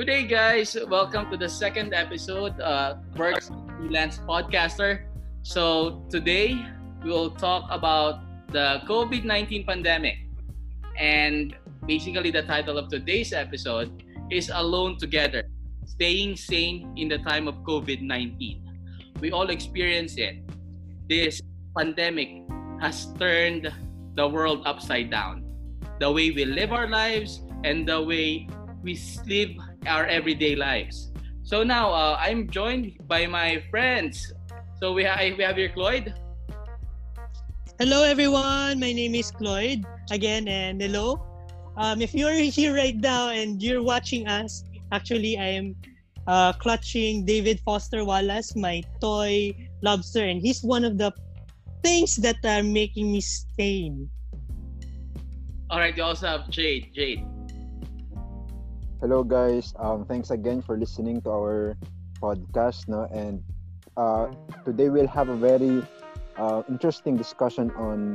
Today, 0.00 0.24
guys, 0.24 0.72
welcome 0.88 1.28
to 1.28 1.36
the 1.36 1.44
second 1.44 1.92
episode, 1.92 2.56
uh, 2.56 2.96
Works 3.20 3.52
Freelance 3.76 4.16
Podcaster. 4.24 5.04
So 5.44 6.00
today 6.08 6.56
we 7.04 7.12
will 7.12 7.28
talk 7.28 7.68
about 7.68 8.24
the 8.48 8.80
COVID-19 8.88 9.68
pandemic, 9.68 10.16
and 10.96 11.52
basically 11.84 12.32
the 12.32 12.48
title 12.48 12.80
of 12.80 12.88
today's 12.88 13.36
episode 13.36 13.92
is 14.32 14.48
"Alone 14.48 14.96
Together: 14.96 15.44
Staying 15.84 16.32
Sane 16.40 16.96
in 16.96 17.12
the 17.12 17.20
Time 17.20 17.44
of 17.44 17.60
COVID-19." 17.68 19.20
We 19.20 19.36
all 19.36 19.52
experience 19.52 20.16
it. 20.16 20.40
This 21.12 21.44
pandemic 21.76 22.48
has 22.80 23.12
turned 23.20 23.68
the 24.16 24.24
world 24.24 24.64
upside 24.64 25.12
down. 25.12 25.44
The 26.00 26.08
way 26.08 26.32
we 26.32 26.48
live 26.48 26.72
our 26.72 26.88
lives 26.88 27.44
and 27.68 27.84
the 27.84 28.00
way 28.00 28.48
we 28.80 28.96
live 29.28 29.60
our 29.86 30.06
everyday 30.06 30.56
lives. 30.56 31.10
So 31.42 31.62
now 31.62 31.90
uh, 31.92 32.16
I'm 32.20 32.48
joined 32.48 32.98
by 33.08 33.26
my 33.26 33.62
friends. 33.70 34.32
So 34.80 34.92
we, 34.92 35.04
ha- 35.04 35.34
we 35.36 35.42
have 35.42 35.56
here 35.56 35.70
Cloyd. 35.70 36.14
Hello 37.78 38.04
everyone, 38.04 38.78
my 38.78 38.92
name 38.92 39.14
is 39.14 39.30
Cloyd 39.30 39.84
again 40.10 40.48
and 40.48 40.80
hello. 40.80 41.24
Um, 41.76 42.02
if 42.02 42.14
you're 42.14 42.34
here 42.34 42.74
right 42.74 42.96
now 42.96 43.30
and 43.30 43.62
you're 43.62 43.82
watching 43.82 44.28
us, 44.28 44.64
actually 44.92 45.38
I 45.38 45.46
am 45.56 45.76
uh, 46.26 46.52
clutching 46.52 47.24
David 47.24 47.60
Foster 47.60 48.04
Wallace, 48.04 48.54
my 48.54 48.82
toy 49.00 49.56
lobster, 49.82 50.24
and 50.24 50.42
he's 50.42 50.62
one 50.62 50.84
of 50.84 50.98
the 50.98 51.12
things 51.82 52.16
that 52.16 52.36
are 52.44 52.62
making 52.62 53.12
me 53.12 53.20
sane. 53.22 54.10
All 55.70 55.78
right, 55.78 55.96
you 55.96 56.02
also 56.02 56.26
have 56.26 56.50
Jade. 56.50 56.92
Jade. 56.92 57.24
Hello 59.00 59.24
guys. 59.24 59.72
Um, 59.80 60.04
thanks 60.04 60.28
again 60.28 60.60
for 60.60 60.76
listening 60.76 61.24
to 61.24 61.32
our 61.32 61.72
podcast. 62.20 62.84
No, 62.84 63.08
and 63.08 63.40
uh, 63.96 64.28
today 64.68 64.92
we'll 64.92 65.08
have 65.08 65.32
a 65.32 65.36
very 65.40 65.80
uh, 66.36 66.60
interesting 66.68 67.16
discussion 67.16 67.72
on 67.80 68.12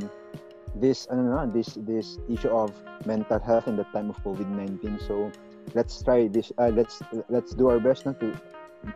this 0.78 1.10
ano, 1.10 1.50
this 1.50 1.74
this 1.90 2.22
issue 2.30 2.54
of 2.54 2.70
mental 3.02 3.42
health 3.42 3.66
in 3.66 3.82
the 3.82 3.90
time 3.98 4.14
of 4.14 4.22
COVID 4.22 4.46
nineteen. 4.46 5.02
So 5.02 5.34
let's 5.74 5.98
try 6.06 6.30
this. 6.30 6.54
Uh, 6.62 6.70
let's 6.70 7.02
let's 7.34 7.58
do 7.58 7.66
our 7.74 7.82
best 7.82 8.06
no, 8.06 8.14
to 8.22 8.30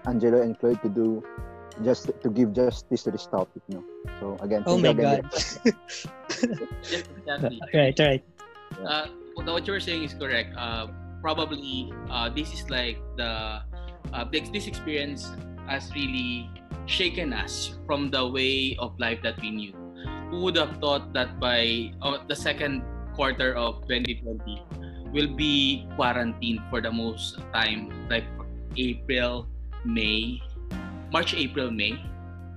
Angelo 0.06 0.46
and 0.46 0.54
Cloyd 0.62 0.78
to 0.86 0.94
do 0.94 1.26
just 1.82 2.14
to 2.14 2.30
give 2.30 2.54
justice 2.54 3.02
to 3.02 3.10
this 3.10 3.26
topic. 3.26 3.66
No. 3.66 3.82
So 4.22 4.38
again. 4.46 4.62
Oh 4.70 4.78
my 4.78 4.94
god. 4.94 5.26
Yes, 6.86 7.04
exactly. 7.18 7.60
right, 7.74 7.98
right. 7.98 8.24
Uh, 8.78 9.10
what 9.34 9.66
you 9.66 9.74
were 9.74 9.82
saying 9.82 10.06
is 10.06 10.14
correct. 10.14 10.54
Uh, 10.56 10.88
probably 11.22 11.92
uh, 12.10 12.30
this 12.30 12.54
is 12.54 12.70
like 12.70 12.98
the 13.18 13.62
uh, 14.14 14.26
this, 14.32 14.50
this 14.50 14.68
experience 14.68 15.30
has 15.68 15.92
really 15.94 16.50
shaken 16.86 17.34
us 17.34 17.78
from 17.86 18.10
the 18.10 18.26
way 18.26 18.76
of 18.80 18.98
life 19.00 19.20
that 19.24 19.40
we 19.42 19.52
knew. 19.52 19.74
Who 20.32 20.42
would 20.42 20.58
have 20.58 20.78
thought 20.78 21.14
that 21.14 21.40
by 21.40 21.92
uh, 22.02 22.18
the 22.28 22.36
second 22.36 22.82
quarter 23.16 23.54
of 23.56 23.82
2020 23.88 24.62
will 25.14 25.30
be 25.36 25.86
quarantined 25.96 26.62
for 26.70 26.82
the 26.82 26.92
most 26.92 27.38
time, 27.54 27.90
like 28.10 28.26
April, 28.78 29.48
May, 29.86 30.42
March, 31.12 31.34
April, 31.34 31.72
May, 31.72 31.98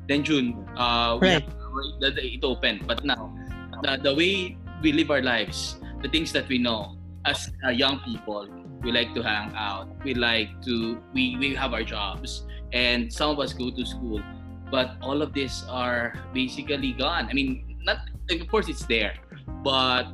then 0.09 0.23
June. 0.25 0.57
Uh, 0.77 1.19
we 1.21 1.29
Right. 1.29 1.45
have, 1.45 2.17
it 2.19 2.45
opened, 2.45 2.87
but 2.87 3.05
now 3.05 3.33
the, 3.83 3.97
the 4.03 4.15
way 4.15 4.57
we 4.83 4.93
live 4.93 5.11
our 5.11 5.23
lives, 5.23 5.77
the 6.03 6.09
things 6.09 6.33
that 6.33 6.49
we 6.49 6.59
know, 6.59 6.97
as 7.25 7.51
uh, 7.65 7.71
young 7.71 8.01
people, 8.01 8.49
we 8.83 8.91
like 8.91 9.15
to 9.15 9.23
hang 9.23 9.55
out. 9.55 9.89
We 10.05 10.15
like 10.15 10.51
to 10.67 10.99
we 11.15 11.37
we 11.39 11.55
have 11.55 11.73
our 11.73 11.85
jobs, 11.85 12.47
and 12.73 13.13
some 13.13 13.31
of 13.31 13.39
us 13.39 13.53
go 13.53 13.71
to 13.71 13.83
school, 13.87 14.23
but 14.71 14.99
all 15.03 15.23
of 15.23 15.33
this 15.33 15.65
are 15.69 16.15
basically 16.35 16.93
gone. 16.93 17.29
I 17.31 17.33
mean, 17.33 17.79
not 17.85 18.09
of 18.31 18.49
course 18.49 18.69
it's 18.69 18.87
there, 18.87 19.15
but 19.63 20.11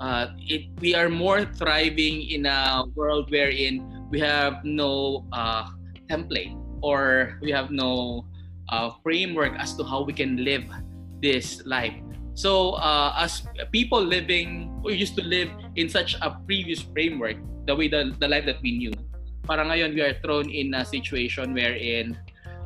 uh, 0.00 0.34
it 0.38 0.68
we 0.80 0.94
are 0.94 1.08
more 1.08 1.44
thriving 1.56 2.28
in 2.28 2.46
a 2.46 2.84
world 2.94 3.30
wherein 3.30 4.08
we 4.10 4.20
have 4.20 4.64
no 4.64 5.24
uh, 5.32 5.70
template 6.10 6.52
or 6.82 7.38
we 7.40 7.50
have 7.50 7.70
no 7.70 8.26
uh, 8.68 8.90
framework 9.02 9.54
as 9.56 9.74
to 9.76 9.84
how 9.84 10.02
we 10.02 10.12
can 10.12 10.44
live 10.44 10.64
this 11.22 11.64
life. 11.64 11.94
So, 12.34 12.80
uh, 12.80 13.12
as 13.16 13.44
people 13.72 14.00
living 14.00 14.80
who 14.82 14.92
used 14.92 15.16
to 15.16 15.24
live 15.24 15.50
in 15.76 15.88
such 15.88 16.16
a 16.20 16.32
previous 16.46 16.80
framework, 16.80 17.36
the 17.66 17.76
way 17.76 17.88
the, 17.88 18.16
the 18.18 18.28
life 18.28 18.46
that 18.46 18.62
we 18.62 18.78
knew, 18.78 18.92
para 19.44 19.64
ngayon 19.64 19.94
we 19.94 20.00
are 20.00 20.16
thrown 20.24 20.48
in 20.48 20.72
a 20.74 20.84
situation 20.84 21.52
wherein 21.52 22.16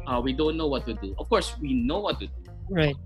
uh, 0.06 0.20
we 0.22 0.32
don't 0.32 0.56
know 0.56 0.68
what 0.68 0.86
to 0.86 0.94
do. 0.94 1.14
Of 1.18 1.28
course, 1.28 1.58
we 1.58 1.74
know 1.74 1.98
what 1.98 2.20
to 2.20 2.26
do. 2.26 2.40
Right. 2.70 2.96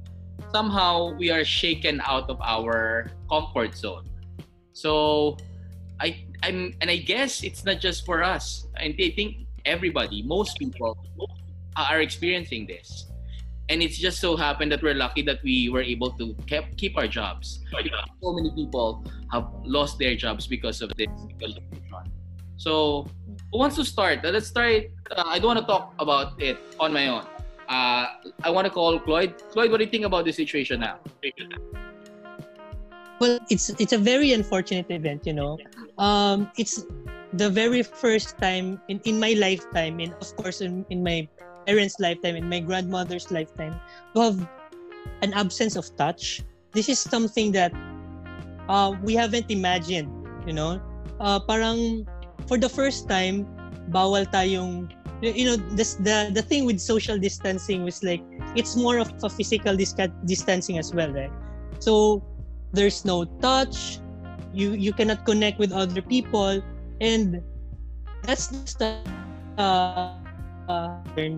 Somehow 0.53 1.17
we 1.17 1.31
are 1.31 1.45
shaken 1.45 2.01
out 2.05 2.29
of 2.29 2.37
our 2.45 3.11
comfort 3.31 3.77
zone. 3.77 4.05
So, 4.73 5.37
I 6.01 6.25
I'm 6.45 6.77
and 6.81 6.91
I 6.93 7.01
guess 7.01 7.41
it's 7.45 7.65
not 7.65 7.81
just 7.81 8.05
for 8.05 8.23
us. 8.23 8.69
And 8.77 8.93
I 9.01 9.13
think 9.17 9.49
everybody, 9.65 10.23
most 10.23 10.61
people, 10.61 10.97
are 11.77 12.01
experiencing 12.01 12.67
this 12.67 13.09
and 13.71 13.83
it's 13.83 13.97
just 13.97 14.21
so 14.21 14.37
happened 14.37 14.73
that 14.73 14.83
we're 14.83 14.99
lucky 14.99 15.23
that 15.23 15.41
we 15.45 15.71
were 15.71 15.81
able 15.81 16.11
to 16.19 16.35
keep 16.47 16.77
keep 16.77 16.99
our 16.99 17.07
jobs. 17.07 17.61
So 18.21 18.33
many 18.33 18.51
people 18.51 19.05
have 19.33 19.47
lost 19.65 19.99
their 19.99 20.17
jobs 20.17 20.47
because 20.47 20.83
of 20.83 20.91
this. 20.99 21.09
So, 22.57 23.07
who 23.53 23.59
wants 23.59 23.77
to 23.77 23.85
start? 23.85 24.21
Let's 24.23 24.49
start. 24.49 24.91
Uh, 25.11 25.23
I 25.25 25.39
don't 25.39 25.55
want 25.55 25.61
to 25.61 25.65
talk 25.65 25.95
about 25.99 26.43
it 26.43 26.59
on 26.79 26.93
my 26.93 27.09
own. 27.09 27.25
Uh, 27.71 28.07
I 28.43 28.51
want 28.51 28.67
to 28.67 28.71
call 28.71 28.99
Cloyd. 28.99 29.39
Cloyd, 29.53 29.71
what 29.71 29.79
do 29.79 29.85
you 29.85 29.91
think 29.91 30.05
about 30.05 30.27
the 30.27 30.33
situation 30.33 30.81
now? 30.81 30.99
Well, 33.21 33.39
it's 33.49 33.71
it's 33.79 33.95
a 33.95 33.99
very 33.99 34.33
unfortunate 34.33 34.91
event, 34.91 35.25
you 35.25 35.33
know. 35.33 35.57
Um, 35.97 36.51
it's 36.59 36.85
the 37.33 37.49
very 37.49 37.83
first 37.85 38.37
time 38.39 38.81
in, 38.89 39.01
in 39.05 39.21
my 39.21 39.33
lifetime, 39.39 40.01
and 40.01 40.13
of 40.21 40.37
course 40.37 40.61
in, 40.61 40.85
in 40.91 41.05
my 41.05 41.29
parents' 41.67 41.97
lifetime, 41.99 42.37
and 42.37 42.49
my 42.49 42.61
grandmother's 42.61 43.31
lifetime, 43.31 43.81
to 44.15 44.21
have 44.21 44.39
an 45.23 45.33
absence 45.35 45.77
of 45.77 45.89
touch. 45.97 46.43
This 46.73 46.89
is 46.89 46.99
something 47.01 47.53
that 47.53 47.73
uh, 48.69 48.95
we 49.03 49.15
haven't 49.15 49.51
imagined, 49.51 50.11
you 50.47 50.53
know. 50.53 50.81
Uh, 51.21 51.41
parang 51.41 52.07
for 52.47 52.57
the 52.59 52.69
first 52.69 53.09
time, 53.09 53.47
bawal 53.91 54.25
tayong 54.31 54.89
you 55.21 55.45
know 55.45 55.57
this 55.77 55.95
the 56.01 56.33
the 56.33 56.41
thing 56.41 56.65
with 56.65 56.81
social 56.81 57.19
distancing 57.19 57.85
was 57.85 58.03
like 58.03 58.23
it's 58.57 58.77
more 58.77 58.99
of 58.99 59.13
a 59.23 59.29
physical 59.29 59.77
dis- 59.77 59.95
distancing 60.25 60.79
as 60.79 60.95
well 60.95 61.13
right 61.13 61.33
so 61.79 62.25
there's 62.73 63.05
no 63.05 63.25
touch 63.45 64.01
you 64.53 64.73
you 64.73 64.93
cannot 64.93 65.25
connect 65.27 65.59
with 65.59 65.73
other 65.73 66.01
people 66.01 66.63
and 67.01 67.43
that's 68.25 68.49
just 68.49 68.81
uh, 68.83 70.20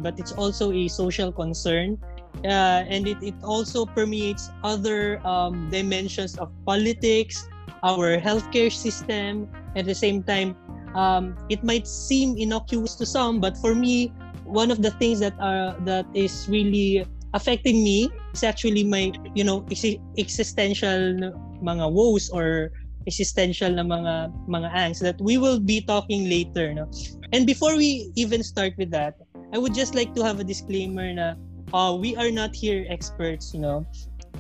but 0.03 0.19
it's 0.19 0.33
also 0.33 0.73
a 0.73 0.89
social 0.89 1.33
concern. 1.33 1.99
Uh, 2.45 2.83
and 2.89 3.07
it, 3.07 3.19
it 3.23 3.35
also 3.45 3.85
permeates 3.85 4.51
other 4.65 5.21
um, 5.27 5.69
dimensions 5.71 6.39
of 6.39 6.51
politics 6.65 7.47
our 7.85 8.19
healthcare 8.19 8.73
system. 8.73 9.49
At 9.77 9.85
the 9.85 9.95
same 9.95 10.23
time 10.23 10.57
um, 10.95 11.37
it 11.49 11.65
might 11.65 11.87
seem 11.87 12.37
innocuous 12.37 12.95
to 12.97 13.07
some 13.07 13.41
but 13.41 13.57
for 13.59 13.75
me 13.75 14.13
one 14.45 14.71
of 14.71 14.83
the 14.83 14.91
things 15.01 15.21
that 15.21 15.35
are 15.41 15.77
that 15.85 16.07
is 16.15 16.49
really 16.49 17.07
affecting 17.35 17.83
me 17.83 18.11
is 18.35 18.43
actually 18.45 18.85
my 18.85 19.13
you 19.35 19.45
know 19.45 19.65
ex- 19.71 19.97
existential 20.19 21.33
mga 21.63 21.87
woes 21.89 22.29
or 22.29 22.71
existential 23.07 23.71
na 23.73 23.85
mga 23.85 24.15
mga 24.49 24.69
angst 24.73 25.01
that 25.03 25.19
we 25.21 25.39
will 25.39 25.61
be 25.61 25.81
talking 25.83 26.29
later 26.29 26.75
no? 26.75 26.87
And 27.33 27.47
before 27.47 27.77
we 27.77 28.13
even 28.15 28.43
start 28.45 28.77
with 28.77 28.91
that 28.93 29.17
i 29.53 29.59
would 29.59 29.75
just 29.77 29.95
like 29.95 30.17
to 30.17 30.25
have 30.25 30.41
a 30.41 30.47
disclaimer 30.47 31.13
na 31.13 31.37
uh, 31.77 31.93
we 31.93 32.17
are 32.17 32.31
not 32.31 32.57
here 32.57 32.85
experts 32.89 33.53
you 33.53 33.61
know? 33.61 33.85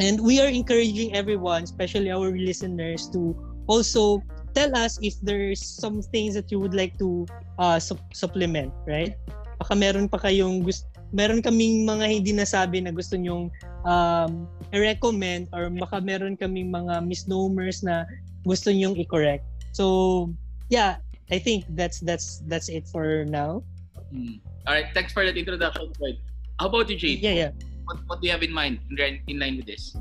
And 0.00 0.25
we 0.25 0.41
are 0.41 0.49
encouraging 0.49 1.12
everyone 1.12 1.69
especially 1.69 2.09
our 2.09 2.32
listeners 2.32 3.09
to 3.12 3.37
also 3.69 4.25
tell 4.56 4.73
us 4.76 5.00
if 5.00 5.17
there's 5.20 5.61
some 5.61 6.00
things 6.00 6.32
that 6.37 6.53
you 6.53 6.61
would 6.61 6.75
like 6.75 6.97
to 6.99 7.25
uh, 7.59 7.79
sup- 7.79 8.12
supplement 8.12 8.73
right? 8.88 9.17
Baka 9.61 9.76
meron 9.76 10.09
pa 10.09 10.19
kayong 10.19 10.64
gusto 10.64 10.88
meron 11.12 11.44
kaming 11.44 11.85
mga 11.85 12.09
hindi 12.09 12.32
nasabi 12.32 12.81
na 12.81 12.91
gusto 12.91 13.20
nyong 13.20 13.53
um, 13.85 14.49
i-recommend 14.73 15.47
or 15.53 15.69
baka 15.69 16.00
meron 16.00 16.35
kaming 16.35 16.73
mga 16.73 17.05
misnomers 17.05 17.85
na 17.85 18.09
gusto 18.47 18.71
nyong 18.71 18.99
i-correct. 18.99 19.44
So, 19.73 20.29
yeah, 20.69 21.00
I 21.31 21.39
think 21.39 21.65
that's 21.73 22.00
that's 22.05 22.44
that's 22.47 22.69
it 22.69 22.85
for 22.89 23.25
now. 23.25 23.65
Hmm. 24.12 24.43
All 24.69 24.75
right, 24.77 24.93
thanks 24.94 25.12
for 25.12 25.25
that 25.25 25.35
introduction, 25.35 25.91
Cloyd. 25.97 26.21
How 26.61 26.69
about 26.69 26.87
you, 26.91 26.97
Jade? 26.97 27.25
Yeah, 27.25 27.49
yeah. 27.49 27.50
What, 27.89 27.99
what 28.06 28.17
do 28.21 28.29
you 28.29 28.33
have 28.33 28.44
in 28.47 28.53
mind 28.55 28.79
in, 28.91 28.97
line- 28.97 29.23
in 29.27 29.37
line 29.39 29.56
with 29.56 29.67
this? 29.67 29.97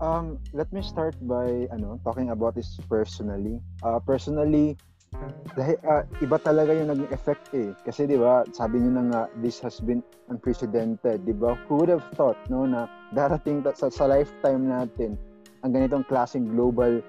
Um, 0.00 0.40
let 0.56 0.72
me 0.72 0.80
start 0.80 1.12
by 1.28 1.68
ano 1.68 2.00
talking 2.06 2.32
about 2.32 2.56
this 2.56 2.80
personally. 2.88 3.60
Uh, 3.84 4.00
personally, 4.00 4.80
dahil 5.58 5.76
uh, 5.84 6.08
iba 6.24 6.40
talaga 6.40 6.72
yung 6.72 6.88
naging 6.88 7.12
effect 7.12 7.52
eh. 7.52 7.76
Kasi 7.84 8.08
'di 8.08 8.16
ba, 8.16 8.48
sabi 8.56 8.80
niyo 8.80 8.96
na 8.96 9.04
nga 9.12 9.22
this 9.44 9.60
has 9.60 9.76
been 9.84 10.00
unprecedented, 10.32 11.28
'di 11.28 11.36
ba? 11.36 11.52
Who 11.68 11.84
would 11.84 11.92
have 11.92 12.06
thought 12.16 12.40
no 12.48 12.64
na 12.64 12.88
darating 13.12 13.60
ta- 13.60 13.76
sa, 13.76 13.92
sa 13.92 14.08
lifetime 14.08 14.72
natin 14.72 15.20
ang 15.62 15.70
ganitong 15.76 16.04
klaseng 16.08 16.48
global 16.50 17.04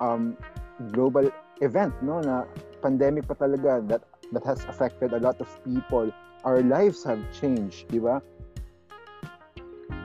um 0.00 0.36
global 0.92 1.30
event 1.62 1.94
no 2.02 2.18
na 2.20 2.44
pandemic 2.84 3.24
pa 3.24 3.36
talaga 3.38 3.80
that 3.86 4.02
that 4.32 4.44
has 4.44 4.64
affected 4.66 5.12
a 5.12 5.20
lot 5.20 5.38
of 5.40 5.48
people. 5.64 6.10
Our 6.44 6.60
lives 6.60 7.00
have 7.08 7.20
changed, 7.32 7.88
'di 7.88 8.04
ba? 8.04 8.20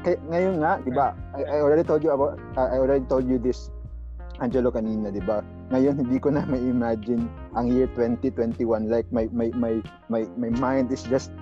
Kaya, 0.08 0.16
ngayon 0.32 0.64
nga, 0.64 0.80
'di 0.80 0.92
ba? 0.96 1.12
I, 1.36 1.44
I 1.44 1.58
already 1.60 1.84
told 1.84 2.06
you 2.06 2.16
about 2.16 2.40
uh, 2.56 2.68
I 2.72 2.80
already 2.80 3.04
told 3.10 3.28
you 3.28 3.36
this 3.36 3.68
Angelo 4.40 4.72
kanina, 4.72 5.12
'di 5.12 5.20
ba? 5.28 5.44
Ngayon 5.76 6.00
hindi 6.00 6.16
ko 6.16 6.32
na 6.32 6.48
ma-imagine 6.48 7.28
ang 7.60 7.68
year 7.68 7.92
2021 7.92 8.88
like 8.88 9.08
my 9.12 9.28
my 9.36 9.52
my 9.52 9.84
my 10.08 10.24
my 10.40 10.52
mind 10.56 10.88
is 10.96 11.04
just 11.04 11.36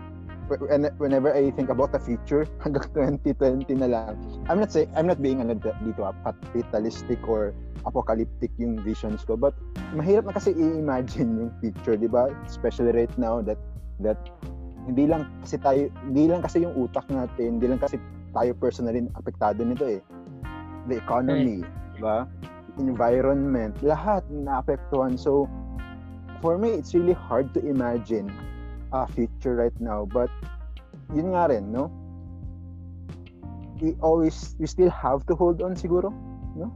whenever 0.97 1.33
I 1.33 1.51
think 1.51 1.69
about 1.69 1.91
the 1.91 1.99
future 1.99 2.47
hanggang 2.63 2.88
2020 2.95 3.67
na 3.79 3.88
lang. 3.88 4.13
I'm 4.47 4.59
not 4.59 4.71
saying 4.71 4.91
I'm 4.95 5.07
not 5.07 5.21
being 5.21 5.44
ano 5.44 5.59
dito 5.59 6.01
ah, 6.01 6.15
fatalistic 6.53 7.21
or 7.27 7.53
apocalyptic 7.85 8.51
yung 8.59 8.83
visions 8.83 9.23
ko 9.23 9.39
but 9.39 9.55
mahirap 9.95 10.27
na 10.27 10.35
kasi 10.35 10.51
i-imagine 10.51 11.47
yung 11.47 11.51
future, 11.63 11.95
'di 11.95 12.11
ba? 12.11 12.31
Especially 12.47 12.91
right 12.91 13.13
now 13.15 13.39
that 13.44 13.59
that 14.03 14.19
hindi 14.88 15.07
lang 15.07 15.27
kasi 15.44 15.59
tayo 15.59 15.91
hindi 16.07 16.31
lang 16.31 16.41
kasi 16.44 16.63
yung 16.63 16.75
utak 16.75 17.07
natin, 17.11 17.59
hindi 17.59 17.67
lang 17.67 17.79
kasi 17.79 18.00
tayo 18.35 18.51
personally 18.55 19.03
apektado 19.15 19.63
nito 19.63 19.88
eh. 19.88 20.01
The 20.88 21.00
economy, 21.03 21.63
right. 21.63 21.95
'di 21.95 22.00
ba? 22.00 22.17
environment, 22.79 23.73
lahat 23.81 24.21
naapektuhan. 24.29 25.17
So, 25.17 25.50
for 26.41 26.57
me, 26.57 26.77
it's 26.77 26.93
really 26.93 27.17
hard 27.17 27.53
to 27.57 27.59
imagine 27.65 28.29
a 28.92 29.07
future 29.07 29.56
right 29.56 29.75
now. 29.80 30.06
But, 30.06 30.30
yun 31.13 31.34
nga 31.34 31.48
rin, 31.50 31.72
no? 31.72 31.92
We 33.81 33.94
always, 34.01 34.56
we 34.60 34.68
still 34.68 34.89
have 34.89 35.25
to 35.28 35.36
hold 35.36 35.62
on 35.62 35.75
siguro, 35.75 36.12
no? 36.56 36.74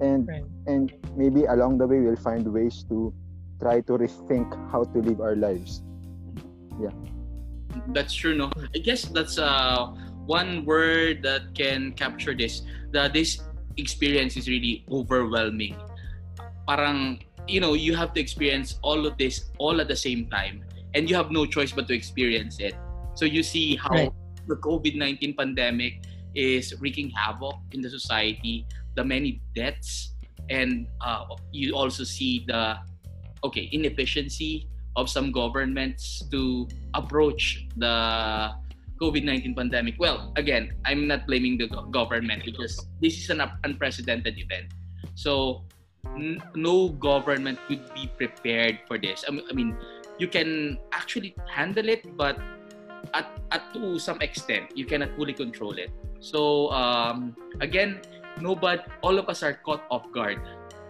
And, 0.00 0.28
right. 0.28 0.44
and 0.66 0.92
maybe 1.16 1.44
along 1.44 1.78
the 1.78 1.86
way, 1.86 2.00
we'll 2.00 2.16
find 2.16 2.46
ways 2.46 2.84
to 2.88 3.12
try 3.60 3.80
to 3.82 3.92
rethink 3.98 4.46
how 4.70 4.84
to 4.84 4.98
live 4.98 5.20
our 5.20 5.34
lives. 5.34 5.82
Yeah. 6.80 6.94
That's 7.88 8.14
true, 8.14 8.36
no? 8.36 8.50
I 8.74 8.78
guess 8.78 9.06
that's 9.06 9.38
uh, 9.38 9.86
one 10.26 10.64
word 10.64 11.22
that 11.22 11.54
can 11.54 11.92
capture 11.92 12.34
this. 12.34 12.62
That 12.92 13.12
this 13.12 13.42
experience 13.76 14.36
is 14.36 14.48
really 14.48 14.84
overwhelming. 14.90 15.76
Parang, 16.66 17.22
you 17.48 17.60
know, 17.60 17.74
you 17.74 17.96
have 17.96 18.14
to 18.14 18.20
experience 18.20 18.78
all 18.82 19.06
of 19.06 19.18
this 19.18 19.50
all 19.58 19.80
at 19.80 19.88
the 19.88 19.96
same 19.96 20.30
time 20.30 20.62
and 20.94 21.08
you 21.08 21.16
have 21.16 21.30
no 21.30 21.46
choice 21.46 21.72
but 21.72 21.88
to 21.88 21.94
experience 21.94 22.60
it. 22.60 22.74
So 23.14 23.24
you 23.24 23.42
see 23.42 23.76
how 23.76 23.90
right. 23.90 24.12
the 24.46 24.56
COVID-19 24.56 25.36
pandemic 25.36 26.04
is 26.34 26.74
wreaking 26.80 27.10
havoc 27.10 27.56
in 27.72 27.80
the 27.80 27.90
society, 27.90 28.66
the 28.94 29.04
many 29.04 29.40
deaths, 29.54 30.14
and 30.50 30.86
uh, 31.00 31.24
you 31.52 31.74
also 31.74 32.04
see 32.04 32.44
the 32.46 32.78
okay 33.44 33.68
inefficiency 33.72 34.68
of 34.96 35.08
some 35.08 35.30
governments 35.30 36.24
to 36.30 36.66
approach 36.94 37.66
the 37.76 38.50
COVID-19 38.98 39.54
pandemic? 39.54 39.94
Well, 39.98 40.32
again, 40.36 40.74
I'm 40.84 41.06
not 41.06 41.26
blaming 41.26 41.56
the 41.56 41.68
government 41.94 42.44
because 42.44 42.86
this 43.00 43.16
is 43.18 43.30
an 43.30 43.40
unprecedented 43.62 44.36
event. 44.38 44.74
So 45.14 45.62
n- 46.18 46.42
no 46.54 46.90
government 46.90 47.58
could 47.68 47.82
be 47.94 48.10
prepared 48.18 48.80
for 48.86 48.98
this. 48.98 49.24
I 49.28 49.54
mean, 49.54 49.78
you 50.18 50.28
can 50.28 50.78
actually 50.92 51.34
handle 51.48 51.88
it, 51.88 52.16
but 52.16 52.38
at, 53.14 53.26
at 53.50 53.72
to 53.74 53.98
some 53.98 54.20
extent, 54.20 54.76
you 54.76 54.84
cannot 54.84 55.14
fully 55.16 55.32
control 55.32 55.72
it. 55.78 55.90
So 56.20 56.70
um, 56.70 57.36
again, 57.60 58.00
nobody, 58.40 58.82
all 59.02 59.18
of 59.18 59.28
us 59.28 59.42
are 59.42 59.54
caught 59.54 59.82
off 59.90 60.10
guard. 60.12 60.40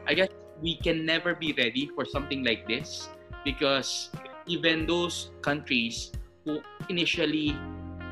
I 0.06 0.14
guess 0.14 0.28
we 0.60 0.76
can 0.76 1.04
never 1.04 1.34
be 1.34 1.52
ready 1.52 1.90
for 1.94 2.04
something 2.04 2.44
like 2.44 2.66
this 2.66 3.08
because 3.44 4.10
even 4.46 4.86
those 4.86 5.30
countries 5.42 6.12
who 6.44 6.60
initially 6.88 7.56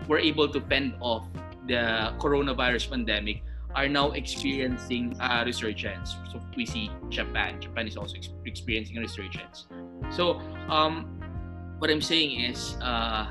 were 0.09 0.19
able 0.19 0.49
to 0.49 0.61
fend 0.61 0.95
off 1.01 1.27
the 1.67 2.15
coronavirus 2.21 2.91
pandemic 2.91 3.43
are 3.75 3.89
now 3.89 4.12
experiencing 4.12 5.17
a 5.21 5.45
resurgence. 5.45 6.17
So 6.33 6.41
we 6.57 6.65
see 6.65 6.91
Japan. 7.09 7.61
Japan 7.61 7.87
is 7.87 7.97
also 7.97 8.17
experiencing 8.45 8.97
a 8.99 9.01
resurgence. 9.01 9.67
So 10.11 10.41
um, 10.69 11.19
what 11.79 11.91
I'm 11.91 12.03
saying 12.03 12.41
is, 12.41 12.76
uh, 12.81 13.29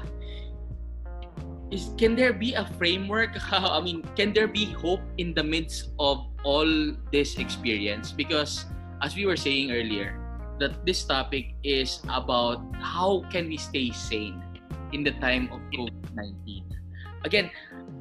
is 1.71 1.89
can 1.97 2.15
there 2.15 2.33
be 2.33 2.53
a 2.53 2.65
framework? 2.77 3.35
I 3.51 3.81
mean, 3.81 4.03
can 4.15 4.33
there 4.33 4.47
be 4.47 4.65
hope 4.79 5.01
in 5.17 5.33
the 5.33 5.43
midst 5.43 5.91
of 5.99 6.25
all 6.43 6.67
this 7.11 7.37
experience? 7.37 8.11
Because 8.11 8.65
as 9.01 9.15
we 9.15 9.25
were 9.25 9.37
saying 9.37 9.71
earlier, 9.71 10.19
that 10.59 10.85
this 10.85 11.03
topic 11.03 11.51
is 11.63 11.99
about 12.07 12.63
how 12.79 13.23
can 13.31 13.47
we 13.47 13.57
stay 13.57 13.91
sane 13.91 14.39
in 14.93 15.03
the 15.03 15.11
time 15.19 15.51
of 15.51 15.59
COVID-19. 15.75 16.63
Again, 17.27 17.51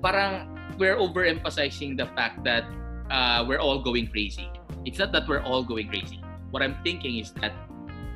parang 0.02 0.54
we're 0.78 0.94
overemphasizing 0.94 1.98
the 1.98 2.06
fact 2.14 2.44
that 2.44 2.64
uh, 3.10 3.44
we're 3.46 3.58
all 3.58 3.82
going 3.82 4.06
crazy. 4.06 4.46
It's 4.84 4.98
not 4.98 5.10
that 5.12 5.26
we're 5.26 5.42
all 5.42 5.64
going 5.64 5.88
crazy. 5.88 6.22
What 6.50 6.62
I'm 6.62 6.76
thinking 6.84 7.18
is 7.18 7.32
that 7.42 7.52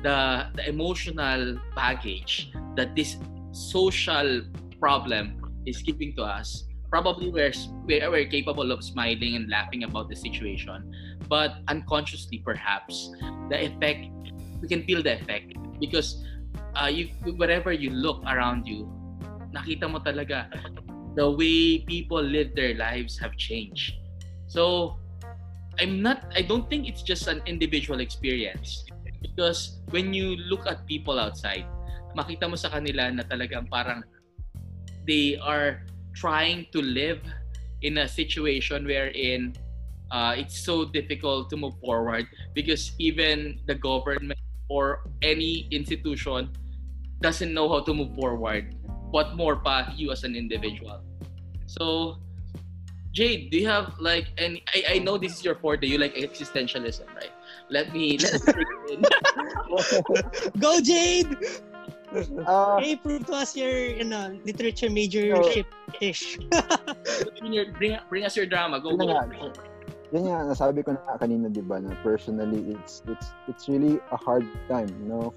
the 0.03 0.47
the 0.55 0.67
emotional 0.69 1.57
baggage 1.75 2.51
that 2.75 2.95
this 2.95 3.17
social 3.51 4.41
problem 4.79 5.39
is 5.65 5.81
giving 5.81 6.15
to 6.15 6.23
us. 6.23 6.65
Probably 6.89 7.29
we're, 7.29 7.53
we're 7.85 8.25
capable 8.25 8.71
of 8.71 8.83
smiling 8.83 9.35
and 9.35 9.47
laughing 9.47 9.83
about 9.83 10.09
the 10.09 10.15
situation 10.15 10.89
but 11.29 11.61
unconsciously 11.69 12.41
perhaps 12.43 13.13
the 13.49 13.69
effect 13.69 14.09
we 14.59 14.67
can 14.67 14.83
feel 14.83 15.01
the 15.01 15.21
effect 15.21 15.53
because 15.79 16.25
uh, 16.75 16.89
you 16.89 17.07
wherever 17.37 17.71
you 17.71 17.91
look 17.91 18.19
around 18.25 18.65
you 18.65 18.89
nakita 19.53 19.85
mo 19.85 20.01
talaga 20.01 20.49
the 21.13 21.29
way 21.29 21.85
people 21.85 22.21
live 22.21 22.53
their 22.53 22.73
lives 22.73 23.17
have 23.17 23.37
changed. 23.37 23.97
So 24.49 24.97
i'm 25.79 26.01
not 26.03 26.27
i 26.35 26.41
don't 26.41 26.67
think 26.67 26.89
it's 26.89 27.01
just 27.01 27.31
an 27.31 27.39
individual 27.45 28.01
experience 28.03 28.83
because 29.21 29.79
when 29.89 30.13
you 30.13 30.35
look 30.47 30.65
at 30.67 30.85
people 30.87 31.19
outside 31.19 31.65
makita 32.17 32.49
mo 32.49 32.57
sa 32.57 32.69
kanila 32.73 33.11
na 33.13 33.23
talagang 33.23 33.69
parang 33.69 34.01
they 35.05 35.37
are 35.41 35.85
trying 36.13 36.65
to 36.73 36.81
live 36.81 37.21
in 37.81 38.03
a 38.03 38.07
situation 38.07 38.83
wherein 38.83 39.53
uh, 40.11 40.33
it's 40.35 40.57
so 40.57 40.85
difficult 40.85 41.49
to 41.49 41.57
move 41.57 41.73
forward 41.79 42.25
because 42.53 42.91
even 42.99 43.59
the 43.67 43.75
government 43.75 44.39
or 44.69 45.05
any 45.21 45.67
institution 45.71 46.49
doesn't 47.21 47.53
know 47.53 47.67
how 47.69 47.81
to 47.81 47.93
move 47.93 48.13
forward. 48.15 48.75
What 49.11 49.35
more 49.35 49.57
pa 49.57 49.91
you 49.95 50.11
as 50.11 50.23
an 50.23 50.35
individual? 50.35 51.01
So, 51.65 52.17
Jade, 53.11 53.49
do 53.49 53.57
you 53.57 53.67
have 53.67 53.97
like 53.99 54.29
any? 54.37 54.63
I, 54.69 54.95
I 54.95 54.99
know 54.99 55.17
this 55.17 55.33
is 55.33 55.43
your 55.43 55.55
forte. 55.55 55.87
You 55.87 55.97
like 55.97 56.13
existentialism, 56.13 57.09
right? 57.17 57.33
Let 57.69 57.93
me 57.93 58.17
let 58.17 58.41
me 58.45 58.97
Go, 60.59 60.81
Jade. 60.81 61.37
Uh, 62.45 62.81
hey, 62.81 62.97
prove 62.97 63.25
to 63.29 63.33
us 63.33 63.55
your 63.55 63.69
you 63.69 64.03
know, 64.03 64.33
literature 64.43 64.89
major 64.89 65.29
so, 65.37 65.63
ish. 66.01 66.41
bring, 67.77 67.97
bring 68.09 68.25
us 68.25 68.35
your 68.35 68.49
drama. 68.49 68.81
Go, 68.81 68.97
go. 68.97 69.05
Nga, 69.05 69.53
yun 70.09 70.25
nga, 70.25 70.49
nasabi 70.49 70.81
ko 70.81 70.97
na 70.97 71.21
kanina, 71.21 71.53
di 71.53 71.61
ba, 71.61 71.77
na 71.77 71.93
personally, 72.01 72.73
it's, 72.73 73.05
it's, 73.05 73.29
it's 73.45 73.69
really 73.69 74.01
a 74.09 74.17
hard 74.17 74.41
time, 74.65 74.89
you 74.89 75.05
know? 75.05 75.33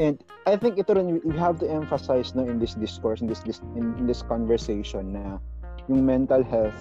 And 0.00 0.16
I 0.48 0.56
think 0.56 0.80
ito 0.80 0.96
rin, 0.96 1.20
we 1.24 1.36
have 1.36 1.60
to 1.60 1.68
emphasize 1.68 2.32
no, 2.32 2.44
in 2.44 2.60
this 2.60 2.72
discourse, 2.76 3.20
in 3.20 3.28
this, 3.28 3.40
this 3.44 3.60
in, 3.76 3.96
in 4.00 4.08
this 4.08 4.20
conversation 4.20 5.12
na 5.12 5.36
yung 5.88 6.04
mental 6.04 6.44
health, 6.44 6.76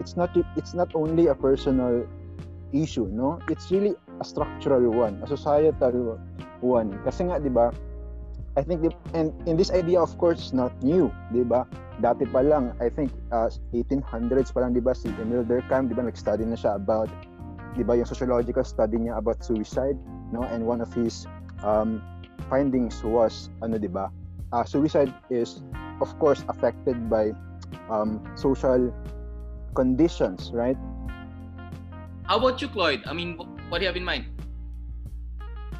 it's 0.00 0.16
not 0.16 0.32
it's 0.56 0.72
not 0.72 0.88
only 0.96 1.28
a 1.28 1.36
personal 1.36 2.08
issue, 2.72 3.08
no? 3.12 3.40
It's 3.52 3.68
really 3.68 3.92
a 4.20 4.24
structural 4.24 4.84
one, 4.92 5.18
a 5.24 5.26
societal 5.26 6.20
one. 6.60 6.92
Kasi 7.04 7.26
nga, 7.28 7.40
di 7.40 7.48
ba, 7.48 7.72
I 8.56 8.62
think, 8.62 8.84
the, 8.84 8.92
and 9.16 9.32
in 9.48 9.56
this 9.56 9.72
idea, 9.72 10.00
of 10.00 10.12
course, 10.20 10.52
not 10.52 10.70
new, 10.84 11.08
di 11.32 11.42
ba? 11.42 11.64
Dati 12.04 12.28
pa 12.28 12.44
lang, 12.44 12.76
I 12.80 12.88
think, 12.88 13.12
uh, 13.32 13.48
1800s 13.72 14.52
pa 14.52 14.64
lang, 14.64 14.76
di 14.76 14.82
ba, 14.84 14.92
si 14.92 15.08
Emil 15.20 15.44
Durkheim, 15.44 15.88
di 15.88 15.96
ba, 15.96 16.04
nag-study 16.04 16.44
na 16.44 16.56
siya 16.56 16.76
about, 16.76 17.08
di 17.76 17.84
ba, 17.84 17.96
yung 17.96 18.08
sociological 18.08 18.64
study 18.64 19.00
niya 19.00 19.16
about 19.16 19.40
suicide, 19.40 19.96
no? 20.32 20.42
And 20.46 20.66
one 20.66 20.80
of 20.80 20.90
his 20.94 21.26
um, 21.62 22.02
findings 22.48 23.02
was 23.04 23.50
ano 23.62 23.76
'di 23.76 23.90
ba? 23.90 24.08
Uh, 24.50 24.64
suicide 24.64 25.12
is 25.30 25.62
of 26.02 26.10
course 26.18 26.42
affected 26.48 26.96
by 27.10 27.30
um, 27.90 28.18
social 28.34 28.90
conditions, 29.78 30.50
right? 30.50 30.78
How 32.26 32.38
about 32.38 32.62
you, 32.62 32.70
Cloyd? 32.70 33.02
I 33.06 33.12
mean, 33.12 33.34
what 33.70 33.78
do 33.78 33.86
you 33.86 33.90
have 33.90 33.96
in 33.96 34.04
mind? 34.04 34.26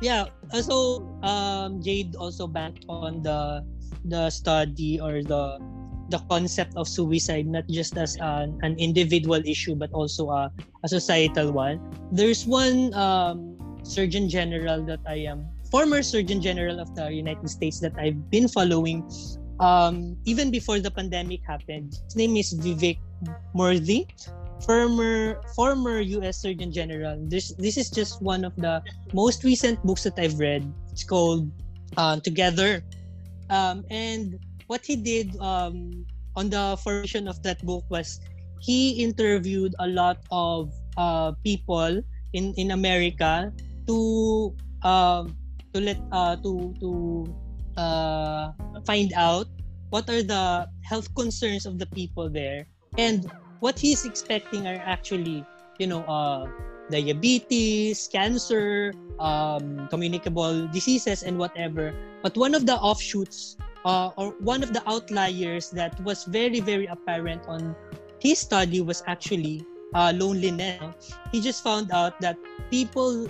yeah. 0.01 0.27
uh, 0.53 0.63
So 0.63 1.05
um, 1.23 1.83
Jade 1.83 2.17
also 2.17 2.47
banked 2.47 2.85
on 2.89 3.23
the 3.23 3.65
the 4.05 4.31
study 4.31 4.97
or 4.97 5.21
the 5.21 5.61
the 6.09 6.19
concept 6.27 6.75
of 6.75 6.89
suicide 6.89 7.47
not 7.47 7.69
just 7.71 7.95
as 7.95 8.17
an, 8.19 8.59
an 8.63 8.75
individual 8.81 9.39
issue 9.47 9.77
but 9.77 9.93
also 9.93 10.31
a, 10.31 10.51
a 10.83 10.89
societal 10.89 11.53
one. 11.53 11.79
There's 12.11 12.47
one 12.47 12.91
um, 12.95 13.55
Surgeon 13.85 14.27
General 14.29 14.83
that 14.91 15.01
I 15.07 15.29
am 15.31 15.47
former 15.71 16.03
Surgeon 16.03 16.43
General 16.43 16.81
of 16.81 16.91
the 16.97 17.13
United 17.13 17.47
States 17.47 17.79
that 17.81 17.95
I've 17.95 18.31
been 18.31 18.49
following 18.49 19.07
um, 19.61 20.17
even 20.25 20.51
before 20.51 20.81
the 20.81 20.91
pandemic 20.91 21.47
happened. 21.47 21.95
His 22.11 22.17
name 22.17 22.37
is 22.37 22.57
Vivek 22.59 22.99
Murthy, 23.55 24.09
former 24.63 25.41
former 25.55 26.01
U.S. 26.21 26.41
Surgeon 26.41 26.73
General. 26.73 27.19
This 27.29 27.53
this 27.57 27.77
is 27.77 27.91
just 27.91 28.23
one 28.23 28.45
of 28.45 28.55
the 28.57 28.83
most 29.13 29.45
recent 29.45 29.81
books 29.83 30.05
that 30.05 30.19
I've 30.19 30.39
read. 30.39 30.65
It's 30.93 31.05
called 31.05 31.51
um, 31.97 32.21
Together, 32.21 32.83
um, 33.51 33.85
and 33.91 34.39
what 34.67 34.87
he 34.87 34.95
did 34.95 35.35
um, 35.41 36.07
on 36.37 36.51
the 36.51 36.79
formation 36.79 37.27
of 37.27 37.43
that 37.43 37.65
book 37.67 37.85
was 37.91 38.21
he 38.61 39.03
interviewed 39.03 39.75
a 39.81 39.89
lot 39.89 40.23
of 40.31 40.71
uh, 40.97 41.33
people 41.43 42.03
in 42.33 42.55
in 42.55 42.71
America 42.71 43.53
to 43.89 44.55
um, 44.83 45.37
to 45.75 45.81
let 45.81 45.99
uh, 46.13 46.37
to 46.45 46.75
to 46.79 46.91
uh, 47.77 48.53
find 48.87 49.13
out 49.17 49.49
what 49.91 50.07
are 50.07 50.23
the 50.23 50.69
health 50.87 51.11
concerns 51.15 51.67
of 51.67 51.79
the 51.79 51.87
people 51.91 52.31
there 52.31 52.67
and 52.99 53.27
what 53.61 53.79
he's 53.79 54.05
expecting 54.05 54.67
are 54.67 54.81
actually 54.85 55.45
you 55.79 55.87
know 55.87 56.03
uh, 56.05 56.45
diabetes 56.91 58.09
cancer 58.11 58.93
um, 59.21 59.87
communicable 59.89 60.67
diseases 60.69 61.23
and 61.23 61.39
whatever. 61.39 61.95
But 62.23 62.37
one 62.37 62.55
of 62.55 62.67
the 62.67 62.77
offshoots 62.77 63.57
uh, 63.85 64.11
or 64.17 64.35
one 64.41 64.63
of 64.63 64.73
the 64.73 64.83
outliers 64.89 65.71
that 65.71 65.97
was 66.03 66.25
very 66.25 66.61
very 66.61 66.87
apparent 66.87 67.47
on 67.49 67.77
his 68.21 68.39
study 68.39 68.81
was 68.81 69.03
actually 69.07 69.65
uh, 69.95 70.13
loneliness. 70.15 71.15
He 71.33 71.41
just 71.41 71.63
found 71.63 71.91
out 71.93 72.21
that 72.21 72.37
people 72.71 73.29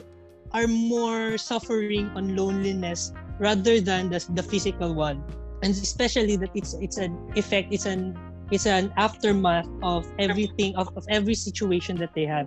are 0.53 0.67
more 0.67 1.39
suffering 1.39 2.11
on 2.17 2.35
loneliness 2.35 3.13
rather 3.39 3.81
than 3.81 4.11
the, 4.11 4.19
the 4.35 4.43
physical 4.43 4.95
one. 4.95 5.23
And 5.63 5.71
especially 5.73 6.37
that 6.37 6.51
it's 6.55 6.75
it's 6.75 6.97
an 6.97 7.15
effect 7.37 7.69
it's 7.71 7.87
an 7.87 8.17
it's 8.51 8.67
an 8.67 8.93
aftermath 8.97 9.69
of 9.83 10.07
everything 10.19 10.75
of, 10.77 10.89
of 10.97 11.05
every 11.09 11.35
situation 11.35 11.97
that 11.97 12.11
they 12.15 12.25
have 12.25 12.47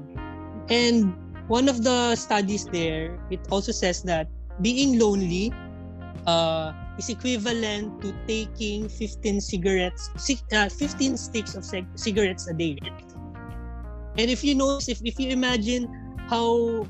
and 0.70 1.16
one 1.48 1.68
of 1.68 1.84
the 1.84 2.16
studies 2.16 2.68
there 2.72 3.20
it 3.30 3.40
also 3.50 3.72
says 3.72 4.02
that 4.04 4.28
being 4.62 5.00
lonely 5.00 5.52
uh, 6.28 6.72
is 6.98 7.10
equivalent 7.10 8.02
to 8.02 8.14
taking 8.28 8.88
15 8.88 9.42
cigarettes 9.42 10.12
uh, 10.54 10.70
15 10.70 11.18
sticks 11.18 11.56
of 11.56 11.66
cig- 11.66 11.90
cigarettes 11.96 12.48
a 12.48 12.54
day. 12.54 12.78
And 14.18 14.30
if 14.30 14.44
you 14.44 14.56
notice 14.56 14.88
if, 14.90 15.02
if 15.04 15.20
you 15.20 15.30
imagine 15.30 15.90
how 16.30 16.86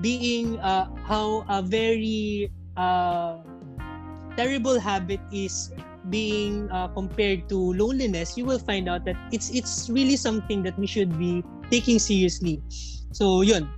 being 0.00 0.58
uh, 0.58 0.86
how 1.06 1.44
a 1.48 1.62
very 1.62 2.50
uh, 2.76 3.38
terrible 4.36 4.78
habit 4.80 5.20
is 5.30 5.70
being 6.10 6.70
uh, 6.70 6.88
compared 6.88 7.48
to 7.48 7.74
loneliness, 7.74 8.36
you 8.36 8.44
will 8.44 8.58
find 8.58 8.88
out 8.88 9.04
that 9.04 9.16
it's 9.30 9.50
it's 9.50 9.90
really 9.90 10.16
something 10.16 10.62
that 10.62 10.78
we 10.78 10.86
should 10.86 11.14
be 11.18 11.44
taking 11.70 11.98
seriously. 11.98 12.62
So 13.12 13.42
yun. 13.42 13.70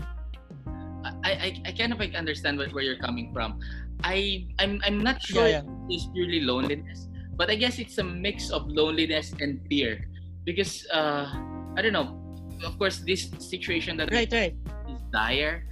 I, 1.25 1.31
I, 1.31 1.49
I 1.69 1.73
kind 1.73 1.93
of 1.93 1.99
like 2.01 2.15
understand 2.15 2.57
where, 2.57 2.69
where 2.71 2.85
you're 2.85 3.01
coming 3.01 3.33
from. 3.33 3.61
I 4.05 4.49
I'm 4.59 4.81
I'm 4.85 5.01
not 5.01 5.21
sure 5.21 5.49
Yeah, 5.49 5.63
it's 5.89 6.09
purely 6.13 6.41
loneliness, 6.41 7.09
but 7.37 7.51
I 7.51 7.57
guess 7.57 7.79
it's 7.79 7.97
a 7.99 8.05
mix 8.05 8.51
of 8.51 8.69
loneliness 8.69 9.33
and 9.41 9.61
fear. 9.69 10.09
Because 10.45 10.85
uh 10.93 11.29
I 11.77 11.83
don't 11.83 11.93
know, 11.93 12.17
of 12.65 12.79
course 12.79 13.01
this 13.05 13.29
situation 13.41 13.97
that 14.01 14.13
Right, 14.13 14.33
right. 14.33 14.55
is 14.89 15.01
dire, 15.13 15.65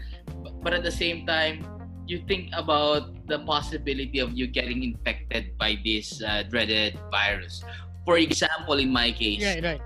but, 0.42 0.52
but 0.60 0.72
at 0.72 0.84
the 0.84 0.92
same 0.92 1.24
time, 1.26 1.64
you 2.06 2.22
think 2.26 2.50
about 2.52 3.14
the 3.26 3.38
possibility 3.46 4.18
of 4.18 4.32
you 4.32 4.46
getting 4.46 4.82
infected 4.82 5.56
by 5.58 5.78
this 5.84 6.22
uh, 6.22 6.42
dreaded 6.48 6.98
virus. 7.10 7.64
For 8.04 8.18
example, 8.18 8.78
in 8.78 8.92
my 8.92 9.12
case, 9.12 9.44
Right, 9.44 9.62
right. 9.62 9.82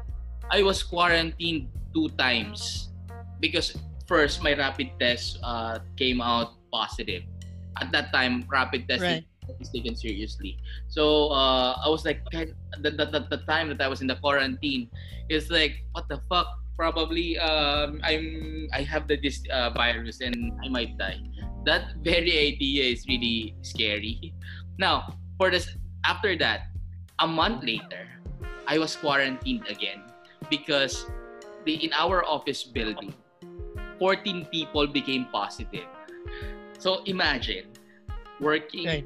I 0.50 0.62
was 0.62 0.82
quarantined 0.82 1.68
two 1.92 2.08
times 2.16 2.90
because 3.40 3.76
first 4.06 4.42
my 4.42 4.54
rapid 4.54 4.90
test 4.98 5.38
uh, 5.42 5.80
came 5.96 6.20
out 6.20 6.54
positive. 6.72 7.22
At 7.80 7.92
that 7.92 8.12
time, 8.12 8.44
rapid 8.48 8.88
testing 8.88 9.24
is 9.60 9.68
taken 9.70 9.94
seriously. 9.94 10.56
So 10.88 11.28
uh, 11.30 11.76
I 11.84 11.88
was 11.88 12.04
like, 12.04 12.24
the, 12.32 12.54
the, 12.80 12.90
the, 12.90 13.26
the 13.30 13.42
time 13.46 13.68
that 13.68 13.80
I 13.80 13.88
was 13.88 14.00
in 14.00 14.06
the 14.06 14.16
quarantine, 14.16 14.88
it's 15.28 15.50
like, 15.50 15.84
what 15.92 16.08
the 16.08 16.20
fuck? 16.28 16.46
Probably 16.76 17.38
um, 17.38 18.04
I'm 18.04 18.68
I 18.76 18.84
have 18.84 19.08
the 19.08 19.16
this 19.16 19.40
uh, 19.48 19.72
virus 19.72 20.20
and 20.20 20.52
I 20.60 20.68
might 20.68 20.98
die. 21.00 21.16
That 21.66 21.98
very 22.06 22.30
idea 22.54 22.84
is 22.94 23.02
really 23.10 23.58
scary. 23.62 24.32
Now, 24.78 25.18
for 25.36 25.50
this 25.50 25.66
after 26.06 26.38
that, 26.38 26.70
a 27.18 27.26
month 27.26 27.64
later, 27.66 28.06
I 28.70 28.78
was 28.78 28.94
quarantined 28.94 29.66
again 29.66 30.06
because 30.48 31.10
the 31.66 31.74
in 31.82 31.90
our 31.92 32.22
office 32.24 32.62
building, 32.62 33.12
14 33.98 34.46
people 34.54 34.86
became 34.86 35.26
positive. 35.34 35.90
So 36.78 37.02
imagine 37.04 37.66
working 38.40 38.86
Right. 38.86 39.04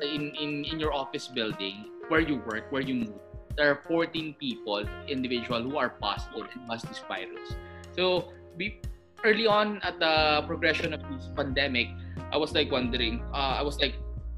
in, 0.00 0.32
in, 0.32 0.64
in 0.64 0.80
your 0.80 0.94
office 0.94 1.28
building 1.28 1.90
where 2.08 2.20
you 2.20 2.40
work, 2.46 2.72
where 2.72 2.80
you 2.82 2.94
move. 3.04 3.20
There 3.56 3.68
are 3.70 3.82
14 3.84 4.36
people, 4.38 4.86
individual 5.08 5.60
who 5.60 5.76
are 5.76 5.90
positive 6.00 6.48
and 6.54 6.70
has 6.70 6.82
this 6.82 7.02
virus. 7.08 7.52
So 7.92 8.32
we 8.56 8.80
early 9.24 9.46
on 9.46 9.80
at 9.82 9.98
the 9.98 10.44
progression 10.46 10.92
of 10.92 11.00
this 11.10 11.30
pandemic, 11.34 11.88
I 12.32 12.36
was 12.36 12.52
like 12.52 12.70
wondering, 12.70 13.22
uh, 13.32 13.58
I 13.58 13.62
was 13.62 13.78
like 13.80 13.94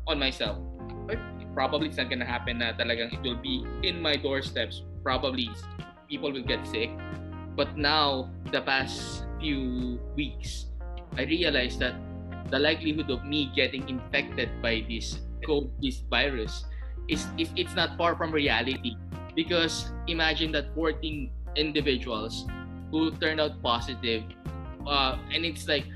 on 0.07 0.19
myself, 0.19 0.59
probably 1.55 1.89
it's 1.89 1.99
not 1.99 2.09
gonna 2.09 2.29
happen 2.29 2.59
na 2.63 2.73
talagang 2.73 3.13
it 3.13 3.21
will 3.23 3.39
be 3.39 3.67
in 3.83 4.01
my 4.01 4.17
doorsteps. 4.17 4.83
Probably 5.03 5.51
people 6.09 6.33
will 6.33 6.47
get 6.47 6.63
sick. 6.67 6.91
But 7.57 7.77
now, 7.77 8.31
the 8.53 8.63
past 8.63 9.27
few 9.41 9.99
weeks, 10.15 10.71
I 11.19 11.27
realized 11.27 11.81
that 11.81 11.95
the 12.49 12.59
likelihood 12.59 13.11
of 13.11 13.25
me 13.25 13.51
getting 13.55 13.89
infected 13.89 14.51
by 14.63 14.87
this 14.87 15.21
COVID, 15.45 15.71
this 15.83 16.03
virus, 16.09 16.65
is 17.09 17.27
if 17.39 17.51
it's 17.57 17.75
not 17.75 17.99
far 17.99 18.15
from 18.15 18.31
reality. 18.31 18.97
Because 19.35 19.93
imagine 20.07 20.53
that 20.53 20.75
14 20.75 21.31
individuals 21.57 22.47
who 22.91 23.11
turned 23.23 23.41
out 23.41 23.63
positive, 23.63 24.25
uh, 24.87 25.19
and 25.33 25.45
it's 25.45 25.69
like 25.69 25.87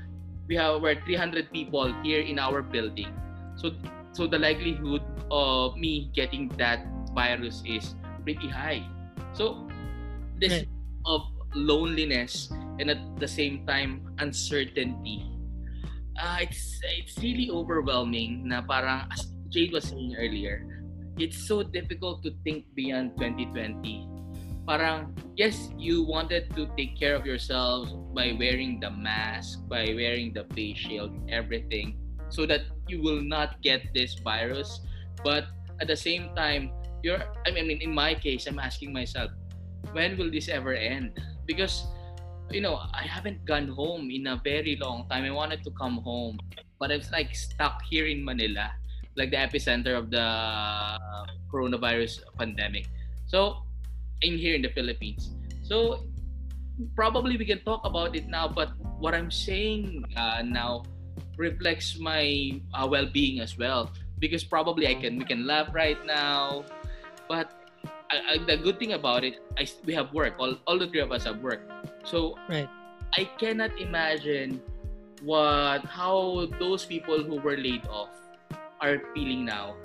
we 0.47 0.55
have 0.55 0.81
we're 0.81 0.99
300 1.05 1.51
people 1.51 1.93
here 2.03 2.21
in 2.21 2.37
our 2.39 2.61
building. 2.61 3.09
So 3.55 3.71
so 4.11 4.27
the 4.27 4.39
likelihood 4.39 5.01
of 5.31 5.77
me 5.77 6.11
getting 6.13 6.49
that 6.57 6.85
virus 7.13 7.63
is 7.65 7.95
pretty 8.23 8.49
high. 8.49 8.83
So 9.33 9.67
this 10.39 10.65
Right. 10.65 10.69
of 11.05 11.21
loneliness 11.55 12.51
and 12.79 12.91
at 12.91 12.99
the 13.19 13.27
same 13.27 13.65
time 13.65 14.15
uncertainty. 14.19 15.25
Uh, 16.15 16.39
it's 16.47 16.79
it's 16.99 17.15
really 17.19 17.51
overwhelming 17.51 18.47
na 18.47 18.63
parang 18.63 19.07
as 19.11 19.27
Jade 19.51 19.71
was 19.75 19.91
saying 19.91 20.15
earlier, 20.15 20.63
it's 21.19 21.47
so 21.47 21.63
difficult 21.63 22.23
to 22.23 22.31
think 22.43 22.67
beyond 22.75 23.15
2020. 23.19 24.14
Parang 24.65 25.13
yes, 25.37 25.69
you 25.77 26.03
wanted 26.03 26.49
to 26.57 26.65
take 26.77 26.97
care 26.97 27.15
of 27.15 27.25
yourselves 27.25 27.93
by 28.13 28.33
wearing 28.33 28.81
the 28.81 28.89
mask, 28.89 29.61
by 29.69 29.85
wearing 29.93 30.33
the 30.33 30.45
face 30.57 30.77
shield, 30.77 31.13
everything 31.29 32.01
so 32.29 32.45
that 32.45 32.67
you 32.87 33.01
will 33.01 33.21
not 33.21 33.61
get 33.61 33.93
this 33.93 34.17
virus. 34.19 34.81
But 35.23 35.45
at 35.81 35.87
the 35.87 35.95
same 35.95 36.33
time, 36.35 36.71
you're 37.03 37.21
I 37.45 37.51
mean 37.51 37.69
in 37.69 37.93
my 37.93 38.15
case, 38.15 38.47
I'm 38.47 38.59
asking 38.59 38.93
myself, 38.93 39.31
when 39.93 40.17
will 40.17 40.31
this 40.31 40.49
ever 40.49 40.73
end? 40.73 41.13
Because 41.45 41.85
you 42.53 42.61
know, 42.61 42.77
I 42.93 43.01
haven't 43.01 43.43
gone 43.45 43.67
home 43.69 44.11
in 44.11 44.27
a 44.27 44.37
very 44.37 44.77
long 44.77 45.09
time. 45.09 45.25
I 45.25 45.33
wanted 45.33 45.63
to 45.65 45.71
come 45.73 45.97
home, 46.05 46.37
but 46.77 46.91
I 46.91 46.97
was 46.97 47.09
like 47.09 47.33
stuck 47.33 47.81
here 47.89 48.05
in 48.05 48.21
Manila, 48.21 48.69
like 49.17 49.31
the 49.31 49.41
epicenter 49.41 49.97
of 49.97 50.13
the 50.13 50.25
coronavirus 51.49 52.21
pandemic. 52.37 52.85
So, 53.25 53.64
in 54.25 54.41
here 54.41 54.57
in 54.57 54.65
the 54.65 54.73
Philippines. 54.73 55.37
So, 55.61 56.01
probably 56.97 57.37
we 57.37 57.45
can 57.45 57.61
talk 57.61 57.85
about 57.85 58.17
it 58.17 58.27
now, 58.27 58.49
but 58.49 58.73
what 58.97 59.13
I'm 59.13 59.29
saying 59.29 60.03
uh, 60.17 60.41
now 60.41 60.83
reflects 61.37 61.99
my 61.99 62.57
uh, 62.73 62.87
well-being 62.89 63.39
as 63.39 63.57
well 63.57 63.91
because 64.19 64.43
probably 64.43 64.87
I 64.87 64.95
can 64.95 65.19
we 65.19 65.25
can 65.25 65.45
laugh 65.45 65.69
right 65.73 65.99
now, 66.05 66.65
but 67.27 67.51
I, 68.09 68.35
I, 68.35 68.45
the 68.45 68.57
good 68.57 68.79
thing 68.79 68.93
about 68.93 69.23
it, 69.23 69.41
I, 69.57 69.67
we 69.83 69.93
have 69.93 70.13
work. 70.13 70.35
All, 70.39 70.55
all 70.67 70.79
the 70.79 70.87
three 70.87 71.01
of 71.01 71.11
us 71.11 71.25
have 71.25 71.39
work. 71.39 71.61
So 72.03 72.37
Right. 72.49 72.69
I 73.13 73.25
cannot 73.39 73.79
imagine 73.79 74.61
what 75.23 75.85
how 75.85 76.47
those 76.59 76.85
people 76.85 77.23
who 77.23 77.39
were 77.39 77.57
laid 77.57 77.87
off 77.87 78.11
are 78.81 79.01
feeling 79.13 79.45
now. 79.45 79.75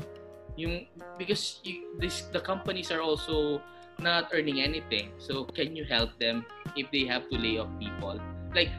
Yung 0.56 0.87
because 1.16 1.61
you, 1.64 1.97
this 1.99 2.28
the 2.32 2.40
companies 2.40 2.90
are 2.90 3.00
also 3.00 3.62
not 4.00 4.30
earning 4.33 4.61
anything. 4.61 5.12
So 5.19 5.45
can 5.45 5.76
you 5.76 5.85
help 5.85 6.19
them 6.19 6.45
if 6.76 6.90
they 6.90 7.07
have 7.07 7.28
to 7.30 7.37
lay 7.38 7.59
off 7.59 7.69
people? 7.78 8.21
Like 8.54 8.71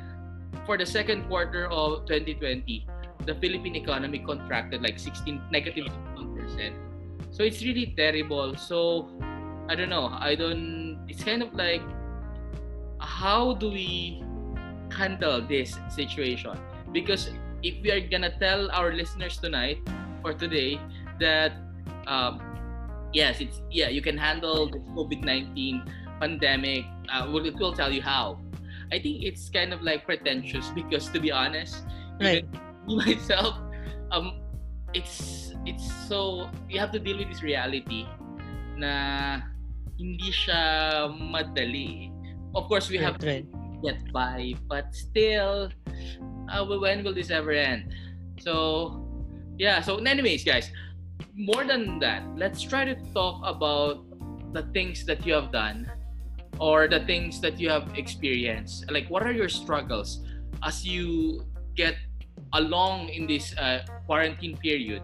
for 0.66 0.78
the 0.78 0.86
second 0.86 1.28
quarter 1.28 1.68
of 1.72 2.06
2020, 2.06 2.88
the 3.26 3.36
Philippine 3.36 3.76
economy 3.76 4.20
contracted 4.20 4.82
like 4.82 5.00
16 5.00 5.42
negative 5.52 5.86
16%. 6.18 6.74
So 7.32 7.44
it's 7.44 7.64
really 7.64 7.94
terrible. 7.96 8.56
So 8.56 9.08
I 9.70 9.76
don't 9.76 9.90
know. 9.90 10.10
I 10.12 10.36
don't 10.36 11.06
it's 11.08 11.24
kind 11.24 11.42
of 11.42 11.54
like 11.54 11.82
how 13.00 13.54
do 13.56 13.72
we 13.72 14.24
handle 14.92 15.42
this 15.42 15.78
situation? 15.90 16.58
Because 16.92 17.30
if 17.64 17.82
we 17.82 17.92
are 17.92 18.02
gonna 18.02 18.34
tell 18.40 18.70
our 18.72 18.94
listeners 18.94 19.38
tonight 19.38 19.78
or 20.24 20.34
today 20.34 20.80
that 21.20 21.54
um, 22.08 22.42
yes, 23.14 23.40
it's 23.40 23.62
yeah, 23.72 23.90
you 23.90 24.02
can 24.02 24.18
handle 24.18 24.68
the 24.70 24.80
COVID 24.96 25.24
nineteen 25.24 25.84
pandemic. 26.20 26.86
Uh, 27.12 27.28
we'll, 27.32 27.46
it 27.46 27.56
will 27.58 27.74
tell 27.74 27.92
you 27.92 28.02
how. 28.02 28.40
I 28.92 29.00
think 29.00 29.24
it's 29.24 29.50
kind 29.50 29.72
of 29.74 29.82
like 29.82 30.06
pretentious 30.06 30.68
because 30.76 31.08
to 31.16 31.20
be 31.20 31.32
honest, 31.32 31.84
Right. 32.20 32.44
even 32.44 32.98
myself, 33.08 33.56
um, 34.12 34.40
it's 34.94 35.52
it's 35.66 35.88
so 36.08 36.50
you 36.70 36.80
have 36.80 36.92
to 36.92 37.00
deal 37.00 37.18
with 37.18 37.30
this 37.32 37.42
reality 37.44 38.04
na 38.76 39.40
hindi 39.96 40.32
siya 40.34 41.08
madali. 41.08 42.12
Of 42.52 42.68
course, 42.68 42.92
we 42.92 43.00
have 43.00 43.16
Right, 43.24 43.46
right. 43.46 43.46
to 43.48 43.80
get 43.80 44.00
by, 44.12 44.54
but 44.68 44.92
still, 44.92 45.72
uh, 46.52 46.64
when 46.68 47.04
will 47.04 47.16
this 47.16 47.32
ever 47.32 47.56
end? 47.56 47.96
So, 48.44 49.00
yeah. 49.56 49.80
So, 49.80 50.04
anyways, 50.04 50.44
guys, 50.44 50.68
more 51.36 51.64
than 51.64 52.00
that, 52.00 52.24
let's 52.36 52.62
try 52.62 52.86
to 52.86 52.96
talk 53.14 53.42
about 53.44 54.04
the 54.54 54.64
things 54.74 55.06
that 55.06 55.26
you 55.26 55.34
have 55.34 55.52
done 55.52 55.90
or 56.60 56.88
the 56.88 57.00
things 57.06 57.40
that 57.42 57.60
you 57.60 57.70
have 57.70 57.98
experienced. 57.98 58.90
Like, 58.92 59.08
what 59.10 59.24
are 59.24 59.32
your 59.32 59.50
struggles 59.50 60.24
as 60.64 60.86
you 60.86 61.46
get 61.76 61.96
along 62.54 63.10
in 63.10 63.28
this 63.28 63.56
uh, 63.58 63.84
quarantine 64.06 64.58
period? 64.58 65.02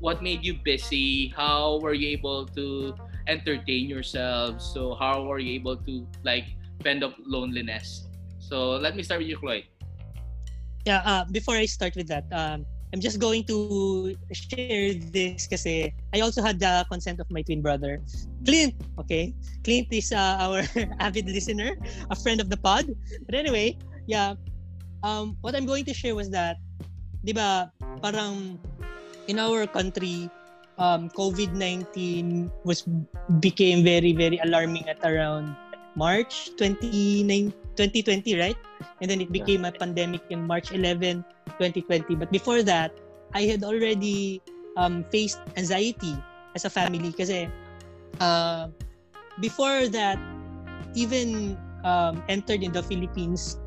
What 0.00 0.22
made 0.22 0.44
you 0.44 0.54
busy? 0.54 1.34
How 1.36 1.80
were 1.82 1.94
you 1.94 2.08
able 2.14 2.46
to 2.54 2.94
entertain 3.26 3.90
yourselves? 3.90 4.64
So, 4.72 4.94
how 4.94 5.26
were 5.26 5.38
you 5.38 5.54
able 5.58 5.76
to 5.76 6.06
like 6.22 6.46
fend 6.82 7.02
off 7.02 7.14
loneliness? 7.18 8.06
So, 8.38 8.78
let 8.78 8.94
me 8.94 9.02
start 9.02 9.20
with 9.20 9.28
you, 9.28 9.36
Cloyd. 9.36 9.64
Yeah, 10.86 11.02
uh, 11.04 11.24
before 11.32 11.56
I 11.56 11.66
start 11.66 11.96
with 11.96 12.06
that, 12.08 12.24
um, 12.30 12.64
I'm 12.92 13.00
just 13.00 13.20
going 13.20 13.44
to 13.52 14.16
share 14.32 14.96
this 14.96 15.46
kasi 15.46 15.92
I 16.14 16.20
also 16.20 16.40
had 16.40 16.56
the 16.56 16.88
consent 16.88 17.20
of 17.20 17.28
my 17.28 17.42
twin 17.42 17.60
brother, 17.60 18.00
Clint. 18.48 18.74
Okay, 18.98 19.36
Clint 19.64 19.92
is 19.92 20.12
uh, 20.12 20.40
our 20.40 20.64
avid 21.04 21.28
listener, 21.28 21.76
a 22.08 22.16
friend 22.16 22.40
of 22.40 22.48
the 22.48 22.56
pod. 22.56 22.88
But 23.28 23.34
anyway, 23.36 23.76
yeah, 24.08 24.40
um, 25.04 25.36
what 25.44 25.54
I'm 25.54 25.66
going 25.66 25.84
to 25.84 25.94
share 25.94 26.16
was 26.16 26.30
that, 26.32 26.56
di 27.24 27.36
ba, 27.36 27.68
parang 28.00 28.56
in 29.28 29.36
our 29.36 29.68
country, 29.68 30.32
um, 30.80 31.12
COVID-19 31.12 32.48
was 32.64 32.88
became 33.44 33.84
very 33.84 34.16
very 34.16 34.40
alarming 34.40 34.88
at 34.88 34.96
around 35.04 35.52
March 35.98 36.54
29, 36.56 37.52
2020, 37.74 38.38
right? 38.38 38.56
And 39.02 39.10
then 39.10 39.20
it 39.20 39.34
became 39.34 39.66
a 39.66 39.72
pandemic 39.72 40.22
in 40.30 40.46
March 40.46 40.70
11, 40.70 41.24
2020. 41.58 42.14
But 42.14 42.30
before 42.30 42.62
that, 42.62 42.94
I 43.34 43.42
had 43.42 43.62
already 43.62 44.40
um, 44.76 45.04
faced 45.10 45.40
anxiety 45.56 46.16
as 46.54 46.64
a 46.64 46.70
family 46.70 47.12
kasi 47.12 47.50
uh, 48.20 48.68
before 49.40 49.88
that, 49.88 50.18
even 50.94 51.58
um, 51.84 52.22
entered 52.28 52.62
in 52.62 52.72
the 52.72 52.82
Philippines, 52.82 53.58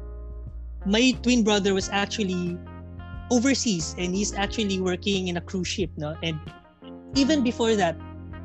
my 0.85 1.13
twin 1.21 1.43
brother 1.43 1.73
was 1.73 1.89
actually 1.93 2.57
overseas 3.29 3.95
and 3.97 4.15
he's 4.15 4.33
actually 4.33 4.81
working 4.81 5.27
in 5.27 5.37
a 5.37 5.41
cruise 5.41 5.67
ship, 5.67 5.89
no? 5.95 6.15
And 6.23 6.39
even 7.15 7.43
before 7.43 7.75
that, 7.75 7.95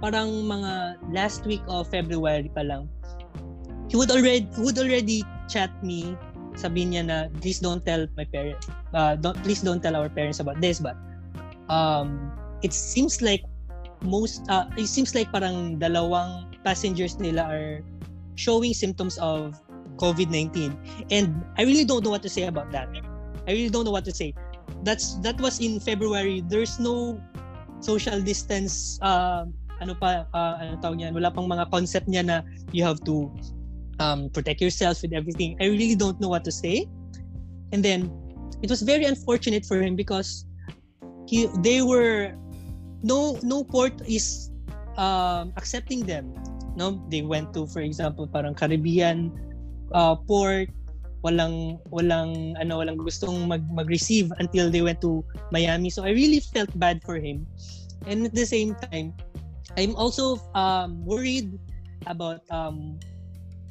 parang 0.01 0.45
mga 0.45 1.01
last 1.11 1.47
week 1.47 1.63
of 1.67 1.89
February 1.89 2.51
pa 2.55 2.63
lang, 2.63 2.89
he 3.89 3.97
would 3.97 4.11
already 4.11 4.47
would 4.59 4.79
already 4.79 5.25
chat 5.49 5.73
me 5.83 6.15
sabi 6.57 6.89
niya 6.89 7.05
na 7.05 7.17
please 7.45 7.61
don't 7.61 7.85
tell 7.85 8.09
my 8.17 8.25
parents 8.25 8.67
uh, 8.97 9.15
don't 9.15 9.37
please 9.45 9.61
don't 9.61 9.85
tell 9.85 9.95
our 9.95 10.09
parents 10.09 10.41
about 10.41 10.57
this 10.59 10.81
but 10.81 10.97
um 11.69 12.33
it 12.65 12.73
seems 12.73 13.21
like 13.21 13.45
most 14.03 14.45
uh, 14.49 14.67
it 14.77 14.89
seems 14.89 15.15
like 15.15 15.29
parang 15.33 15.77
dalawang 15.77 16.49
passengers 16.65 17.21
nila 17.21 17.45
are 17.47 17.71
showing 18.37 18.73
symptoms 18.73 19.17
of 19.21 19.57
COVID-19 19.97 20.77
and 21.11 21.45
I 21.57 21.65
really 21.65 21.85
don't 21.85 22.05
know 22.05 22.13
what 22.13 22.23
to 22.23 22.29
say 22.29 22.45
about 22.45 22.71
that. 22.73 22.89
I 23.49 23.51
really 23.53 23.73
don't 23.73 23.85
know 23.85 23.95
what 23.95 24.05
to 24.05 24.13
say. 24.13 24.35
That's 24.85 25.17
that 25.25 25.41
was 25.41 25.61
in 25.61 25.81
February. 25.81 26.45
There's 26.45 26.77
no 26.77 27.17
social 27.81 28.21
distance 28.21 29.01
uh, 29.01 29.49
ano 29.81 29.97
pa 29.97 30.29
uh, 30.37 30.55
ano 30.61 30.77
tawag 30.85 31.01
niyan? 31.01 31.17
Wala 31.17 31.33
pang 31.33 31.49
mga 31.49 31.73
concept 31.73 32.09
niya 32.09 32.25
na 32.25 32.37
you 32.77 32.85
have 32.85 33.01
to 33.09 33.33
um, 33.99 34.31
protect 34.31 34.61
yourself 34.61 35.03
with 35.03 35.13
everything. 35.13 35.57
I 35.61 35.67
really 35.67 35.95
don't 35.95 36.21
know 36.21 36.29
what 36.29 36.45
to 36.45 36.53
say. 36.53 36.87
And 37.73 37.85
then 37.85 38.13
it 38.63 38.71
was 38.71 38.83
very 38.83 39.05
unfortunate 39.05 39.65
for 39.67 39.81
him 39.81 39.97
because 39.97 40.47
he 41.27 41.49
they 41.61 41.83
were 41.83 42.33
no 43.03 43.39
no 43.43 43.65
port 43.65 43.93
is 44.07 44.51
um, 44.97 45.53
accepting 45.57 46.07
them. 46.07 46.33
No, 46.77 47.03
they 47.09 47.23
went 47.23 47.55
to 47.55 47.67
for 47.67 47.81
example 47.81 48.29
parang 48.29 48.55
Caribbean 48.55 49.33
uh, 49.93 50.15
port 50.15 50.69
walang 51.25 51.83
walang 51.91 52.55
ano 52.61 52.79
walang 52.79 53.01
gustong 53.01 53.51
mag 53.51 53.65
mag-receive 53.75 54.31
until 54.39 54.71
they 54.71 54.81
went 54.85 55.01
to 55.03 55.25
Miami. 55.51 55.91
So 55.91 56.05
I 56.05 56.15
really 56.15 56.39
felt 56.39 56.71
bad 56.79 57.03
for 57.03 57.19
him. 57.19 57.49
And 58.07 58.31
at 58.31 58.35
the 58.37 58.47
same 58.47 58.79
time, 58.93 59.17
I'm 59.75 59.97
also 59.99 60.39
um, 60.55 61.03
worried 61.03 61.59
about 62.07 62.47
um, 62.55 63.01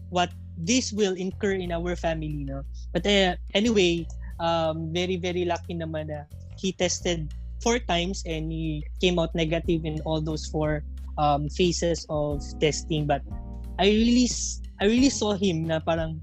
what 0.10 0.32
this 0.58 0.92
will 0.94 1.14
incur 1.16 1.54
in 1.60 1.72
our 1.72 1.96
family 1.96 2.46
no? 2.48 2.64
But 2.94 3.06
uh, 3.06 3.36
anyway 3.54 4.08
um 4.40 4.92
very 4.92 5.16
very 5.16 5.46
lucky 5.48 5.76
naman 5.76 6.12
na 6.12 6.28
he 6.60 6.76
tested 6.76 7.32
four 7.64 7.80
times 7.80 8.24
and 8.28 8.52
he 8.52 8.84
came 9.00 9.20
out 9.20 9.32
negative 9.36 9.88
in 9.88 10.04
all 10.04 10.20
those 10.20 10.46
four 10.46 10.84
um 11.18 11.48
phases 11.50 12.06
of 12.10 12.44
testing. 12.60 13.08
But 13.08 13.24
i 13.80 13.88
really 13.88 14.28
I 14.80 14.86
really 14.92 15.12
saw 15.12 15.36
him 15.36 15.68
na 15.68 15.80
parang 15.80 16.20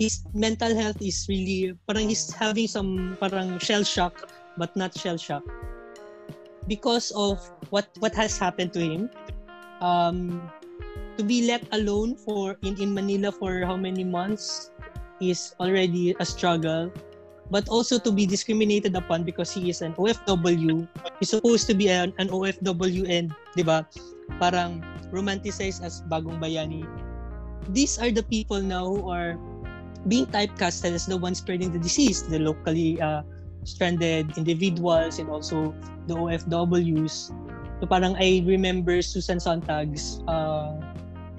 his 0.00 0.24
mental 0.32 0.72
health 0.72 1.00
is 1.00 1.24
really 1.28 1.76
parang 1.88 2.08
he's 2.08 2.32
having 2.32 2.68
some 2.68 3.16
parang 3.20 3.60
shell 3.60 3.84
shock 3.84 4.16
but 4.56 4.72
not 4.76 4.96
shell 4.96 5.16
shock. 5.16 5.44
Because 6.68 7.10
of 7.16 7.40
what 7.72 7.88
what 8.00 8.12
has 8.14 8.36
happened 8.36 8.72
to 8.76 8.80
him 8.80 9.08
um 9.80 10.44
to 11.16 11.22
be 11.24 11.46
left 11.46 11.66
alone 11.72 12.14
for 12.14 12.56
in, 12.62 12.78
in 12.80 12.94
Manila 12.94 13.32
for 13.32 13.64
how 13.64 13.76
many 13.76 14.04
months 14.04 14.70
is 15.20 15.54
already 15.60 16.14
a 16.18 16.24
struggle. 16.24 16.90
But 17.50 17.66
also 17.68 17.98
to 17.98 18.12
be 18.14 18.26
discriminated 18.26 18.94
upon 18.94 19.24
because 19.26 19.50
he 19.50 19.70
is 19.70 19.82
an 19.82 19.94
OFW. 19.98 20.86
He's 21.18 21.30
supposed 21.34 21.66
to 21.66 21.74
be 21.74 21.90
an, 21.90 22.14
an 22.18 22.30
OFW 22.30 23.10
and, 23.10 23.34
di 23.58 23.66
ba, 23.66 23.82
parang 24.38 24.86
romanticized 25.10 25.82
as 25.82 26.06
bagong 26.06 26.38
bayani. 26.38 26.86
These 27.74 27.98
are 27.98 28.14
the 28.14 28.22
people 28.22 28.62
now 28.62 28.86
who 28.86 29.10
are 29.10 29.34
being 30.06 30.26
typecasted 30.30 30.94
as 30.94 31.10
the 31.10 31.18
ones 31.18 31.38
spreading 31.38 31.74
the 31.74 31.82
disease, 31.82 32.22
the 32.22 32.38
locally 32.38 33.02
uh, 33.02 33.26
stranded 33.64 34.30
individuals 34.38 35.18
and 35.18 35.28
also 35.28 35.74
the 36.06 36.14
OFWs. 36.14 37.34
So 37.80 37.86
parang 37.86 38.16
I 38.16 38.44
remember 38.46 39.02
Susan 39.02 39.38
Sontag's 39.38 40.22
uh, 40.28 40.76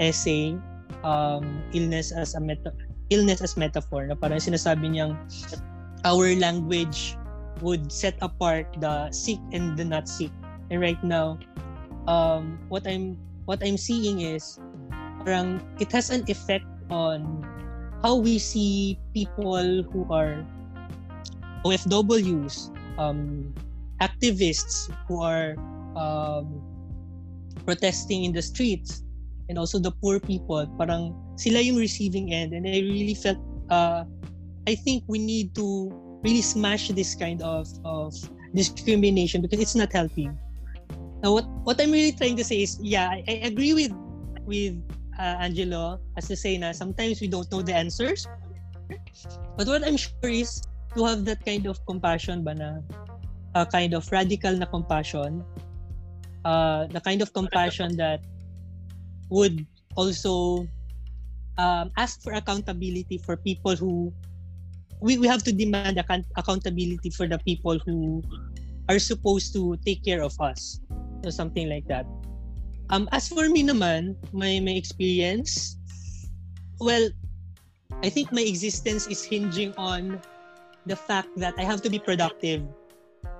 essay 0.01 0.57
um, 1.05 1.61
illness 1.71 2.11
as 2.11 2.33
a 2.33 2.41
meta 2.41 2.73
illness 3.13 3.39
as 3.39 3.55
metaphor 3.55 4.07
na 4.09 4.17
parang 4.17 4.41
sinasabi 4.41 4.89
niyang 4.89 5.13
our 6.03 6.33
language 6.41 7.15
would 7.61 7.93
set 7.93 8.17
apart 8.25 8.65
the 8.81 9.07
sick 9.13 9.37
and 9.53 9.77
the 9.77 9.85
not 9.85 10.09
sick 10.09 10.33
and 10.73 10.81
right 10.81 10.99
now 11.05 11.37
um, 12.09 12.57
what 12.73 12.87
I'm 12.89 13.19
what 13.45 13.61
I'm 13.61 13.77
seeing 13.77 14.25
is 14.25 14.57
parang 15.21 15.61
it 15.77 15.93
has 15.93 16.09
an 16.09 16.25
effect 16.25 16.65
on 16.89 17.45
how 18.01 18.17
we 18.17 18.41
see 18.41 18.97
people 19.13 19.85
who 19.85 20.07
are 20.09 20.41
OFWs 21.61 22.73
um, 22.97 23.53
activists 24.01 24.89
who 25.05 25.21
are 25.21 25.53
um, 25.93 26.63
protesting 27.67 28.25
in 28.25 28.33
the 28.33 28.41
streets 28.41 29.05
and 29.51 29.59
also 29.59 29.75
the 29.75 29.91
poor 29.99 30.15
people 30.15 30.63
parang 30.79 31.11
sila 31.35 31.59
yung 31.59 31.75
receiving 31.75 32.31
end 32.31 32.55
and 32.55 32.63
I 32.63 32.79
really 32.79 33.13
felt 33.13 33.35
uh, 33.67 34.07
I 34.63 34.79
think 34.79 35.03
we 35.11 35.19
need 35.19 35.51
to 35.59 35.91
really 36.23 36.41
smash 36.41 36.87
this 36.87 37.11
kind 37.13 37.43
of 37.43 37.67
of 37.83 38.15
discrimination 38.55 39.43
because 39.43 39.59
it's 39.59 39.75
not 39.75 39.91
healthy. 39.91 40.31
Now, 41.23 41.33
what 41.33 41.45
what 41.67 41.75
I'm 41.81 41.91
really 41.91 42.15
trying 42.15 42.37
to 42.37 42.45
say 42.45 42.63
is, 42.63 42.79
yeah, 42.81 43.09
I, 43.09 43.23
I 43.27 43.35
agree 43.51 43.73
with 43.73 43.91
with 44.45 44.77
uh, 45.19 45.43
Angelo 45.43 45.99
as 46.17 46.31
to 46.31 46.35
say 46.35 46.57
na 46.57 46.71
sometimes 46.71 47.21
we 47.21 47.27
don't 47.27 47.49
know 47.51 47.61
the 47.61 47.73
answers. 47.73 48.27
But 49.57 49.67
what 49.67 49.83
I'm 49.83 49.97
sure 49.97 50.31
is 50.31 50.61
to 50.95 51.05
have 51.05 51.25
that 51.25 51.45
kind 51.45 51.65
of 51.65 51.79
compassion 51.85 52.43
ba 52.43 52.53
na 52.55 52.69
kind 53.71 53.93
of 53.93 54.07
radical 54.11 54.55
na 54.55 54.65
compassion 54.65 55.43
uh, 56.45 56.87
the 56.87 57.01
kind 57.01 57.21
of 57.21 57.33
compassion 57.33 57.95
that 57.97 58.23
would 59.31 59.65
also 59.95 60.67
um, 61.57 61.89
ask 61.97 62.21
for 62.21 62.33
accountability 62.35 63.17
for 63.17 63.35
people 63.39 63.75
who 63.75 64.13
we, 65.01 65.17
we 65.17 65.25
have 65.25 65.41
to 65.43 65.51
demand 65.51 65.97
account- 65.97 66.29
accountability 66.37 67.09
for 67.09 67.25
the 67.25 67.39
people 67.39 67.79
who 67.81 68.21
are 68.87 68.99
supposed 68.99 69.53
to 69.53 69.75
take 69.85 70.03
care 70.05 70.21
of 70.21 70.35
us 70.39 70.79
or 71.25 71.31
something 71.31 71.67
like 71.67 71.87
that. 71.87 72.05
Um 72.91 73.07
as 73.15 73.31
for 73.31 73.47
me 73.47 73.63
naman 73.63 74.19
my 74.35 74.59
my 74.59 74.75
experience 74.75 75.79
well 76.75 77.07
i 78.03 78.11
think 78.11 78.35
my 78.35 78.43
existence 78.43 79.07
is 79.07 79.23
hinging 79.23 79.71
on 79.79 80.19
the 80.83 80.97
fact 80.97 81.31
that 81.39 81.55
i 81.55 81.63
have 81.63 81.79
to 81.87 81.89
be 81.89 82.03
productive. 82.03 82.67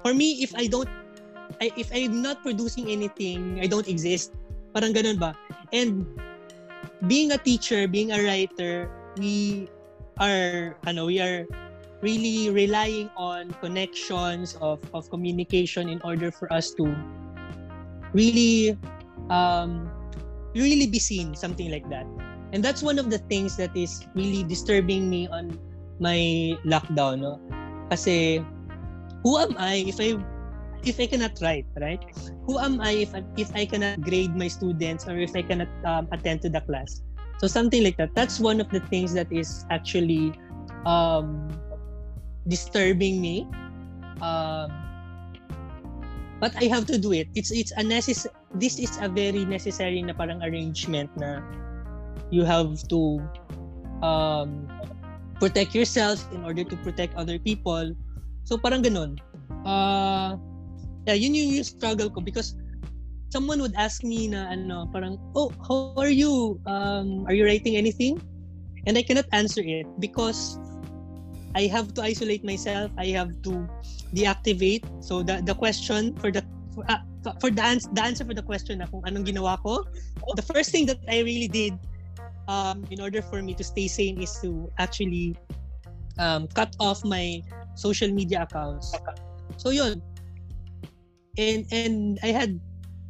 For 0.07 0.15
me 0.15 0.39
if 0.39 0.55
i 0.55 0.71
don't 0.71 0.87
I, 1.59 1.67
if 1.75 1.91
i'm 1.91 2.23
not 2.23 2.39
producing 2.47 2.87
anything 2.87 3.59
i 3.59 3.67
don't 3.67 3.91
exist 3.91 4.31
parang 4.73 4.95
ganun 4.95 5.19
ba? 5.19 5.35
And 5.71 6.07
being 7.07 7.31
a 7.31 7.39
teacher 7.39 7.87
being 7.87 8.11
a 8.13 8.19
writer 8.21 8.89
we 9.17 9.67
are 10.21 10.77
ano 10.85 11.09
we 11.09 11.17
are 11.17 11.49
really 12.01 12.49
relying 12.49 13.09
on 13.17 13.49
connections 13.61 14.57
of 14.61 14.81
of 14.93 15.09
communication 15.09 15.89
in 15.89 16.01
order 16.01 16.29
for 16.29 16.51
us 16.53 16.73
to 16.77 16.89
really 18.13 18.77
um 19.29 19.89
really 20.53 20.87
be 20.87 20.99
seen 20.99 21.33
something 21.33 21.71
like 21.71 21.87
that. 21.89 22.05
And 22.51 22.59
that's 22.59 22.83
one 22.83 22.99
of 22.99 23.07
the 23.07 23.19
things 23.31 23.55
that 23.55 23.71
is 23.71 24.03
really 24.13 24.43
disturbing 24.43 25.07
me 25.07 25.31
on 25.31 25.55
my 26.03 26.59
lockdown 26.67 27.23
no? 27.23 27.39
Kasi 27.87 28.43
who 29.23 29.39
am 29.39 29.55
i? 29.55 29.87
If 29.87 30.03
i 30.03 30.19
if 30.83 30.99
i 30.99 31.05
cannot 31.05 31.37
write 31.41 31.65
right? 31.79 32.01
Who 32.47 32.57
am 32.59 32.81
i 32.81 33.05
if 33.05 33.13
if 33.37 33.49
i 33.55 33.65
cannot 33.65 34.01
grade 34.01 34.33
my 34.35 34.47
students 34.49 35.05
or 35.07 35.17
if 35.17 35.33
i 35.35 35.41
cannot 35.41 35.69
um, 35.85 36.07
attend 36.11 36.41
to 36.43 36.49
the 36.49 36.61
class? 36.61 37.01
So 37.41 37.49
something 37.49 37.81
like 37.81 37.97
that. 37.97 38.13
That's 38.13 38.37
one 38.39 38.61
of 38.61 38.69
the 38.69 38.81
things 38.93 39.13
that 39.17 39.31
is 39.33 39.65
actually 39.69 40.33
um 40.85 41.49
disturbing 42.47 43.21
me. 43.21 43.49
Um 44.21 44.69
but 46.41 46.53
i 46.57 46.65
have 46.65 46.85
to 46.89 46.97
do 46.97 47.13
it. 47.13 47.29
It's 47.37 47.53
it's 47.53 47.73
a 47.77 47.85
necess- 47.85 48.29
this 48.57 48.77
is 48.81 48.97
a 49.01 49.09
very 49.09 49.45
necessary 49.45 50.01
na 50.01 50.13
parang 50.13 50.41
arrangement 50.41 51.09
na 51.17 51.45
you 52.33 52.45
have 52.45 52.81
to 52.89 53.21
um 54.01 54.65
protect 55.37 55.73
yourself 55.73 56.21
in 56.33 56.45
order 56.45 56.65
to 56.65 56.75
protect 56.81 57.13
other 57.17 57.37
people. 57.37 57.93
So 58.45 58.57
parang 58.57 58.81
ganun. 58.81 59.17
Uh 59.65 60.37
yeah 61.07 61.17
yun 61.17 61.33
yung, 61.33 61.61
yung 61.61 61.67
struggle 61.67 62.09
ko 62.09 62.21
because 62.21 62.55
someone 63.31 63.63
would 63.63 63.75
ask 63.79 64.03
me 64.03 64.27
na 64.27 64.51
ano 64.51 64.85
parang 64.91 65.15
oh 65.33 65.49
how 65.63 65.95
are 65.95 66.11
you? 66.11 66.59
Um 66.67 67.23
are 67.25 67.33
you 67.33 67.47
writing 67.47 67.79
anything? 67.79 68.19
And 68.85 68.97
i 68.97 69.03
cannot 69.03 69.29
answer 69.31 69.63
it 69.63 69.87
because 70.01 70.59
i 71.55 71.67
have 71.71 71.95
to 71.95 72.01
isolate 72.03 72.43
myself. 72.43 72.91
I 72.99 73.15
have 73.15 73.31
to 73.47 73.65
deactivate. 74.11 74.83
So 74.99 75.23
the 75.23 75.39
the 75.41 75.55
question 75.55 76.15
for 76.19 76.29
the 76.29 76.43
for, 76.75 76.83
uh, 76.87 77.03
for 77.39 77.51
the, 77.51 77.63
ans- 77.63 77.91
the 77.91 78.03
answer 78.03 78.23
for 78.23 78.35
the 78.35 78.43
question 78.43 78.79
na 78.79 78.87
kung 78.87 79.03
anong 79.03 79.27
ginawa 79.27 79.59
ko 79.59 79.83
the 80.39 80.45
first 80.45 80.71
thing 80.71 80.87
that 80.87 80.95
i 81.11 81.19
really 81.19 81.51
did 81.51 81.75
um 82.47 82.87
in 82.87 83.03
order 83.03 83.19
for 83.19 83.43
me 83.43 83.51
to 83.51 83.63
stay 83.63 83.91
sane 83.91 84.15
is 84.23 84.31
to 84.39 84.71
actually 84.79 85.35
um 86.15 86.47
cut 86.55 86.71
off 86.79 87.03
my 87.03 87.43
social 87.75 88.07
media 88.11 88.43
accounts. 88.47 88.91
So 89.57 89.71
yun 89.71 89.99
and 91.37 91.67
and 91.71 92.19
I 92.23 92.31
had 92.35 92.59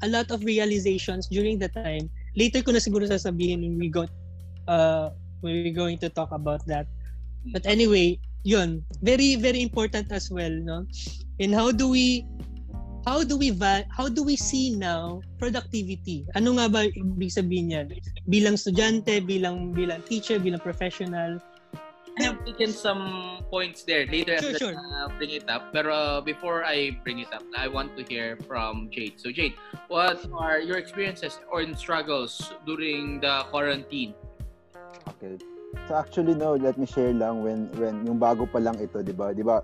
a 0.01 0.09
lot 0.09 0.29
of 0.31 0.43
realizations 0.43 1.27
during 1.29 1.57
the 1.57 1.69
time. 1.69 2.09
Later 2.35 2.61
ko 2.61 2.71
na 2.73 2.81
siguro 2.81 3.05
sasabihin 3.05 3.61
when 3.61 3.75
we 3.77 3.87
got 3.89 4.09
uh 4.69 5.13
when 5.41 5.61
we're 5.61 5.75
going 5.75 5.97
to 6.01 6.09
talk 6.09 6.31
about 6.31 6.65
that. 6.69 6.85
But 7.53 7.65
anyway, 7.65 8.21
yun, 8.45 8.85
very 9.01 9.35
very 9.37 9.61
important 9.61 10.11
as 10.13 10.29
well, 10.29 10.51
no? 10.51 10.85
And 11.41 11.53
how 11.53 11.73
do 11.73 11.89
we 11.89 12.25
how 13.05 13.25
do 13.25 13.37
we 13.37 13.49
how 13.89 14.07
do 14.09 14.21
we 14.21 14.37
see 14.37 14.77
now 14.77 15.21
productivity? 15.41 16.25
Ano 16.37 16.57
nga 16.57 16.69
ba 16.69 16.85
ibig 16.85 17.33
sabihin 17.33 17.73
niyan? 17.73 17.87
Bilang 18.29 18.55
estudyante, 18.57 19.25
bilang 19.25 19.73
bilang 19.73 20.05
teacher, 20.05 20.37
bilang 20.37 20.61
professional, 20.61 21.41
I 22.19 22.23
have 22.23 22.43
taken 22.45 22.71
some 22.71 23.39
points 23.49 23.83
there 23.83 24.05
later 24.05 24.37
Sure, 24.39 24.51
as 24.51 24.57
sure. 24.57 24.75
uh, 24.75 25.07
bring 25.17 25.31
it 25.31 25.47
up. 25.49 25.71
But 25.71 25.87
uh, 25.87 26.21
before 26.21 26.63
I 26.65 26.97
bring 27.03 27.19
it 27.19 27.31
up, 27.33 27.43
I 27.55 27.67
want 27.67 27.95
to 27.97 28.03
hear 28.03 28.37
from 28.47 28.89
Jade. 28.91 29.19
So 29.19 29.31
Jade, 29.31 29.55
what 29.87 30.19
are 30.35 30.59
your 30.59 30.77
experiences 30.77 31.39
or 31.51 31.63
struggles 31.75 32.51
during 32.65 33.21
the 33.21 33.47
quarantine? 33.49 34.13
Okay. 35.15 35.39
So 35.87 35.95
actually 35.95 36.35
no, 36.35 36.55
let 36.59 36.77
me 36.77 36.85
share 36.85 37.15
lang 37.15 37.43
when 37.43 37.71
when 37.79 38.03
yung 38.03 38.19
bago 38.19 38.43
pa 38.43 38.59
lang 38.59 38.75
ito, 38.83 38.99
'di 38.99 39.15
ba? 39.15 39.31
'Di 39.31 39.43
ba? 39.43 39.63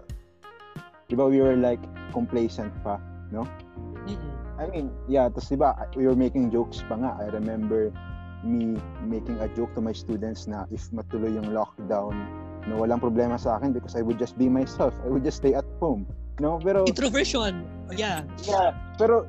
'Di 1.11 1.15
ba 1.19 1.27
we 1.27 1.43
were 1.43 1.59
like 1.59 1.83
complacent 2.15 2.71
pa, 2.79 2.95
no? 3.27 3.43
Mm-mm. 4.07 4.33
I 4.55 4.71
mean, 4.71 4.87
yeah, 5.11 5.27
tapos 5.27 5.51
'di 5.51 5.59
ba, 5.59 5.75
we 5.99 6.07
were 6.07 6.15
making 6.15 6.47
jokes 6.47 6.79
pa 6.87 6.95
nga. 6.95 7.19
I 7.19 7.27
remember 7.27 7.91
me 8.43 8.77
making 9.05 9.39
a 9.39 9.47
joke 9.57 9.73
to 9.73 9.81
my 9.81 9.93
students 9.93 10.45
na 10.45 10.65
if 10.69 10.89
matuloy 10.93 11.33
yung 11.33 11.49
lockdown, 11.53 12.13
no, 12.69 12.83
walang 12.83 13.01
problema 13.01 13.39
sa 13.39 13.57
akin 13.57 13.73
because 13.73 13.95
I 13.95 14.01
would 14.01 14.19
just 14.19 14.37
be 14.37 14.49
myself. 14.49 14.93
I 15.05 15.09
would 15.09 15.23
just 15.23 15.41
stay 15.41 15.53
at 15.53 15.65
home. 15.81 16.05
No, 16.37 16.61
pero 16.61 16.85
introversion. 16.85 17.65
Yeah. 17.89 18.21
yeah, 18.45 18.77
pero 19.01 19.25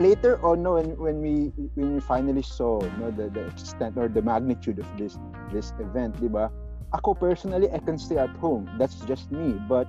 later 0.00 0.40
on 0.42 0.64
no 0.64 0.74
when 0.80 0.96
when 0.98 1.16
we 1.22 1.54
when 1.78 1.94
we 1.94 2.00
finally 2.02 2.42
saw 2.42 2.82
no 2.98 3.12
the 3.14 3.30
the 3.30 3.46
extent 3.52 3.94
or 3.94 4.08
the 4.08 4.24
magnitude 4.24 4.82
of 4.82 4.88
this 4.98 5.20
this 5.54 5.70
event, 5.78 6.18
'di 6.18 6.32
ba? 6.32 6.50
Ako 6.98 7.14
personally 7.14 7.70
I 7.70 7.78
can 7.78 7.96
stay 7.96 8.18
at 8.18 8.32
home. 8.42 8.66
That's 8.76 8.98
just 9.06 9.30
me. 9.30 9.54
But 9.70 9.86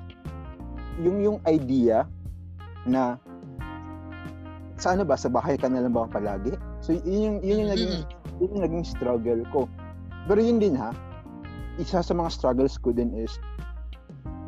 yung 1.01 1.25
yung 1.25 1.37
idea 1.49 2.05
na 2.85 3.17
sa 4.77 4.93
ano 4.93 5.07
ba 5.07 5.17
sa 5.17 5.31
bahay 5.31 5.57
ka 5.57 5.71
na 5.71 5.81
lang 5.81 5.95
ba 5.95 6.05
palagi? 6.05 6.53
So 6.85 6.93
yun 6.93 7.21
yung 7.23 7.37
yun 7.41 7.57
yung 7.65 7.71
naging 7.73 7.95
yun 8.43 8.59
yung 8.59 8.63
naging 8.67 8.85
struggle 8.85 9.41
ko. 9.55 9.71
Pero 10.27 10.39
yun 10.43 10.59
din 10.59 10.75
ha, 10.75 10.91
isa 11.79 12.03
sa 12.03 12.13
mga 12.13 12.29
struggles 12.29 12.75
ko 12.75 12.91
din 12.91 13.15
is 13.15 13.39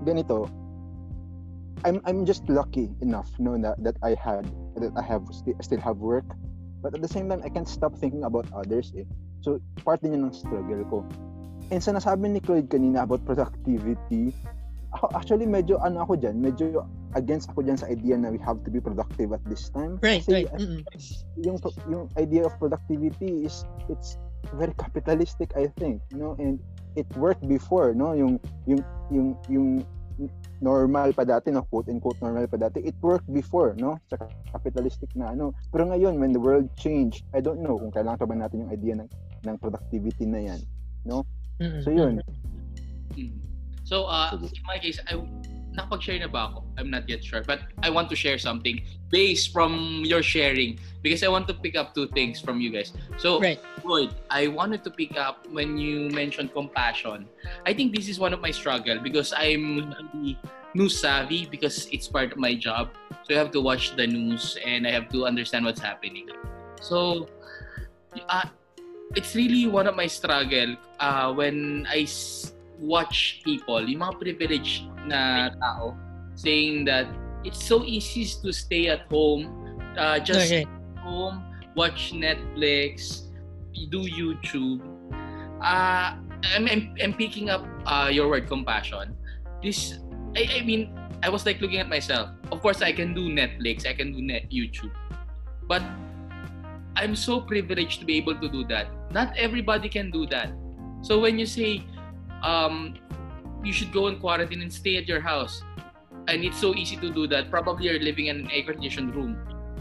ganito, 0.03 0.51
I'm 1.86 2.01
I'm 2.05 2.25
just 2.25 2.45
lucky 2.49 2.89
enough 3.01 3.29
no 3.38 3.58
that 3.62 3.77
that 3.81 3.97
I 4.01 4.17
had 4.17 4.49
that 4.77 4.93
I 4.97 5.03
have 5.05 5.25
sti- 5.29 5.58
still 5.62 5.81
have 5.86 6.01
work 6.01 6.25
but 6.81 6.97
at 6.97 7.01
the 7.01 7.10
same 7.10 7.29
time 7.29 7.45
I 7.45 7.49
can't 7.49 7.69
stop 7.69 7.93
thinking 7.97 8.25
about 8.25 8.49
others 8.53 8.93
eh. 8.97 9.05
So 9.45 9.62
part 9.86 10.01
din 10.01 10.17
yun 10.17 10.29
ng 10.29 10.34
struggle 10.34 10.81
ko. 10.89 10.97
And 11.69 11.81
sa 11.81 11.93
nasabi 11.93 12.29
ni 12.29 12.41
Cloyd 12.41 12.69
kanina 12.69 13.05
about 13.05 13.25
productivity, 13.25 14.34
ako 14.93 15.13
actually 15.17 15.49
medyo 15.49 15.81
ano 15.81 16.05
ako 16.05 16.17
diyan, 16.17 16.38
medyo 16.38 16.86
against 17.15 17.49
ako 17.51 17.63
diyan 17.63 17.80
sa 17.80 17.88
idea 17.88 18.15
na 18.19 18.30
we 18.30 18.39
have 18.43 18.60
to 18.63 18.69
be 18.69 18.84
productive 18.84 19.32
at 19.32 19.43
this 19.47 19.71
time. 19.71 19.97
Right, 20.04 20.21
Kasi 20.21 20.45
right. 20.45 20.49
Mm-mm. 20.60 20.84
yung 21.41 21.58
yung 21.88 22.06
idea 22.19 22.45
of 22.47 22.54
productivity 22.60 23.47
is 23.47 23.63
it's 23.88 24.19
very 24.54 24.75
capitalistic 24.78 25.49
I 25.58 25.73
think 25.82 26.06
you 26.13 26.21
know 26.21 26.38
and 26.38 26.62
it 26.93 27.10
worked 27.17 27.43
before 27.49 27.97
no 27.97 28.13
yung 28.13 28.38
yung 28.69 28.86
yung 29.10 29.34
yung 29.49 29.67
normal 30.63 31.12
pa 31.12 31.25
dati 31.25 31.49
no 31.51 31.65
quote 31.67 31.89
unquote 31.89 32.21
normal 32.21 32.45
pa 32.47 32.62
dati 32.62 32.80
it 32.86 32.95
worked 33.01 33.28
before 33.28 33.73
no 33.75 33.97
sa 34.08 34.21
capitalistic 34.54 35.10
na 35.17 35.34
ano 35.34 35.51
pero 35.73 35.89
ngayon 35.89 36.21
when 36.21 36.32
the 36.32 36.39
world 36.39 36.69
changed 36.78 37.25
I 37.36 37.41
don't 37.41 37.60
know 37.60 37.75
kung 37.75 37.91
kailangan 37.91 38.21
pa 38.21 38.28
ba 38.30 38.38
natin 38.38 38.69
yung 38.69 38.71
idea 38.71 38.93
ng 39.01 39.10
ng 39.43 39.56
productivity 39.60 40.30
na 40.30 40.39
yan 40.54 40.62
Mm-mm. 41.60 41.82
so 41.84 41.89
yun 41.89 42.21
Mm. 43.15 43.32
So, 43.86 44.06
uh, 44.06 44.34
in 44.34 44.63
my 44.65 44.82
case, 44.82 44.99
I 45.08 45.15
nakapag-share 45.75 46.19
na 46.19 46.27
ba 46.31 46.49
ako? 46.51 46.63
I'm 46.79 46.89
not 46.89 47.07
yet 47.07 47.23
sure. 47.23 47.43
But 47.43 47.61
I 47.83 47.89
want 47.89 48.09
to 48.09 48.15
share 48.15 48.38
something 48.39 48.81
based 49.11 49.51
from 49.53 50.01
your 50.03 50.23
sharing 50.23 50.79
because 51.03 51.23
I 51.23 51.27
want 51.27 51.47
to 51.47 51.53
pick 51.53 51.75
up 51.75 51.93
two 51.93 52.07
things 52.11 52.39
from 52.39 52.59
you 52.59 52.71
guys. 52.71 52.91
So, 53.17 53.39
Right. 53.39 53.59
Cloyd, 53.85 54.15
I 54.31 54.47
wanted 54.47 54.83
to 54.83 54.91
pick 54.91 55.15
up 55.19 55.45
when 55.51 55.77
you 55.77 56.09
mentioned 56.09 56.51
compassion. 56.53 57.29
I 57.65 57.73
think 57.73 57.93
this 57.95 58.09
is 58.09 58.17
one 58.19 58.33
of 58.33 58.41
my 58.41 58.49
struggle 58.51 58.97
because 58.97 59.31
I'm 59.38 59.93
really 60.13 60.39
news 60.73 60.97
savvy 60.99 61.45
because 61.45 61.88
it's 61.93 62.07
part 62.07 62.31
of 62.33 62.38
my 62.39 62.55
job. 62.55 62.89
So 63.27 63.35
I 63.35 63.38
have 63.38 63.51
to 63.51 63.61
watch 63.61 63.95
the 63.95 64.07
news 64.07 64.57
and 64.65 64.88
I 64.88 64.91
have 64.91 65.07
to 65.13 65.25
understand 65.29 65.65
what's 65.65 65.79
happening. 65.79 66.27
So 66.81 67.29
uh, 68.27 68.49
it's 69.15 69.35
really 69.35 69.67
one 69.67 69.88
of 69.88 69.95
my 69.95 70.07
struggle 70.07 70.75
uh, 70.99 71.31
when 71.33 71.85
I 71.89 72.09
s- 72.09 72.51
watch 72.79 73.41
people, 73.43 73.81
yung 73.81 74.01
mga 74.01 74.15
privileged 74.19 74.88
na 75.07 75.49
tao, 75.61 75.95
saying 76.35 76.85
that 76.85 77.07
it's 77.43 77.61
so 77.63 77.83
easy 77.83 78.27
to 78.41 78.51
stay 78.51 78.88
at 78.89 79.07
home, 79.07 79.47
uh, 79.97 80.19
just 80.19 80.51
Okay. 80.51 80.65
home, 80.99 81.43
watch 81.75 82.11
Netflix, 82.11 83.29
do 83.89 84.03
YouTube. 84.03 84.81
Uh, 85.61 86.17
I'm, 86.53 86.65
I'm, 86.67 86.95
I'm 87.01 87.13
picking 87.13 87.49
up 87.49 87.65
uh, 87.85 88.09
your 88.11 88.29
word 88.29 88.47
compassion. 88.47 89.15
This, 89.63 89.99
I, 90.35 90.59
I 90.59 90.61
mean, 90.61 90.91
I 91.23 91.29
was 91.29 91.45
like 91.45 91.61
looking 91.61 91.79
at 91.79 91.89
myself. 91.89 92.29
Of 92.51 92.61
course, 92.61 92.81
I 92.81 92.91
can 92.91 93.13
do 93.13 93.29
Netflix, 93.29 93.88
I 93.88 93.93
can 93.93 94.11
do 94.11 94.21
net 94.21 94.49
YouTube, 94.51 94.91
but 95.67 95.81
I'm 96.95 97.15
so 97.15 97.41
privileged 97.41 97.99
to 98.01 98.05
be 98.05 98.17
able 98.17 98.35
to 98.39 98.47
do 98.49 98.63
that. 98.67 98.88
Not 99.11 99.35
everybody 99.38 99.89
can 99.89 100.11
do 100.11 100.25
that. 100.27 100.51
So 101.01 101.19
when 101.19 101.38
you 101.38 101.45
say 101.45 101.83
um, 102.45 102.93
you 103.65 103.73
should 103.73 103.89
go 103.89 104.05
in 104.08 104.21
quarantine 104.21 104.62
and 104.62 104.69
stay 104.69 105.01
at 105.01 105.10
your 105.10 105.19
house, 105.19 105.65
and 106.29 106.45
it's 106.45 106.62
so 106.62 106.77
easy 106.77 106.95
to 107.01 107.10
do 107.10 107.25
that, 107.34 107.49
probably 107.49 107.89
you're 107.89 107.97
living 107.97 108.29
in 108.29 108.45
an 108.45 108.49
air-conditioned 108.53 109.17
room, 109.17 109.34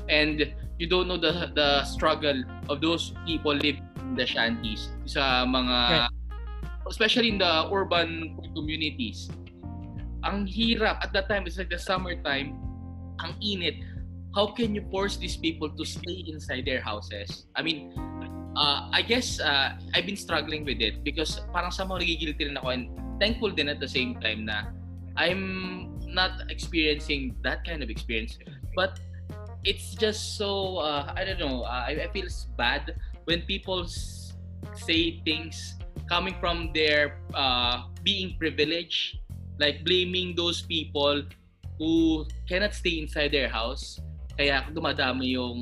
and 0.08 0.48
you 0.80 0.88
don't 0.88 1.06
know 1.06 1.20
the 1.20 1.52
the 1.52 1.84
struggle 1.84 2.40
of 2.72 2.80
those 2.80 3.12
people 3.28 3.52
living 3.52 3.84
in 4.00 4.16
the 4.16 4.24
shanties, 4.24 4.88
sa 5.04 5.44
mga, 5.44 6.08
especially 6.88 7.28
in 7.28 7.38
the 7.38 7.68
urban 7.68 8.40
communities. 8.56 9.28
Ang 10.24 10.48
hirap 10.48 11.04
at 11.04 11.12
that 11.12 11.28
time, 11.28 11.44
it's 11.44 11.60
like 11.60 11.68
the 11.68 11.76
summertime, 11.76 12.56
ang 13.20 13.36
init. 13.44 13.84
How 14.34 14.50
can 14.50 14.74
you 14.74 14.82
force 14.90 15.14
these 15.14 15.38
people 15.38 15.70
to 15.70 15.84
stay 15.86 16.26
inside 16.26 16.66
their 16.66 16.82
houses? 16.82 17.46
I 17.54 17.62
mean, 17.62 17.94
uh, 18.56 18.88
I 18.92 19.02
guess 19.02 19.40
uh, 19.40 19.76
I've 19.94 20.06
been 20.06 20.16
struggling 20.16 20.64
with 20.64 20.80
it 20.80 21.04
because 21.04 21.40
parang 21.52 21.70
somehow 21.70 21.98
nagigilty 21.98 22.46
rin 22.46 22.56
ako 22.56 22.68
and 22.70 22.84
thankful 23.20 23.50
din 23.50 23.68
at 23.68 23.78
the 23.78 23.88
same 23.88 24.18
time 24.18 24.46
na 24.46 24.70
I'm 25.16 25.90
not 26.06 26.50
experiencing 26.50 27.36
that 27.42 27.66
kind 27.66 27.82
of 27.82 27.90
experience. 27.90 28.38
But 28.74 28.98
it's 29.64 29.94
just 29.94 30.36
so, 30.36 30.78
uh, 30.78 31.12
I 31.16 31.24
don't 31.24 31.38
know, 31.38 31.62
uh, 31.62 31.86
I, 31.88 32.06
I 32.06 32.08
feel 32.12 32.26
bad 32.56 32.94
when 33.24 33.42
people 33.42 33.86
say 34.74 35.22
things 35.24 35.74
coming 36.08 36.34
from 36.40 36.70
their 36.74 37.20
uh, 37.34 37.88
being 38.02 38.36
privileged, 38.38 39.18
like 39.58 39.84
blaming 39.84 40.34
those 40.36 40.62
people 40.62 41.22
who 41.78 42.26
cannot 42.48 42.74
stay 42.74 42.98
inside 42.98 43.32
their 43.32 43.48
house 43.48 44.00
kaya 44.34 44.66
dumadami 44.70 45.34
yung 45.34 45.58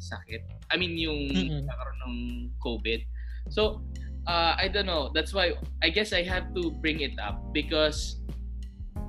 sakit. 0.00 0.44
I 0.72 0.76
mean, 0.76 0.96
yung 0.96 1.28
nagkaroon 1.66 2.00
ng 2.06 2.16
COVID. 2.62 3.00
So, 3.50 3.82
uh, 4.26 4.54
I 4.56 4.68
don't 4.68 4.86
know. 4.86 5.10
That's 5.12 5.34
why 5.34 5.56
I 5.82 5.90
guess 5.90 6.12
I 6.12 6.22
have 6.24 6.54
to 6.54 6.70
bring 6.70 7.00
it 7.00 7.18
up 7.20 7.52
because 7.52 8.20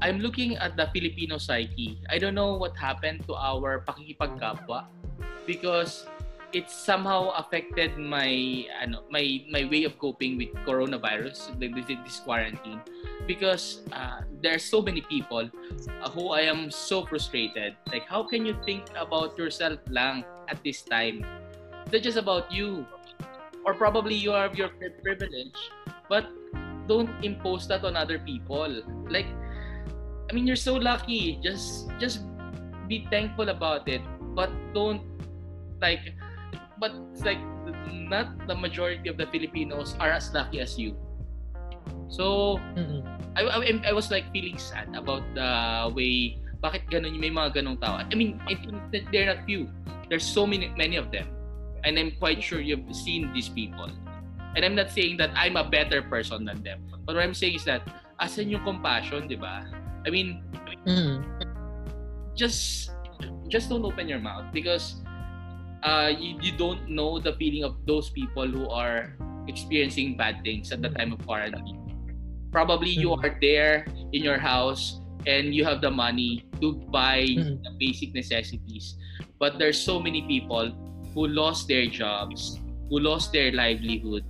I'm 0.01 0.19
looking 0.19 0.57
at 0.57 0.75
the 0.75 0.89
Filipino 0.89 1.37
psyche. 1.37 2.01
I 2.09 2.17
don't 2.17 2.33
know 2.33 2.57
what 2.57 2.73
happened 2.73 3.23
to 3.29 3.37
our 3.37 3.85
pakikipagkapwa 3.85 4.89
because 5.45 6.09
it 6.53 6.69
somehow 6.69 7.31
affected 7.39 7.95
my 7.97 8.67
ano 8.79 9.03
my 9.09 9.43
my 9.47 9.63
way 9.67 9.83
of 9.87 9.95
coping 9.99 10.35
with 10.35 10.51
coronavirus 10.67 11.51
this, 11.59 11.71
this 11.87 12.19
quarantine. 12.19 12.79
Because 13.27 13.81
uh, 13.91 14.27
there 14.41 14.55
are 14.55 14.61
so 14.61 14.81
many 14.81 15.01
people 15.01 15.47
uh, 15.47 16.09
who 16.11 16.29
I 16.35 16.41
am 16.47 16.69
so 16.69 17.05
frustrated. 17.05 17.75
Like 17.91 18.07
how 18.07 18.23
can 18.23 18.45
you 18.45 18.55
think 18.65 18.91
about 18.95 19.37
yourself 19.37 19.79
lang 19.87 20.25
at 20.49 20.59
this 20.63 20.81
time? 20.83 21.23
It's 21.87 21.93
not 21.93 22.03
just 22.03 22.19
about 22.19 22.51
you. 22.51 22.85
Or 23.63 23.73
probably 23.73 24.15
you 24.15 24.31
have 24.33 24.57
your 24.57 24.73
privilege 25.03 25.55
but 26.09 26.27
don't 26.87 27.11
impose 27.23 27.67
that 27.69 27.85
on 27.85 27.95
other 27.95 28.19
people. 28.19 28.67
Like 29.07 29.29
I 30.29 30.33
mean 30.33 30.47
you're 30.47 30.59
so 30.59 30.75
lucky. 30.75 31.39
Just 31.39 31.87
just 31.99 32.27
be 32.87 33.07
thankful 33.07 33.49
about 33.49 33.87
it. 33.87 34.01
But 34.35 34.51
don't 34.73 35.03
like 35.81 36.13
but 36.81 36.89
it's 37.13 37.21
like 37.21 37.39
not 37.93 38.33
the 38.49 38.57
majority 38.57 39.05
of 39.05 39.15
the 39.15 39.29
Filipinos 39.29 39.93
are 40.01 40.09
as 40.09 40.33
lucky 40.33 40.57
as 40.59 40.75
you 40.81 40.97
so 42.09 42.57
Mm-mm. 42.73 43.05
I, 43.37 43.47
I, 43.47 43.81
I 43.87 43.93
was 43.93 44.11
like 44.11 44.27
feeling 44.33 44.57
sad 44.57 44.91
about 44.97 45.23
the 45.37 45.93
way 45.95 46.41
bakit 46.61 46.85
ganun 46.93 47.17
may 47.17 47.33
mga 47.33 47.57
ganong 47.57 47.81
tao. 47.81 47.97
I 47.97 48.13
mean, 48.13 48.37
it, 48.45 48.61
it, 48.93 49.03
they're 49.09 49.25
not 49.25 49.43
few. 49.49 49.67
There's 50.07 50.23
so 50.23 50.45
many 50.45 50.69
many 50.77 50.95
of 50.95 51.09
them. 51.09 51.25
And 51.81 51.97
I'm 51.97 52.13
quite 52.21 52.37
sure 52.45 52.61
you've 52.61 52.85
seen 52.93 53.33
these 53.33 53.49
people. 53.49 53.89
And 54.53 54.61
I'm 54.61 54.77
not 54.77 54.93
saying 54.93 55.17
that 55.17 55.33
I'm 55.33 55.57
a 55.57 55.65
better 55.65 56.05
person 56.05 56.45
than 56.45 56.61
them. 56.61 56.85
But 57.07 57.17
what 57.17 57.23
I'm 57.25 57.33
saying 57.33 57.57
is 57.57 57.65
that 57.65 57.81
asan 58.21 58.53
yung 58.53 58.61
compassion, 58.61 59.25
di 59.25 59.33
ba? 59.33 59.65
I 60.05 60.13
mean, 60.13 60.45
Mm-mm. 60.85 61.25
just 62.37 62.93
just 63.49 63.73
don't 63.73 63.81
open 63.81 64.05
your 64.05 64.21
mouth 64.21 64.45
because 64.53 65.01
uh, 65.83 66.11
you, 66.17 66.37
you 66.41 66.51
don't 66.57 66.89
know 66.89 67.19
the 67.19 67.33
feeling 67.33 67.63
of 67.63 67.75
those 67.85 68.09
people 68.09 68.47
who 68.47 68.69
are 68.69 69.17
experiencing 69.47 70.15
bad 70.17 70.43
things 70.43 70.71
at 70.71 70.81
the 70.81 70.89
time 70.89 71.11
of 71.13 71.19
quarantine. 71.25 71.77
Probably 72.51 72.89
you 72.91 73.09
Mhm. 73.09 73.23
are 73.23 73.33
there 73.41 73.87
in 74.11 74.21
your 74.23 74.37
house 74.37 74.99
and 75.25 75.53
you 75.55 75.63
have 75.65 75.81
the 75.81 75.89
money 75.89 76.43
to 76.61 76.73
buy 76.91 77.25
Mhm. 77.25 77.63
the 77.63 77.71
basic 77.79 78.13
necessities. 78.13 78.97
But 79.39 79.57
there's 79.57 79.79
so 79.79 79.99
many 79.99 80.21
people 80.27 80.69
who 81.13 81.27
lost 81.27 81.67
their 81.67 81.85
jobs, 81.87 82.59
who 82.89 82.99
lost 82.99 83.31
their 83.33 83.51
livelihood, 83.51 84.23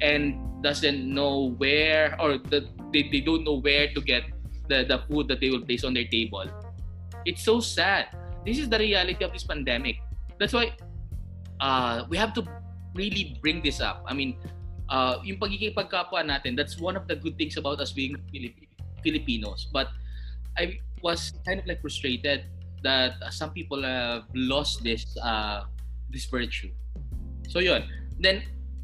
and 0.00 0.34
doesn't 0.62 1.04
know 1.06 1.54
where 1.60 2.16
or 2.20 2.38
the, 2.38 2.66
they, 2.92 3.06
they 3.12 3.20
don't 3.20 3.44
know 3.44 3.60
where 3.60 3.92
to 3.92 4.00
get 4.00 4.24
the, 4.68 4.82
the 4.82 4.98
food 5.06 5.28
that 5.28 5.38
they 5.40 5.50
will 5.50 5.62
place 5.62 5.84
on 5.84 5.94
their 5.94 6.08
table. 6.08 6.44
It's 7.24 7.42
so 7.44 7.60
sad. 7.60 8.10
This 8.44 8.58
is 8.58 8.68
the 8.68 8.78
reality 8.78 9.22
of 9.22 9.32
this 9.32 9.44
pandemic. 9.44 9.96
That's 10.38 10.52
why 10.52 10.72
uh, 11.60 12.04
we 12.08 12.16
have 12.16 12.32
to 12.34 12.44
really 12.94 13.38
bring 13.42 13.62
this 13.62 13.80
up. 13.80 14.04
I 14.06 14.14
mean, 14.14 14.38
uh, 14.88 15.18
yung 15.24 15.38
pagiging 15.38 15.74
pagkapwa 15.74 16.24
natin, 16.24 16.56
that's 16.56 16.80
one 16.80 16.96
of 16.96 17.06
the 17.08 17.16
good 17.16 17.36
things 17.36 17.56
about 17.56 17.80
us 17.80 17.92
being 17.92 18.16
Filip- 18.32 18.68
Filipinos. 19.02 19.68
But 19.72 19.88
I 20.56 20.80
was 21.02 21.32
kind 21.46 21.60
of 21.60 21.66
like 21.66 21.80
frustrated 21.80 22.44
that 22.82 23.18
some 23.30 23.50
people 23.50 23.82
have 23.82 24.24
lost 24.34 24.82
this 24.84 25.04
uh, 25.22 25.64
this 26.10 26.24
virtue. 26.26 26.70
So 27.48 27.58
yun. 27.58 27.84
Then 28.18 28.42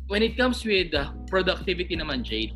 when 0.09 0.23
it 0.23 0.37
comes 0.37 0.65
with 0.65 0.93
uh, 0.93 1.13
productivity 1.29 1.97
naman, 1.97 2.23
Jade, 2.23 2.53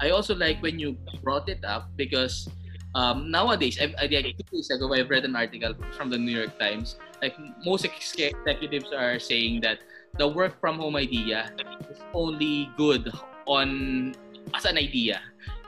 I 0.00 0.10
also 0.10 0.34
like 0.34 0.62
when 0.62 0.78
you 0.78 0.98
brought 1.22 1.48
it 1.48 1.62
up 1.62 1.94
because 1.94 2.48
um, 2.94 3.30
nowadays, 3.30 3.78
I, 3.80 3.94
I, 4.00 4.06
two 4.08 4.32
days 4.50 4.70
ago, 4.70 4.92
I've 4.94 5.10
read 5.10 5.24
an 5.24 5.36
article 5.36 5.74
from 5.96 6.10
the 6.10 6.18
New 6.18 6.32
York 6.32 6.58
Times. 6.58 6.96
Like 7.22 7.34
most 7.64 7.84
ex- 7.84 8.14
executives 8.14 8.92
are 8.94 9.18
saying 9.18 9.60
that 9.62 9.78
the 10.18 10.26
work 10.28 10.60
from 10.60 10.78
home 10.78 10.96
idea 10.96 11.50
is 11.90 11.98
only 12.14 12.70
good 12.76 13.10
on 13.46 14.14
as 14.54 14.64
an 14.64 14.78
idea 14.78 15.20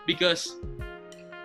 because 0.06 0.56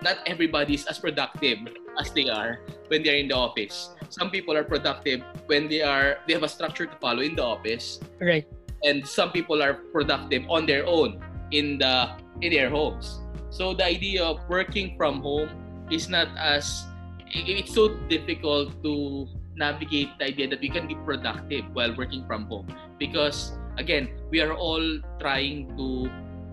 not 0.02 0.18
everybody 0.26 0.74
is 0.74 0.86
as 0.86 0.98
productive 0.98 1.58
as 1.98 2.12
they 2.12 2.28
are 2.28 2.60
when 2.88 3.02
they're 3.02 3.16
in 3.18 3.28
the 3.28 3.34
office. 3.36 3.90
Some 4.10 4.30
people 4.30 4.56
are 4.56 4.64
productive 4.64 5.22
when 5.46 5.68
they 5.68 5.82
are 5.82 6.18
they 6.26 6.34
have 6.34 6.44
a 6.44 6.48
structure 6.48 6.86
to 6.86 6.96
follow 7.00 7.22
in 7.22 7.34
the 7.34 7.42
office, 7.42 7.98
Right. 8.20 8.46
and 8.84 9.02
some 9.06 9.32
people 9.32 9.62
are 9.62 9.74
productive 9.90 10.44
on 10.48 10.66
their 10.66 10.86
own 10.86 11.18
in 11.50 11.78
the 11.78 12.14
in 12.42 12.52
their 12.52 12.70
homes. 12.70 13.18
So 13.50 13.72
the 13.74 13.84
idea 13.86 14.22
of 14.22 14.38
working 14.48 14.94
from 14.96 15.22
home 15.24 15.50
is 15.90 16.08
not 16.08 16.28
as 16.38 16.84
it's 17.32 17.74
so 17.74 17.96
difficult 18.06 18.70
to 18.84 19.26
navigate 19.56 20.10
the 20.18 20.26
idea 20.26 20.48
that 20.48 20.60
we 20.60 20.68
can 20.68 20.86
be 20.86 20.94
productive 21.04 21.64
while 21.72 21.94
working 21.96 22.24
from 22.26 22.46
home. 22.46 22.68
Because 22.98 23.58
again 23.76 24.08
we 24.30 24.40
are 24.40 24.54
all 24.54 25.00
trying 25.20 25.76
to 25.76 26.08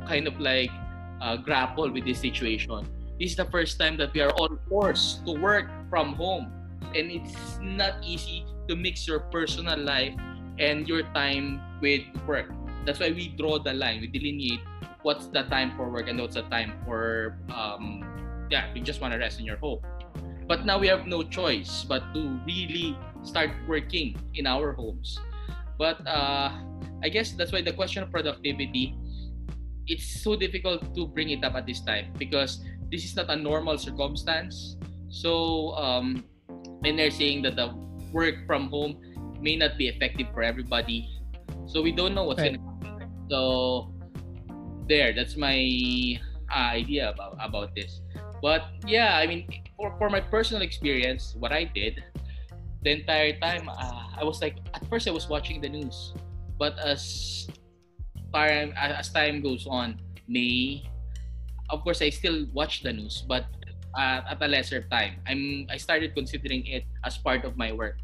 kind 0.08 0.28
of 0.28 0.40
like 0.40 0.72
uh, 1.22 1.38
grapple 1.38 1.92
with 1.92 2.06
this 2.06 2.20
situation. 2.20 2.88
This 3.20 3.32
is 3.32 3.38
the 3.38 3.46
first 3.46 3.80
time 3.80 3.98
that 3.98 4.14
we 4.14 4.22
are 4.22 4.32
all 4.32 4.50
forced 4.68 5.26
to 5.26 5.40
work 5.40 5.70
from 5.90 6.16
home. 6.16 6.52
And 6.96 7.12
it's 7.12 7.60
not 7.62 8.04
easy 8.04 8.46
to 8.68 8.76
mix 8.76 9.08
your 9.08 9.20
personal 9.32 9.80
life 9.80 10.14
and 10.60 10.88
your 10.88 11.04
time 11.14 11.62
with 11.82 12.04
work. 12.28 12.52
That's 12.86 13.00
why 13.00 13.12
we 13.12 13.30
draw 13.30 13.60
the 13.60 13.74
line 13.74 14.02
we 14.02 14.08
delineate 14.08 14.60
what's 15.04 15.28
the 15.28 15.44
time 15.44 15.76
for 15.76 15.90
work 15.90 16.08
and 16.08 16.20
what's 16.20 16.36
the 16.36 16.48
time 16.48 16.74
for 16.86 17.38
um 17.54 18.04
yeah 18.50 18.72
you 18.74 18.82
just 18.82 19.02
want 19.02 19.14
to 19.14 19.20
rest 19.20 19.40
in 19.40 19.46
your 19.46 19.58
home 19.58 19.80
but 20.54 20.70
now 20.70 20.78
we 20.78 20.86
have 20.86 21.10
no 21.10 21.26
choice 21.26 21.82
but 21.82 22.06
to 22.14 22.38
really 22.46 22.94
start 23.26 23.50
working 23.66 24.14
in 24.38 24.46
our 24.46 24.78
homes 24.78 25.18
but 25.82 25.98
uh 26.06 26.54
i 27.02 27.10
guess 27.10 27.34
that's 27.34 27.50
why 27.50 27.58
the 27.58 27.74
question 27.74 28.06
of 28.06 28.14
productivity 28.14 28.94
it's 29.90 30.22
so 30.22 30.38
difficult 30.38 30.94
to 30.94 31.10
bring 31.10 31.34
it 31.34 31.42
up 31.42 31.58
at 31.58 31.66
this 31.66 31.82
time 31.82 32.14
because 32.22 32.62
this 32.94 33.02
is 33.02 33.18
not 33.18 33.26
a 33.34 33.36
normal 33.36 33.82
circumstance 33.82 34.78
so 35.10 35.74
um 35.74 36.22
when 36.86 36.94
they're 36.94 37.10
saying 37.10 37.42
that 37.42 37.58
the 37.58 37.74
work 38.14 38.46
from 38.46 38.70
home 38.70 38.94
may 39.42 39.58
not 39.58 39.74
be 39.74 39.90
effective 39.90 40.30
for 40.38 40.46
everybody 40.46 41.10
so 41.66 41.82
we 41.82 41.90
don't 41.90 42.14
know 42.14 42.30
what's 42.30 42.46
Right. 42.46 42.62
gonna 42.62 42.94
happen 42.94 43.10
so 43.26 43.90
there 44.86 45.18
that's 45.18 45.34
my 45.34 45.58
uh, 46.54 46.78
idea 46.78 47.10
about 47.10 47.38
about 47.42 47.74
this. 47.74 48.02
But 48.42 48.68
yeah, 48.86 49.18
I 49.18 49.26
mean, 49.26 49.48
for 49.84 49.92
for 50.00 50.08
my 50.08 50.24
personal 50.24 50.64
experience, 50.64 51.36
what 51.36 51.52
I 51.52 51.68
did 51.68 52.00
the 52.84 52.92
entire 53.04 53.36
time, 53.40 53.68
uh, 53.68 54.08
I 54.16 54.24
was 54.24 54.40
like, 54.40 54.56
at 54.72 54.84
first 54.88 55.08
I 55.08 55.12
was 55.12 55.28
watching 55.28 55.60
the 55.60 55.68
news, 55.68 56.16
but 56.56 56.80
as 56.80 57.48
time 58.32 58.72
as 58.80 59.12
time 59.12 59.44
goes 59.44 59.68
on, 59.68 60.00
may 60.28 60.88
of 61.68 61.84
course 61.84 62.00
I 62.00 62.12
still 62.12 62.48
watch 62.56 62.84
the 62.84 62.96
news, 62.96 63.28
but 63.28 63.44
uh, 63.96 64.24
at 64.24 64.40
a 64.40 64.48
lesser 64.48 64.88
time. 64.88 65.20
I'm 65.28 65.68
I 65.68 65.76
started 65.76 66.16
considering 66.16 66.64
it 66.64 66.88
as 67.04 67.20
part 67.20 67.44
of 67.44 67.60
my 67.60 67.76
work. 67.76 68.00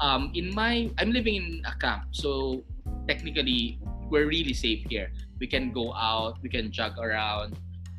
Um, 0.00 0.32
in 0.32 0.56
my 0.56 0.88
I'm 0.96 1.12
living 1.12 1.36
in 1.36 1.44
a 1.68 1.76
camp, 1.76 2.16
so 2.16 2.64
technically 3.08 3.76
we're 4.08 4.28
really 4.28 4.56
safe 4.56 4.88
here. 4.88 5.12
We 5.36 5.48
can 5.48 5.72
go 5.72 5.92
out, 5.92 6.40
we 6.40 6.48
can 6.48 6.72
jog 6.72 6.96
around, 6.96 7.56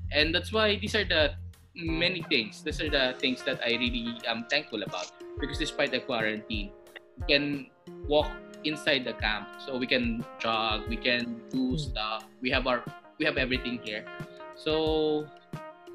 and 0.10 0.34
that's 0.34 0.54
why 0.54 0.78
these 0.78 0.94
are 0.94 1.06
the 1.06 1.38
many 1.76 2.24
things. 2.30 2.64
These 2.64 2.82
are 2.82 2.90
the 2.90 3.16
things 3.20 3.44
that 3.44 3.60
I 3.64 3.78
really 3.78 4.20
am 4.28 4.46
thankful 4.50 4.84
about 4.84 5.12
because 5.40 5.58
despite 5.58 5.92
the 5.92 6.00
quarantine, 6.00 6.72
we 7.20 7.26
can 7.28 7.68
walk 8.08 8.30
inside 8.64 9.06
the 9.06 9.14
camp, 9.14 9.48
so 9.66 9.78
we 9.78 9.88
can 9.88 10.26
jog, 10.40 10.88
we 10.88 10.98
can 10.98 11.42
do 11.50 11.78
stuff. 11.78 12.26
We 12.42 12.52
have 12.52 12.68
our 12.68 12.84
we 13.18 13.26
have 13.26 13.38
everything 13.38 13.80
here. 13.84 14.06
So 14.56 15.26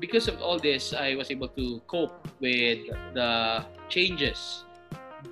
because 0.01 0.29
of 0.29 0.41
all 0.41 0.59
this, 0.59 0.93
I 0.93 1.15
was 1.15 1.31
able 1.31 1.49
to 1.49 1.81
cope 1.87 2.29
with 2.41 2.87
the 3.15 3.65
changes 3.89 4.65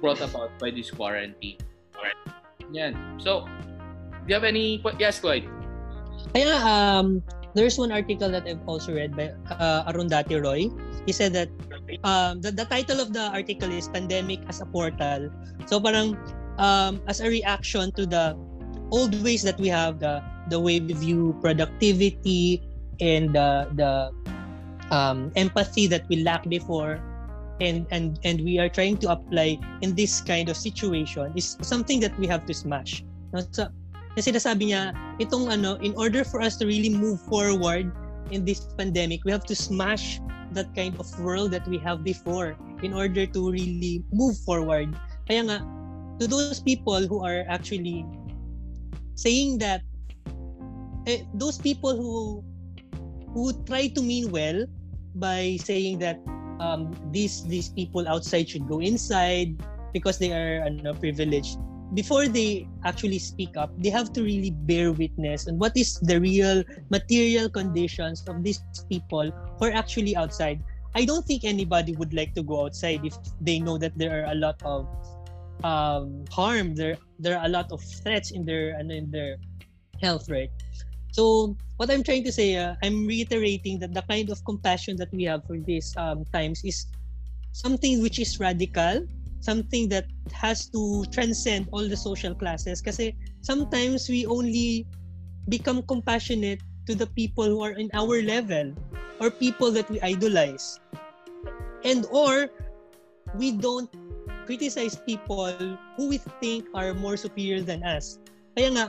brought 0.01 0.21
about 0.21 0.59
by 0.59 0.71
this 0.71 0.91
quarantine. 0.91 1.59
Yeah. 2.73 2.93
So, 3.19 3.47
do 3.47 4.27
you 4.29 4.35
have 4.35 4.45
any? 4.45 4.83
Yes, 4.99 5.21
Cloyd. 5.21 5.47
Kaya 6.33 6.59
um, 6.59 7.23
there's 7.55 7.79
one 7.79 7.91
article 7.91 8.29
that 8.31 8.47
I've 8.47 8.63
also 8.67 8.95
read 8.95 9.17
by 9.17 9.33
uh, 9.51 9.91
Arundhati 9.91 10.43
Roy. 10.43 10.69
He 11.07 11.13
said 11.13 11.33
that 11.33 11.49
um, 12.03 12.41
the, 12.43 12.51
the 12.51 12.67
title 12.67 13.01
of 13.01 13.13
the 13.13 13.31
article 13.31 13.71
is 13.71 13.89
Pandemic 13.89 14.41
as 14.49 14.61
a 14.61 14.67
Portal. 14.67 15.31
So 15.67 15.81
parang 15.81 16.19
um, 16.59 17.01
as 17.07 17.21
a 17.21 17.29
reaction 17.29 17.93
to 17.93 18.07
the 18.07 18.37
old 18.91 19.15
ways 19.23 19.43
that 19.43 19.59
we 19.59 19.69
have, 19.69 20.01
the, 20.01 20.23
the 20.51 20.59
way 20.59 20.81
we 20.81 20.93
view 20.93 21.39
productivity 21.41 22.63
and 23.01 23.37
uh, 23.37 23.67
the 23.75 24.11
um, 24.91 25.33
empathy 25.37 25.87
that 25.87 26.07
we 26.09 26.23
lack 26.23 26.49
before 26.49 27.01
and 27.61 27.87
and 27.91 28.19
and 28.25 28.43
we 28.43 28.59
are 28.59 28.69
trying 28.69 28.97
to 28.99 29.11
apply 29.11 29.59
in 29.81 29.95
this 29.95 30.21
kind 30.21 30.49
of 30.49 30.57
situation 30.57 31.33
is 31.37 31.57
something 31.63 32.01
that 32.01 32.17
we 32.19 32.27
have 32.27 32.45
to 32.47 32.55
smash. 32.55 33.05
So, 33.51 33.69
kasi 34.15 34.31
nasabi 34.31 34.71
niya, 34.71 34.95
itong 35.19 35.51
ano, 35.51 35.75
in 35.83 35.95
order 35.99 36.23
for 36.23 36.39
us 36.39 36.55
to 36.63 36.67
really 36.67 36.91
move 36.91 37.19
forward 37.27 37.91
in 38.31 38.47
this 38.47 38.63
pandemic, 38.79 39.23
we 39.27 39.35
have 39.35 39.45
to 39.47 39.55
smash 39.59 40.23
that 40.55 40.71
kind 40.79 40.95
of 41.03 41.07
world 41.19 41.51
that 41.51 41.67
we 41.67 41.79
have 41.83 42.07
before 42.07 42.55
in 42.87 42.95
order 42.95 43.27
to 43.27 43.51
really 43.51 44.07
move 44.15 44.39
forward. 44.47 44.95
Kaya 45.27 45.43
nga, 45.51 45.59
to 46.23 46.31
those 46.31 46.63
people 46.63 47.03
who 47.11 47.27
are 47.27 47.43
actually 47.51 48.07
saying 49.19 49.59
that, 49.59 49.83
eh, 51.11 51.27
those 51.35 51.59
people 51.59 51.99
who 51.99 52.43
who 53.35 53.51
try 53.67 53.91
to 53.91 54.01
mean 54.01 54.31
well 54.31 54.63
by 55.19 55.59
saying 55.59 55.99
that 55.99 56.23
um, 56.63 56.95
these 57.11 57.43
these 57.51 57.67
people 57.75 58.07
outside 58.07 58.47
should 58.47 58.71
go 58.71 58.79
inside 58.79 59.59
because 59.91 60.23
they 60.23 60.31
are 60.31 60.63
ano, 60.63 60.95
privileged 60.95 61.59
before 61.95 62.27
they 62.27 62.69
actually 62.85 63.19
speak 63.19 63.57
up, 63.57 63.71
they 63.79 63.89
have 63.89 64.13
to 64.13 64.23
really 64.23 64.51
bear 64.51 64.93
witness 64.93 65.47
on 65.47 65.59
what 65.59 65.77
is 65.77 65.99
the 66.03 66.21
real 66.21 66.63
material 66.91 67.49
conditions 67.49 68.23
of 68.27 68.43
these 68.43 68.61
people 68.91 69.31
who 69.31 69.65
are 69.65 69.73
actually 69.73 70.17
outside. 70.17 70.63
I 70.95 71.05
don't 71.05 71.25
think 71.25 71.45
anybody 71.45 71.95
would 71.95 72.13
like 72.13 72.35
to 72.35 72.43
go 72.43 72.67
outside 72.67 73.05
if 73.05 73.15
they 73.41 73.59
know 73.59 73.79
that 73.79 73.97
there 73.97 74.23
are 74.23 74.33
a 74.33 74.35
lot 74.35 74.61
of 74.63 74.87
um, 75.63 76.25
harm. 76.31 76.75
There 76.75 76.99
there 77.19 77.39
are 77.39 77.47
a 77.47 77.49
lot 77.49 77.73
of 77.73 77.83
threats 77.83 78.31
in 78.31 78.45
their 78.45 78.75
and 78.79 78.91
in 78.91 79.11
their 79.11 79.39
health, 80.03 80.29
right? 80.29 80.51
So 81.15 81.57
what 81.79 81.91
I'm 81.91 82.03
trying 82.03 82.25
to 82.25 82.33
say, 82.33 82.57
uh, 82.59 82.75
I'm 82.83 83.07
reiterating 83.07 83.79
that 83.79 83.95
the 83.95 84.03
kind 84.03 84.31
of 84.31 84.45
compassion 84.45 84.97
that 84.99 85.15
we 85.15 85.25
have 85.25 85.47
for 85.47 85.59
these 85.59 85.95
um, 85.97 86.25
times 86.35 86.63
is 86.65 86.87
something 87.53 88.03
which 88.03 88.19
is 88.19 88.39
radical, 88.41 89.07
something 89.45 89.93
that 89.93 90.09
has 90.33 90.73
to 90.73 91.05
transcend 91.13 91.69
all 91.69 91.85
the 91.85 91.97
social 91.97 92.33
classes. 92.33 92.81
Kasi 92.81 93.13
sometimes 93.45 94.09
we 94.09 94.25
only 94.25 94.89
become 95.53 95.85
compassionate 95.85 96.65
to 96.89 96.97
the 96.97 97.07
people 97.13 97.45
who 97.45 97.61
are 97.61 97.77
in 97.77 97.93
our 97.93 98.25
level 98.25 98.73
or 99.21 99.29
people 99.29 99.69
that 99.77 99.85
we 99.93 100.01
idolize. 100.01 100.81
And 101.85 102.09
or 102.09 102.49
we 103.37 103.53
don't 103.53 103.93
criticize 104.49 104.97
people 104.97 105.53
who 105.97 106.09
we 106.09 106.17
think 106.41 106.65
are 106.73 106.97
more 106.97 107.21
superior 107.21 107.61
than 107.61 107.85
us. 107.85 108.17
Kaya 108.57 108.73
nga 108.73 108.87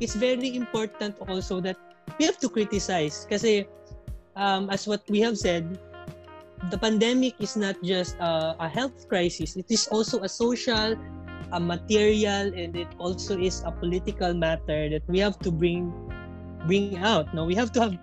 it's 0.00 0.16
very 0.16 0.56
important 0.56 1.20
also 1.28 1.60
that 1.60 1.76
we 2.16 2.24
have 2.24 2.40
to 2.40 2.48
criticize. 2.48 3.28
Kasi 3.28 3.68
um, 4.40 4.72
as 4.72 4.88
what 4.88 5.04
we 5.12 5.20
have 5.20 5.36
said 5.36 5.76
the 6.70 6.78
pandemic 6.78 7.34
is 7.40 7.56
not 7.56 7.74
just 7.82 8.14
a, 8.20 8.54
a 8.60 8.68
health 8.68 9.08
crisis. 9.08 9.56
It 9.56 9.66
is 9.70 9.88
also 9.88 10.22
a 10.22 10.28
social 10.28 10.94
a 11.52 11.60
material 11.60 12.48
and 12.56 12.72
it 12.76 12.88
also 12.96 13.36
is 13.36 13.62
a 13.66 13.70
political 13.70 14.32
matter 14.32 14.88
that 14.88 15.04
we 15.06 15.18
have 15.20 15.38
to 15.40 15.52
bring 15.52 15.92
bring 16.66 16.96
out. 16.96 17.28
No 17.34 17.44
we 17.44 17.54
have 17.54 17.72
to 17.76 17.80
have 17.80 17.94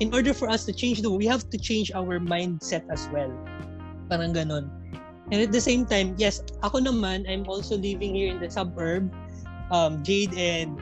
in 0.00 0.12
order 0.14 0.32
for 0.32 0.48
us 0.48 0.64
to 0.64 0.72
change 0.72 1.02
the 1.02 1.10
we 1.10 1.26
have 1.26 1.50
to 1.50 1.58
change 1.58 1.92
our 1.92 2.18
mindset 2.18 2.82
as 2.88 3.04
well. 3.12 3.30
Parang 4.08 4.32
ganon 4.32 4.72
and 5.32 5.40
at 5.40 5.52
the 5.52 5.60
same 5.60 5.84
time 5.84 6.16
yes 6.16 6.40
ako 6.64 6.80
naman 6.80 7.28
I'm 7.28 7.44
also 7.44 7.76
living 7.76 8.16
here 8.16 8.32
in 8.32 8.40
the 8.40 8.48
suburb. 8.48 9.12
Um, 9.72 10.04
Jade 10.04 10.36
and 10.36 10.76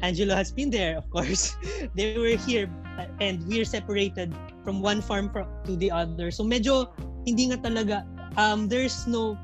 Angelo 0.00 0.36
has 0.36 0.52
been 0.52 0.72
there 0.72 0.96
of 0.96 1.08
course. 1.12 1.56
They 1.96 2.16
were 2.16 2.40
here 2.40 2.72
and 3.20 3.44
we're 3.46 3.64
separated 3.64 4.34
from 4.64 4.80
one 4.80 5.00
farm 5.00 5.30
to 5.64 5.76
the 5.76 5.90
other. 5.90 6.30
So 6.30 6.44
medyo 6.44 6.90
hindi 7.26 7.50
nga 7.52 7.58
talaga 7.60 7.96
um 8.36 8.68
there's 8.68 9.06
no 9.06 9.38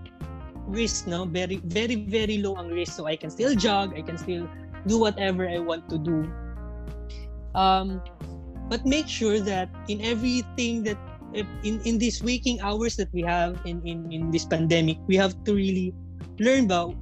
risk 0.68 1.06
no? 1.06 1.24
Very 1.24 1.60
very 1.70 2.06
very 2.08 2.38
low 2.38 2.56
ang 2.56 2.70
risk. 2.70 2.96
So 2.96 3.06
I 3.06 3.16
can 3.16 3.30
still 3.30 3.54
jog 3.54 3.94
I 3.96 4.02
can 4.02 4.16
still 4.16 4.48
do 4.86 4.98
whatever 4.98 5.48
I 5.48 5.58
want 5.58 5.88
to 5.90 5.98
do. 5.98 6.26
Um 7.54 8.00
but 8.72 8.86
make 8.88 9.08
sure 9.08 9.40
that 9.40 9.68
in 9.88 10.00
everything 10.00 10.82
that 10.88 10.96
in 11.64 11.80
in 11.84 11.96
these 11.96 12.22
waking 12.22 12.60
hours 12.60 12.96
that 12.96 13.08
we 13.12 13.22
have 13.24 13.60
in 13.64 13.80
in 13.84 14.08
in 14.12 14.30
this 14.30 14.44
pandemic 14.44 15.00
we 15.08 15.16
have 15.16 15.32
to 15.44 15.56
really 15.56 15.92
learn 16.40 16.68
about 16.68 16.94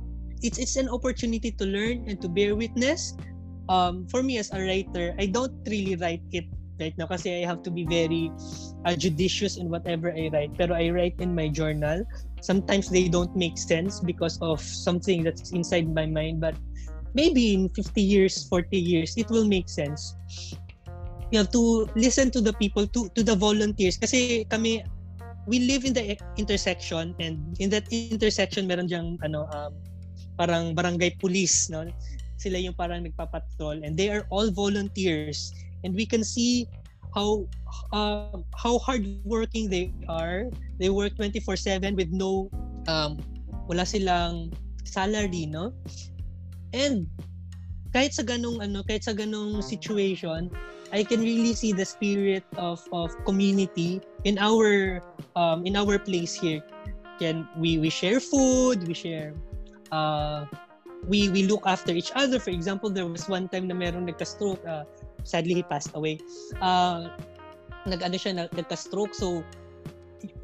it's 0.42 0.58
it's 0.58 0.76
an 0.76 0.88
opportunity 0.88 1.50
to 1.50 1.64
learn 1.66 2.06
and 2.06 2.22
to 2.22 2.28
bear 2.28 2.54
witness 2.54 3.14
um 3.70 4.02
for 4.10 4.26
me 4.26 4.42
as 4.42 4.50
a 4.50 4.58
writer 4.58 5.14
I 5.22 5.30
don't 5.30 5.54
really 5.70 5.94
write 5.94 6.26
it 6.34 6.50
right 6.80 6.96
now 6.96 7.06
kasi 7.06 7.44
I 7.44 7.46
have 7.46 7.62
to 7.68 7.70
be 7.70 7.84
very 7.84 8.32
uh, 8.88 8.96
judicious 8.96 9.60
in 9.60 9.68
whatever 9.68 10.10
I 10.10 10.32
write. 10.32 10.56
Pero 10.56 10.72
I 10.72 10.88
write 10.88 11.20
in 11.20 11.36
my 11.36 11.52
journal. 11.52 12.02
Sometimes 12.40 12.88
they 12.88 13.06
don't 13.06 13.30
make 13.36 13.60
sense 13.60 14.00
because 14.00 14.40
of 14.40 14.58
something 14.64 15.22
that's 15.22 15.52
inside 15.52 15.92
my 15.92 16.08
mind. 16.08 16.40
But 16.40 16.56
maybe 17.12 17.52
in 17.52 17.68
50 17.68 18.00
years, 18.00 18.48
40 18.48 18.72
years, 18.80 19.14
it 19.20 19.28
will 19.28 19.44
make 19.44 19.68
sense. 19.68 20.16
You 21.30 21.38
have 21.38 21.52
to 21.52 21.86
listen 21.94 22.32
to 22.32 22.40
the 22.40 22.56
people, 22.56 22.88
to, 22.88 23.08
to 23.14 23.22
the 23.22 23.36
volunteers. 23.36 24.00
Kasi 24.00 24.48
kami, 24.50 24.82
we 25.46 25.68
live 25.68 25.84
in 25.84 25.92
the 25.92 26.18
intersection 26.36 27.14
and 27.20 27.38
in 27.60 27.70
that 27.70 27.86
intersection 27.90 28.66
meron 28.66 28.86
diyang 28.86 29.16
ano 29.24 29.48
um, 29.56 29.72
parang 30.36 30.76
barangay 30.76 31.16
police 31.18 31.72
no 31.72 31.84
sila 32.40 32.56
yung 32.56 32.72
parang 32.72 33.04
nagpapatrol 33.04 33.84
and 33.84 34.00
they 34.00 34.08
are 34.08 34.24
all 34.32 34.48
volunteers 34.48 35.52
and 35.84 35.92
we 35.92 36.08
can 36.08 36.24
see 36.24 36.64
how 37.14 37.44
uh, 37.92 38.38
how 38.54 38.78
hardworking 38.78 39.68
they 39.68 39.92
are. 40.08 40.48
They 40.78 40.90
work 40.90 41.18
24/7 41.18 41.98
with 41.98 42.10
no 42.10 42.48
um 42.88 43.18
wala 43.66 43.84
silang 43.84 44.54
salary, 44.86 45.46
no? 45.46 45.74
And 46.72 47.06
kahit 47.90 48.14
sa 48.14 48.22
ganong 48.22 48.62
ano, 48.62 48.86
kahit 48.86 49.06
sa 49.06 49.14
ganong 49.14 49.62
situation, 49.62 50.50
I 50.94 51.02
can 51.02 51.22
really 51.22 51.54
see 51.54 51.74
the 51.74 51.86
spirit 51.86 52.46
of 52.58 52.82
of 52.94 53.14
community 53.26 54.02
in 54.22 54.38
our 54.38 55.02
um 55.34 55.66
in 55.66 55.74
our 55.74 55.98
place 55.98 56.34
here. 56.34 56.62
Can 57.18 57.46
we 57.58 57.78
we 57.78 57.90
share 57.90 58.22
food, 58.22 58.86
we 58.86 58.94
share 58.94 59.34
uh 59.90 60.46
we 61.08 61.28
we 61.30 61.46
look 61.46 61.64
after 61.64 61.92
each 61.92 62.12
other. 62.14 62.38
For 62.38 62.50
example, 62.50 62.90
there 62.90 63.06
was 63.06 63.28
one 63.28 63.48
time 63.48 63.68
na 63.68 63.76
merong 63.76 64.08
nagka-stroke 64.08 64.60
uh, 64.66 64.84
sadly 65.24 65.54
he 65.60 65.64
passed 65.64 65.92
away. 65.94 66.20
Uh, 66.60 67.08
nag-ano 67.88 68.16
siya, 68.20 68.48
nagka-stroke 68.52 69.16
so 69.16 69.40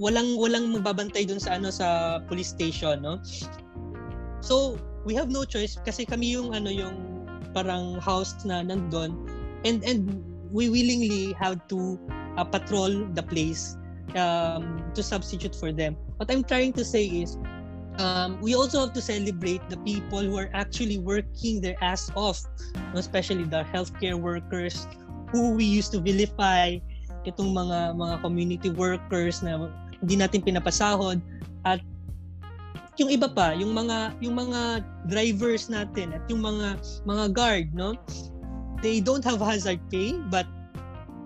walang 0.01 0.37
walang 0.41 0.73
magbabantay 0.73 1.29
dun 1.29 1.41
sa 1.41 1.61
ano 1.61 1.69
sa 1.69 2.19
police 2.25 2.53
station, 2.53 3.05
no? 3.05 3.21
So, 4.41 4.79
we 5.05 5.13
have 5.17 5.29
no 5.29 5.45
choice 5.45 5.77
kasi 5.85 6.07
kami 6.07 6.33
yung 6.33 6.55
ano 6.57 6.71
yung 6.73 6.97
parang 7.57 8.01
house 8.01 8.37
na 8.45 8.61
nandoon 8.61 9.17
and 9.65 9.81
and 9.85 10.21
we 10.53 10.69
willingly 10.69 11.33
have 11.37 11.61
to 11.73 11.97
uh, 12.37 12.45
patrol 12.45 12.93
the 13.17 13.25
place 13.25 13.77
um, 14.15 14.85
to 14.95 15.03
substitute 15.03 15.57
for 15.57 15.73
them. 15.73 15.97
What 16.17 16.31
I'm 16.31 16.45
trying 16.45 16.73
to 16.79 16.85
say 16.85 17.05
is, 17.05 17.37
um, 17.99 18.41
we 18.41 18.55
also 18.55 18.81
have 18.81 18.93
to 18.93 19.03
celebrate 19.03 19.63
the 19.69 19.77
people 19.85 20.21
who 20.21 20.37
are 20.37 20.51
actually 20.53 20.99
working 20.99 21.61
their 21.61 21.77
ass 21.83 22.11
off, 22.17 22.41
especially 22.95 23.45
the 23.45 23.65
healthcare 23.73 24.19
workers 24.19 24.87
who 25.33 25.55
we 25.55 25.65
used 25.65 25.93
to 25.93 26.01
vilify, 26.01 26.79
itong 27.27 27.51
mga 27.51 27.99
mga 27.99 28.15
community 28.23 28.71
workers 28.71 29.43
na 29.43 29.69
hindi 29.99 30.15
natin 30.15 30.41
pinapasahod 30.45 31.19
at 31.67 31.83
yung 32.97 33.13
iba 33.13 33.29
pa, 33.29 33.53
yung 33.53 33.77
mga 33.77 34.17
yung 34.25 34.39
mga 34.41 34.81
drivers 35.11 35.69
natin 35.69 36.17
at 36.17 36.23
yung 36.33 36.41
mga 36.41 36.81
mga 37.05 37.25
guard, 37.35 37.67
no? 37.77 37.93
They 38.81 39.01
don't 39.03 39.25
have 39.25 39.43
hazard 39.43 39.81
pay 39.91 40.17
but 40.31 40.47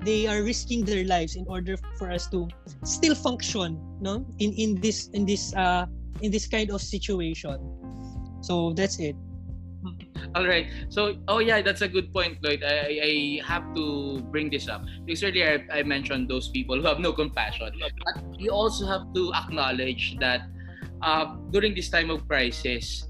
they 0.00 0.26
are 0.26 0.42
risking 0.42 0.84
their 0.84 1.04
lives 1.04 1.36
in 1.36 1.44
order 1.46 1.76
for 2.00 2.10
us 2.10 2.26
to 2.32 2.48
still 2.84 3.12
function 3.12 3.76
no 4.00 4.24
in 4.40 4.56
in 4.56 4.80
this 4.80 5.12
in 5.12 5.28
this 5.28 5.52
uh 5.54 5.84
in 6.22 6.30
this 6.30 6.46
kind 6.46 6.70
of 6.70 6.80
situation. 6.80 7.58
So 8.40 8.72
that's 8.72 8.98
it. 8.98 9.16
All 10.34 10.46
right. 10.46 10.68
So 10.88 11.16
oh 11.28 11.38
yeah 11.38 11.62
that's 11.62 11.82
a 11.82 11.88
good 11.88 12.12
point 12.12 12.40
Cloyd. 12.42 12.62
I 12.62 13.00
i 13.02 13.12
have 13.44 13.74
to 13.74 14.20
bring 14.30 14.50
this 14.50 14.68
up. 14.68 14.84
Because 15.04 15.24
earlier 15.24 15.64
i, 15.70 15.80
I 15.80 15.82
mentioned 15.82 16.28
those 16.28 16.48
people 16.48 16.76
who 16.76 16.86
have 16.86 17.00
no 17.00 17.12
compassion. 17.12 17.72
But 17.80 18.24
we 18.38 18.48
also 18.48 18.86
have 18.86 19.12
to 19.14 19.32
acknowledge 19.34 20.16
that 20.20 20.46
uh, 21.02 21.36
during 21.50 21.74
this 21.74 21.88
time 21.88 22.10
of 22.10 22.28
crisis 22.28 23.08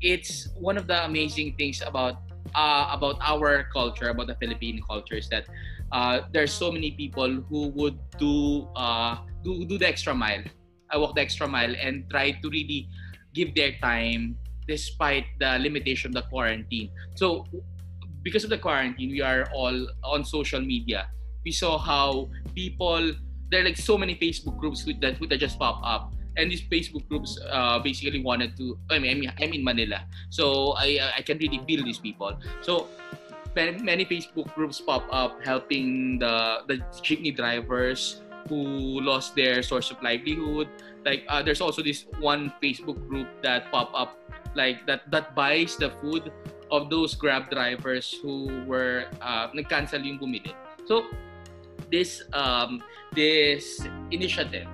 it's 0.00 0.48
one 0.56 0.76
of 0.76 0.86
the 0.86 1.04
amazing 1.04 1.54
things 1.56 1.82
about 1.84 2.16
uh, 2.54 2.88
about 2.90 3.16
our 3.20 3.68
culture 3.70 4.08
about 4.08 4.26
the 4.26 4.34
philippine 4.40 4.80
culture 4.88 5.14
is 5.14 5.28
that 5.28 5.44
uh, 5.92 6.22
there's 6.32 6.52
so 6.52 6.70
many 6.70 6.92
people 6.92 7.28
who 7.48 7.68
would 7.74 7.98
do 8.18 8.68
uh, 8.76 9.18
do 9.42 9.64
do 9.64 9.78
the 9.78 9.86
extra 9.86 10.14
mile. 10.14 10.42
I 10.90 10.98
walk 10.98 11.14
the 11.14 11.22
extra 11.22 11.46
mile 11.46 11.74
and 11.78 12.08
try 12.10 12.32
to 12.32 12.46
really 12.50 12.88
give 13.34 13.54
their 13.54 13.72
time 13.80 14.36
despite 14.66 15.26
the 15.38 15.58
limitation 15.58 16.10
of 16.10 16.22
the 16.22 16.26
quarantine. 16.28 16.90
So 17.14 17.46
because 18.22 18.44
of 18.44 18.50
the 18.50 18.58
quarantine, 18.58 19.10
we 19.10 19.22
are 19.22 19.48
all 19.54 19.88
on 20.04 20.24
social 20.24 20.60
media. 20.60 21.08
We 21.44 21.52
saw 21.52 21.78
how 21.78 22.28
people 22.54 23.12
there 23.50 23.62
are 23.62 23.64
like 23.64 23.76
so 23.76 23.98
many 23.98 24.14
Facebook 24.14 24.56
groups 24.58 24.86
that 24.86 25.18
that 25.18 25.38
just 25.38 25.58
pop 25.58 25.80
up. 25.82 26.14
And 26.38 26.46
these 26.46 26.62
Facebook 26.62 27.08
groups 27.10 27.36
uh, 27.50 27.82
basically 27.82 28.22
wanted 28.22 28.56
to. 28.56 28.78
I 28.88 29.02
mean, 29.02 29.26
I'm 29.26 29.52
in 29.52 29.64
Manila, 29.66 30.06
so 30.30 30.78
I 30.78 31.10
I 31.18 31.22
can 31.26 31.42
really 31.42 31.58
feel 31.66 31.82
these 31.82 31.98
people. 31.98 32.38
So 32.62 32.86
many 33.58 34.06
Facebook 34.06 34.54
groups 34.54 34.78
pop 34.78 35.02
up 35.10 35.42
helping 35.42 36.22
the 36.22 36.62
the 36.70 36.78
jeepney 37.02 37.34
drivers 37.34 38.22
who 38.48 39.00
lost 39.00 39.34
their 39.34 39.62
source 39.62 39.90
of 39.90 40.02
livelihood. 40.02 40.68
Like 41.04 41.24
uh, 41.28 41.42
there's 41.42 41.60
also 41.60 41.82
this 41.82 42.06
one 42.20 42.52
Facebook 42.62 43.00
group 43.08 43.28
that 43.42 43.70
pop 43.72 43.90
up 43.94 44.18
like 44.54 44.86
that 44.86 45.10
that 45.10 45.34
buys 45.34 45.76
the 45.76 45.90
food 46.00 46.32
of 46.70 46.90
those 46.90 47.14
Grab 47.14 47.50
drivers 47.50 48.14
who 48.22 48.64
were 48.66 49.10
uh, 49.20 49.48
nag-cancel 49.54 50.00
yung 50.00 50.18
bumili. 50.18 50.54
So 50.86 51.06
this 51.90 52.22
um 52.32 52.82
this 53.14 53.82
initiative 54.14 54.70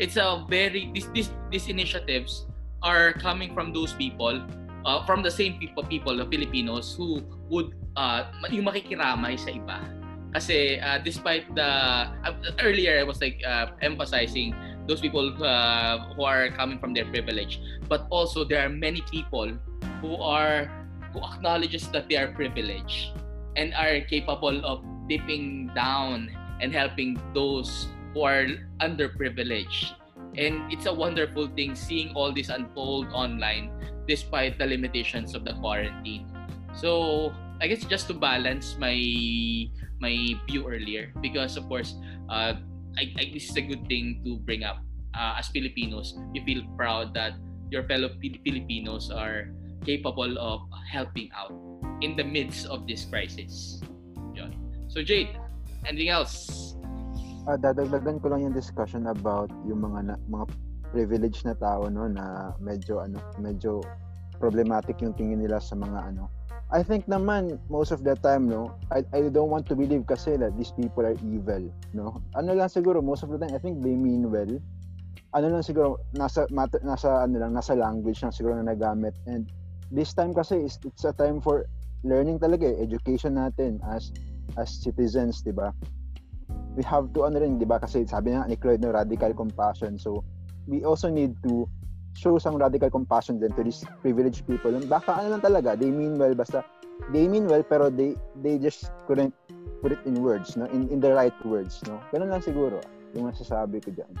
it's 0.00 0.16
a 0.16 0.44
very 0.48 0.88
this 0.96 1.06
this 1.12 1.28
these 1.52 1.68
initiatives 1.68 2.48
are 2.82 3.12
coming 3.20 3.52
from 3.52 3.72
those 3.72 3.92
people 3.92 4.40
uh, 4.84 5.04
from 5.04 5.22
the 5.22 5.30
same 5.30 5.60
people 5.60 5.84
people 5.84 6.16
the 6.16 6.24
Filipinos 6.26 6.96
who 6.96 7.20
would 7.52 7.76
uh, 7.96 8.32
yung 8.48 8.64
makikiramay 8.64 9.36
sa 9.36 9.52
iba. 9.52 9.99
Kasi 10.30 10.78
uh, 10.78 11.02
despite 11.02 11.48
the 11.54 11.66
uh, 12.06 12.34
earlier 12.62 12.98
I 12.98 13.02
was 13.02 13.20
like 13.20 13.42
uh, 13.42 13.74
emphasizing 13.82 14.54
those 14.86 15.00
people 15.02 15.34
uh, 15.42 16.14
who 16.14 16.22
are 16.22 16.50
coming 16.54 16.78
from 16.78 16.94
their 16.94 17.06
privilege, 17.06 17.58
but 17.88 18.06
also 18.10 18.44
there 18.46 18.62
are 18.62 18.70
many 18.70 19.02
people 19.10 19.50
who 20.00 20.14
are 20.22 20.70
who 21.12 21.18
acknowledges 21.26 21.90
that 21.90 22.06
they 22.08 22.16
are 22.16 22.30
privileged 22.30 23.18
and 23.58 23.74
are 23.74 24.00
capable 24.06 24.62
of 24.62 24.86
dipping 25.10 25.70
down 25.74 26.30
and 26.62 26.70
helping 26.70 27.18
those 27.34 27.90
who 28.14 28.22
are 28.22 28.46
underprivileged. 28.78 29.98
And 30.38 30.70
it's 30.70 30.86
a 30.86 30.94
wonderful 30.94 31.50
thing 31.58 31.74
seeing 31.74 32.14
all 32.14 32.30
this 32.30 32.48
unfold 32.48 33.10
online 33.10 33.74
despite 34.06 34.58
the 34.58 34.66
limitations 34.66 35.34
of 35.34 35.44
the 35.44 35.54
quarantine. 35.58 36.30
So 36.74 37.34
I 37.60 37.66
guess 37.66 37.82
just 37.84 38.06
to 38.08 38.14
balance 38.14 38.78
my 38.78 38.94
my 40.00 40.34
view 40.48 40.66
earlier, 40.66 41.12
because 41.20 41.56
of 41.56 41.68
course, 41.68 41.94
uh, 42.28 42.56
I, 42.98 43.12
I, 43.16 43.30
this 43.32 43.48
is 43.50 43.56
a 43.56 43.62
good 43.62 43.86
thing 43.86 44.24
to 44.24 44.40
bring 44.42 44.64
up. 44.64 44.80
Uh, 45.14 45.36
as 45.38 45.48
Filipinos, 45.48 46.16
you 46.34 46.42
feel 46.44 46.62
proud 46.76 47.14
that 47.14 47.34
your 47.70 47.84
fellow 47.84 48.10
Filipinos 48.20 49.10
are 49.10 49.50
capable 49.84 50.38
of 50.38 50.62
helping 50.90 51.30
out 51.36 51.52
in 52.00 52.16
the 52.16 52.24
midst 52.24 52.66
of 52.66 52.86
this 52.86 53.04
crisis. 53.04 53.82
Yun. 54.34 54.54
So 54.88 55.02
Jade, 55.02 55.36
anything 55.86 56.10
else? 56.10 56.74
Uh, 57.48 57.56
dadagdagan 57.56 58.20
ko 58.20 58.30
lang 58.30 58.50
yung 58.50 58.56
discussion 58.56 59.08
about 59.08 59.48
yung 59.64 59.82
mga 59.82 60.12
na, 60.12 60.14
mga 60.28 60.44
privileged 60.90 61.46
na 61.46 61.54
tao 61.54 61.86
no 61.86 62.10
na 62.10 62.52
medyo 62.58 62.98
ano 62.98 63.22
medyo 63.38 63.80
problematic 64.42 64.98
yung 65.00 65.14
tingin 65.14 65.38
nila 65.38 65.62
sa 65.62 65.78
mga 65.78 66.10
ano 66.12 66.26
I 66.70 66.86
think 66.86 67.10
naman 67.10 67.58
most 67.66 67.90
of 67.90 68.06
the 68.06 68.14
time 68.22 68.46
no 68.46 68.78
I, 68.94 69.02
I 69.10 69.26
don't 69.26 69.50
want 69.50 69.66
to 69.70 69.74
believe 69.74 70.06
kasi 70.06 70.38
that 70.38 70.54
these 70.54 70.70
people 70.70 71.02
are 71.02 71.18
evil 71.26 71.66
no? 71.90 72.22
Ano 72.38 72.54
lang 72.54 72.70
siguro 72.70 73.02
most 73.02 73.26
of 73.26 73.34
the 73.34 73.42
time 73.42 73.50
I 73.50 73.58
think 73.58 73.82
they 73.82 73.98
mean 73.98 74.30
well. 74.30 74.54
Ano 75.34 75.46
lang 75.50 75.66
siguro 75.66 75.98
nasa 76.14 76.46
mat, 76.54 76.70
nasa 76.86 77.26
ano 77.26 77.42
lang 77.42 77.58
nasa 77.58 77.74
language 77.74 78.22
lang 78.22 78.30
siguro 78.30 78.54
na 78.54 78.70
nagamit. 78.70 79.18
And 79.26 79.50
this 79.90 80.14
time 80.14 80.30
kasi 80.30 80.62
is 80.62 80.78
it's 80.86 81.02
a 81.02 81.10
time 81.10 81.42
for 81.42 81.66
learning 82.06 82.38
talaga 82.38 82.70
eh, 82.70 82.78
education 82.86 83.34
natin 83.34 83.82
as 83.90 84.14
as 84.54 84.70
citizens 84.70 85.42
di 85.42 85.50
ba? 85.50 85.74
We 86.78 86.86
have 86.86 87.10
to 87.18 87.26
ano 87.26 87.42
rin 87.42 87.58
di 87.58 87.66
ba? 87.66 87.82
Kasi 87.82 88.06
sabi 88.06 88.30
nga 88.30 88.46
ni 88.46 88.54
Cloyd 88.54 88.78
no 88.78 88.94
radical 88.94 89.34
compassion. 89.34 89.98
So 89.98 90.22
we 90.70 90.86
also 90.86 91.10
need 91.10 91.34
to 91.42 91.66
show 92.14 92.38
some 92.38 92.56
radical 92.56 92.90
compassion 92.90 93.38
din 93.40 93.52
to 93.54 93.62
these 93.62 93.84
privileged 94.02 94.46
people. 94.46 94.74
And 94.74 94.88
baka 94.88 95.20
ano 95.20 95.36
lang 95.38 95.42
talaga, 95.42 95.78
they 95.78 95.90
mean 95.90 96.18
well, 96.18 96.34
basta 96.34 96.64
they 97.12 97.28
mean 97.28 97.46
well, 97.46 97.62
pero 97.62 97.88
they 97.90 98.16
they 98.42 98.58
just 98.58 98.90
couldn't 99.06 99.34
put 99.80 99.92
it 99.92 100.02
in 100.04 100.20
words, 100.20 100.56
no? 100.56 100.66
In, 100.70 100.88
in 100.90 101.00
the 101.00 101.12
right 101.12 101.34
words, 101.46 101.80
no? 101.88 102.00
Ganun 102.12 102.28
lang 102.30 102.42
siguro 102.44 102.80
yung 103.14 103.26
masasabi 103.30 103.82
ko 103.82 103.90
dyan. 103.90 104.12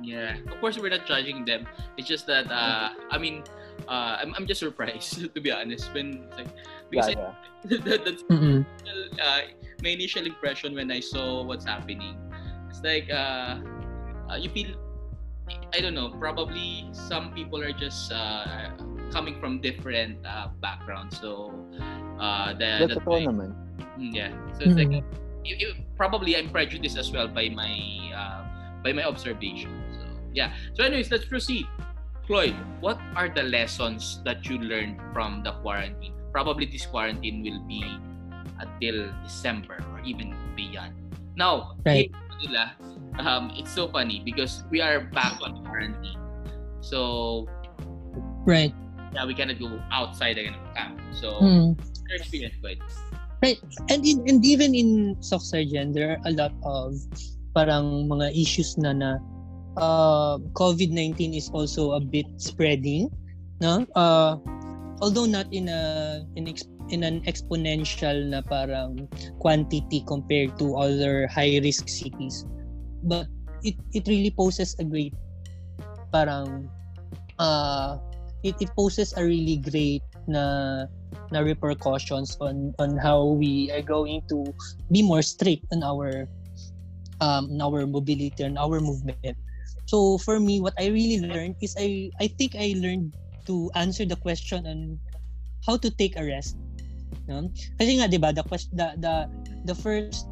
Yeah, 0.00 0.40
of 0.48 0.56
course 0.64 0.80
we're 0.80 0.92
not 0.92 1.04
judging 1.04 1.44
them. 1.44 1.68
It's 2.00 2.08
just 2.08 2.24
that, 2.26 2.48
uh, 2.48 2.96
I 3.12 3.18
mean, 3.18 3.44
uh, 3.84 4.16
I'm, 4.20 4.32
I'm 4.36 4.46
just 4.46 4.60
surprised 4.60 5.20
to 5.34 5.40
be 5.40 5.52
honest 5.52 5.92
when 5.92 6.24
like, 6.36 6.48
because 6.88 7.12
yeah, 7.12 7.36
yeah. 7.68 7.78
that, 7.84 8.00
that's 8.04 8.22
mm-hmm. 8.24 8.64
uh, 9.20 9.40
my 9.82 9.90
initial 9.90 10.24
impression 10.24 10.74
when 10.74 10.90
I 10.90 11.00
saw 11.00 11.44
what's 11.44 11.64
happening. 11.64 12.16
It's 12.70 12.80
like 12.80 13.10
uh, 13.10 13.60
uh, 14.30 14.36
you 14.40 14.48
feel 14.48 14.72
I 15.72 15.80
don't 15.80 15.94
know. 15.94 16.10
Probably 16.18 16.88
some 16.92 17.32
people 17.32 17.62
are 17.62 17.72
just 17.72 18.12
uh, 18.12 18.70
coming 19.10 19.38
from 19.40 19.60
different 19.60 20.24
uh, 20.26 20.48
backgrounds. 20.60 21.18
So 21.20 21.54
uh, 22.18 22.52
the, 22.54 22.86
that's, 22.86 22.94
the 22.94 23.00
naman. 23.00 23.54
Mm, 23.98 24.14
yeah. 24.14 24.30
So 24.58 24.64
it's 24.64 24.74
mm-hmm. 24.74 24.94
like 24.94 25.04
it, 25.44 25.62
it, 25.62 25.76
probably 25.96 26.36
I'm 26.36 26.50
prejudiced 26.50 26.98
as 26.98 27.10
well 27.10 27.28
by 27.28 27.48
my 27.48 27.74
uh, 28.14 28.42
by 28.82 28.92
my 28.92 29.04
observation. 29.04 29.70
So 29.94 30.06
yeah. 30.32 30.54
So 30.74 30.84
anyways, 30.84 31.10
let's 31.10 31.24
proceed. 31.24 31.66
Cloyd, 32.26 32.54
what 32.78 32.98
are 33.16 33.28
the 33.28 33.42
lessons 33.42 34.22
that 34.24 34.46
you 34.46 34.58
learned 34.58 35.02
from 35.12 35.42
the 35.42 35.52
quarantine? 35.66 36.14
Probably 36.30 36.66
this 36.66 36.86
quarantine 36.86 37.42
will 37.42 37.58
be 37.66 37.82
until 38.60 39.10
December 39.24 39.82
or 39.90 40.00
even 40.06 40.36
beyond. 40.54 40.94
Now, 41.34 41.74
right. 41.84 42.12
Manila, 42.40 42.72
um, 43.20 43.52
it's 43.54 43.72
so 43.72 43.88
funny 43.88 44.22
because 44.24 44.64
we 44.70 44.80
are 44.80 45.00
back 45.12 45.36
on 45.42 45.64
quarantine. 45.64 46.18
So, 46.80 47.46
right. 48.46 48.72
Yeah, 49.12 49.26
we 49.26 49.34
cannot 49.34 49.58
go 49.58 49.80
outside 49.92 50.38
again 50.38 50.54
of 50.54 50.74
camp. 50.74 51.00
So, 51.12 51.32
mm. 51.40 51.76
your 52.08 52.16
experience, 52.16 52.54
but 52.62 52.78
Right. 53.42 53.56
And 53.88 54.04
in, 54.04 54.20
and 54.28 54.44
even 54.44 54.74
in 54.74 55.16
Soxargen, 55.24 55.96
there 55.96 56.12
are 56.16 56.20
a 56.28 56.32
lot 56.36 56.52
of 56.62 57.00
parang 57.56 58.04
mga 58.08 58.36
issues 58.36 58.76
na 58.76 58.92
na 58.92 59.16
uh, 59.80 60.36
COVID-19 60.52 61.32
is 61.32 61.48
also 61.48 61.96
a 61.96 62.00
bit 62.00 62.28
spreading, 62.36 63.08
no? 63.64 63.88
Uh, 63.96 64.36
although 65.00 65.24
not 65.24 65.48
in 65.56 65.72
a 65.72 66.20
in, 66.36 66.52
in 66.90 67.02
an 67.02 67.22
exponential 67.24 68.14
na 68.28 68.42
parang 68.46 69.08
quantity 69.38 70.02
compared 70.06 70.52
to 70.58 70.76
other 70.76 71.26
high 71.30 71.58
risk 71.62 71.88
cities 71.88 72.44
but 73.02 73.26
it 73.62 73.76
it 73.94 74.04
really 74.06 74.30
poses 74.30 74.76
a 74.78 74.84
great 74.84 75.14
parang 76.12 76.68
uh 77.38 77.96
it, 78.42 78.56
it 78.60 78.70
poses 78.76 79.12
a 79.16 79.22
really 79.24 79.56
great 79.60 80.04
na 80.26 80.86
na 81.30 81.40
repercussions 81.40 82.36
on 82.40 82.74
on 82.78 82.98
how 82.98 83.24
we 83.24 83.70
are 83.70 83.84
going 83.84 84.22
to 84.28 84.44
be 84.90 85.02
more 85.02 85.22
strict 85.22 85.64
on 85.72 85.82
our 85.82 86.26
um, 87.20 87.60
our 87.60 87.86
mobility 87.86 88.42
and 88.42 88.58
our 88.58 88.80
movement. 88.80 89.36
So 89.86 90.18
for 90.18 90.40
me, 90.40 90.60
what 90.60 90.74
I 90.78 90.88
really 90.88 91.20
learned 91.20 91.56
is 91.60 91.76
I 91.78 92.10
I 92.20 92.28
think 92.28 92.56
I 92.56 92.74
learned 92.78 93.14
to 93.46 93.70
answer 93.74 94.04
the 94.04 94.16
question 94.16 94.66
on 94.66 94.98
how 95.66 95.76
to 95.76 95.90
take 95.90 96.16
a 96.16 96.24
rest. 96.24 96.56
No? 97.28 97.46
Kasi 97.78 97.98
nga 97.98 98.06
'di 98.10 98.18
ba 98.18 98.34
the 98.34 98.42
the 98.74 98.88
the 98.98 99.14
the 99.70 99.76
first 99.76 100.26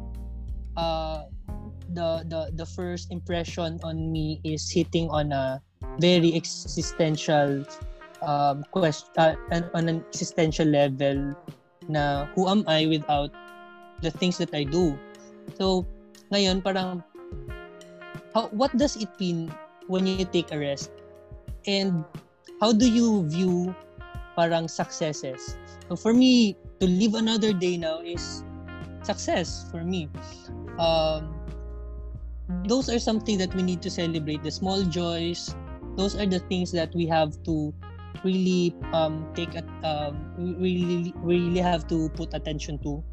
uh 0.75 1.27
the 1.93 2.23
the 2.29 2.53
the 2.53 2.67
first 2.67 3.09
impression 3.09 3.81
on 3.81 4.11
me 4.11 4.39
is 4.45 4.69
hitting 4.69 5.09
on 5.09 5.33
a 5.33 5.61
very 5.97 6.35
existential 6.35 7.65
um 8.21 8.61
question 8.71 9.09
uh, 9.17 9.35
on 9.73 9.89
an 9.89 10.03
existential 10.11 10.67
level 10.67 11.33
na 11.89 12.29
who 12.35 12.45
am 12.45 12.61
I 12.69 12.85
without 12.85 13.33
the 14.05 14.11
things 14.11 14.37
that 14.37 14.53
I 14.53 14.63
do. 14.63 14.93
So 15.57 15.87
ngayon 16.29 16.61
parang 16.61 17.01
how 18.35 18.51
what 18.53 18.75
does 18.77 18.95
it 18.95 19.09
mean 19.17 19.49
when 19.89 20.05
you 20.05 20.27
take 20.29 20.53
a 20.53 20.59
rest? 20.59 20.93
And 21.65 22.05
how 22.61 22.71
do 22.71 22.85
you 22.85 23.25
view 23.27 23.73
parang 24.37 24.69
successes? 24.69 25.57
So 25.89 25.95
for 25.95 26.13
me, 26.13 26.55
to 26.79 26.85
live 26.85 27.15
another 27.15 27.51
day 27.51 27.75
now 27.75 27.99
is 27.99 28.43
success 29.01 29.65
for 29.71 29.83
me. 29.83 30.07
Um, 30.77 31.33
those 32.65 32.89
are 32.89 32.99
something 32.99 33.37
that 33.37 33.53
we 33.55 33.63
need 33.63 33.81
to 33.81 33.89
celebrate. 33.89 34.43
The 34.43 34.51
small 34.51 34.83
joys, 34.83 35.55
those 35.97 36.15
are 36.15 36.25
the 36.25 36.39
things 36.45 36.71
that 36.71 36.93
we 36.93 37.07
have 37.07 37.41
to 37.43 37.73
really 38.23 38.75
um, 38.93 39.25
take 39.33 39.55
at 39.55 39.65
um, 39.83 40.17
really 40.37 41.13
really 41.17 41.59
have 41.59 41.87
to 41.87 42.09
put 42.13 42.33
attention 42.33 42.77
to. 42.85 43.03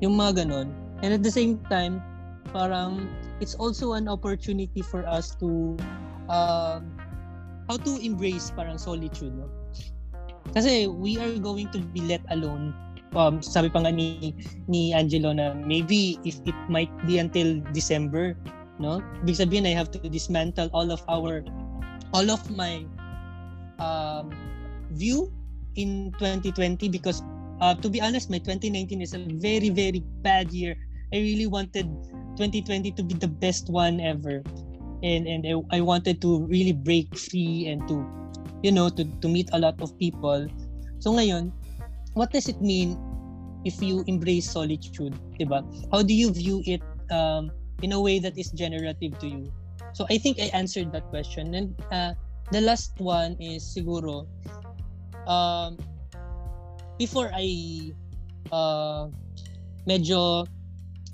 Yung 0.00 0.16
mga 0.16 0.44
ganon. 0.44 0.76
And 1.02 1.16
at 1.16 1.22
the 1.22 1.32
same 1.32 1.56
time, 1.72 2.04
parang 2.52 3.08
it's 3.40 3.56
also 3.56 3.96
an 3.96 4.08
opportunity 4.08 4.82
for 4.82 5.06
us 5.08 5.32
to 5.40 5.76
um, 6.28 6.92
how 7.68 7.80
to 7.80 7.96
embrace 8.04 8.52
parang 8.52 8.76
solitude 8.76 9.32
no? 9.32 9.48
Kasi 10.54 10.86
we 10.90 11.18
are 11.18 11.36
going 11.38 11.68
to 11.70 11.80
be 11.94 12.02
let 12.04 12.22
alone. 12.30 12.74
Um, 13.10 13.42
sabi 13.42 13.66
pa 13.66 13.82
nga 13.82 13.90
ni, 13.90 14.30
ni 14.70 14.94
Angelo 14.94 15.34
na 15.34 15.50
maybe 15.50 16.14
if 16.22 16.38
it 16.46 16.54
might 16.70 16.90
be 17.10 17.18
until 17.18 17.58
December 17.74 18.38
no? 18.80 19.04
Big 19.28 19.36
sabihin 19.36 19.68
I 19.68 19.76
have 19.76 19.92
to 19.92 20.00
dismantle 20.00 20.72
all 20.72 20.88
of 20.90 21.04
our 21.06 21.44
all 22.16 22.26
of 22.32 22.40
my 22.56 22.82
um, 23.78 24.32
view 24.96 25.28
in 25.76 26.10
2020 26.18 26.88
because 26.88 27.22
uh, 27.60 27.76
to 27.78 27.92
be 27.92 28.00
honest 28.00 28.32
my 28.32 28.40
2019 28.40 29.04
is 29.04 29.12
a 29.12 29.20
very 29.38 29.68
very 29.68 30.02
bad 30.24 30.50
year. 30.50 30.74
I 31.12 31.20
really 31.20 31.46
wanted 31.46 31.86
2020 32.40 32.90
to 32.96 33.02
be 33.04 33.14
the 33.14 33.28
best 33.28 33.68
one 33.68 34.00
ever. 34.00 34.42
And 35.04 35.28
and 35.28 35.44
I, 35.44 35.78
I 35.78 35.80
wanted 35.84 36.20
to 36.24 36.48
really 36.48 36.72
break 36.72 37.12
free 37.16 37.68
and 37.68 37.84
to 37.88 38.04
you 38.62 38.72
know 38.72 38.88
to, 38.88 39.04
to 39.20 39.28
meet 39.28 39.48
a 39.52 39.58
lot 39.58 39.76
of 39.80 39.96
people. 39.98 40.46
So 41.00 41.12
ngayon 41.12 41.52
what 42.14 42.32
does 42.32 42.48
it 42.48 42.60
mean 42.60 42.98
if 43.64 43.80
you 43.82 44.04
embrace 44.06 44.50
solitude 44.50 45.14
diba? 45.38 45.64
How 45.92 46.02
do 46.02 46.14
you 46.14 46.32
view 46.32 46.62
it 46.66 46.82
um, 47.12 47.50
in 47.82 47.92
a 47.92 48.00
way 48.00 48.18
that 48.18 48.36
is 48.36 48.50
generative 48.52 49.18
to 49.20 49.26
you? 49.26 49.52
So 49.92 50.06
I 50.10 50.18
think 50.18 50.38
I 50.38 50.50
answered 50.54 50.92
that 50.92 51.08
question. 51.10 51.54
And 51.54 51.74
uh, 51.90 52.14
the 52.52 52.60
last 52.60 52.94
one 52.98 53.36
is 53.40 53.64
siguro 53.64 54.26
um, 55.26 55.78
before 56.98 57.30
I 57.34 57.90
uh, 58.52 59.08
medyo 59.88 60.46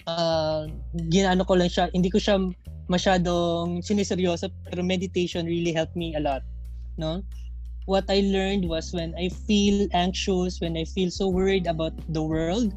uh, 0.07 0.67
ginano 1.09 1.47
ko 1.47 1.55
lang 1.55 1.71
siya, 1.71 1.91
hindi 1.95 2.11
ko 2.11 2.19
siya 2.19 2.39
masyadong 2.87 3.83
siniseryoso, 3.83 4.51
pero 4.71 4.83
meditation 4.83 5.47
really 5.47 5.73
helped 5.73 5.97
me 5.97 6.15
a 6.15 6.23
lot. 6.23 6.43
No? 6.97 7.23
What 7.87 8.05
I 8.09 8.21
learned 8.25 8.67
was 8.69 8.93
when 8.93 9.15
I 9.15 9.29
feel 9.29 9.87
anxious, 9.93 10.61
when 10.61 10.77
I 10.77 10.85
feel 10.85 11.11
so 11.11 11.29
worried 11.29 11.67
about 11.67 11.95
the 12.11 12.23
world, 12.23 12.75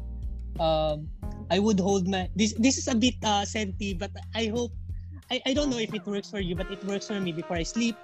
um, 0.60 1.08
I 1.50 1.58
would 1.58 1.80
hold 1.80 2.06
my 2.06 2.30
this 2.36 2.54
this 2.54 2.78
is 2.78 2.86
a 2.86 2.94
bit 2.94 3.18
uh, 3.26 3.42
senti, 3.42 3.94
but 3.94 4.14
I 4.38 4.46
hope 4.54 4.70
I, 5.30 5.42
I 5.46 5.52
don't 5.54 5.70
know 5.70 5.78
if 5.78 5.94
it 5.94 6.06
works 6.06 6.30
for 6.30 6.38
you, 6.38 6.54
but 6.54 6.70
it 6.70 6.82
works 6.84 7.06
for 7.06 7.18
me 7.18 7.32
before 7.32 7.56
I 7.56 7.66
sleep. 7.66 7.96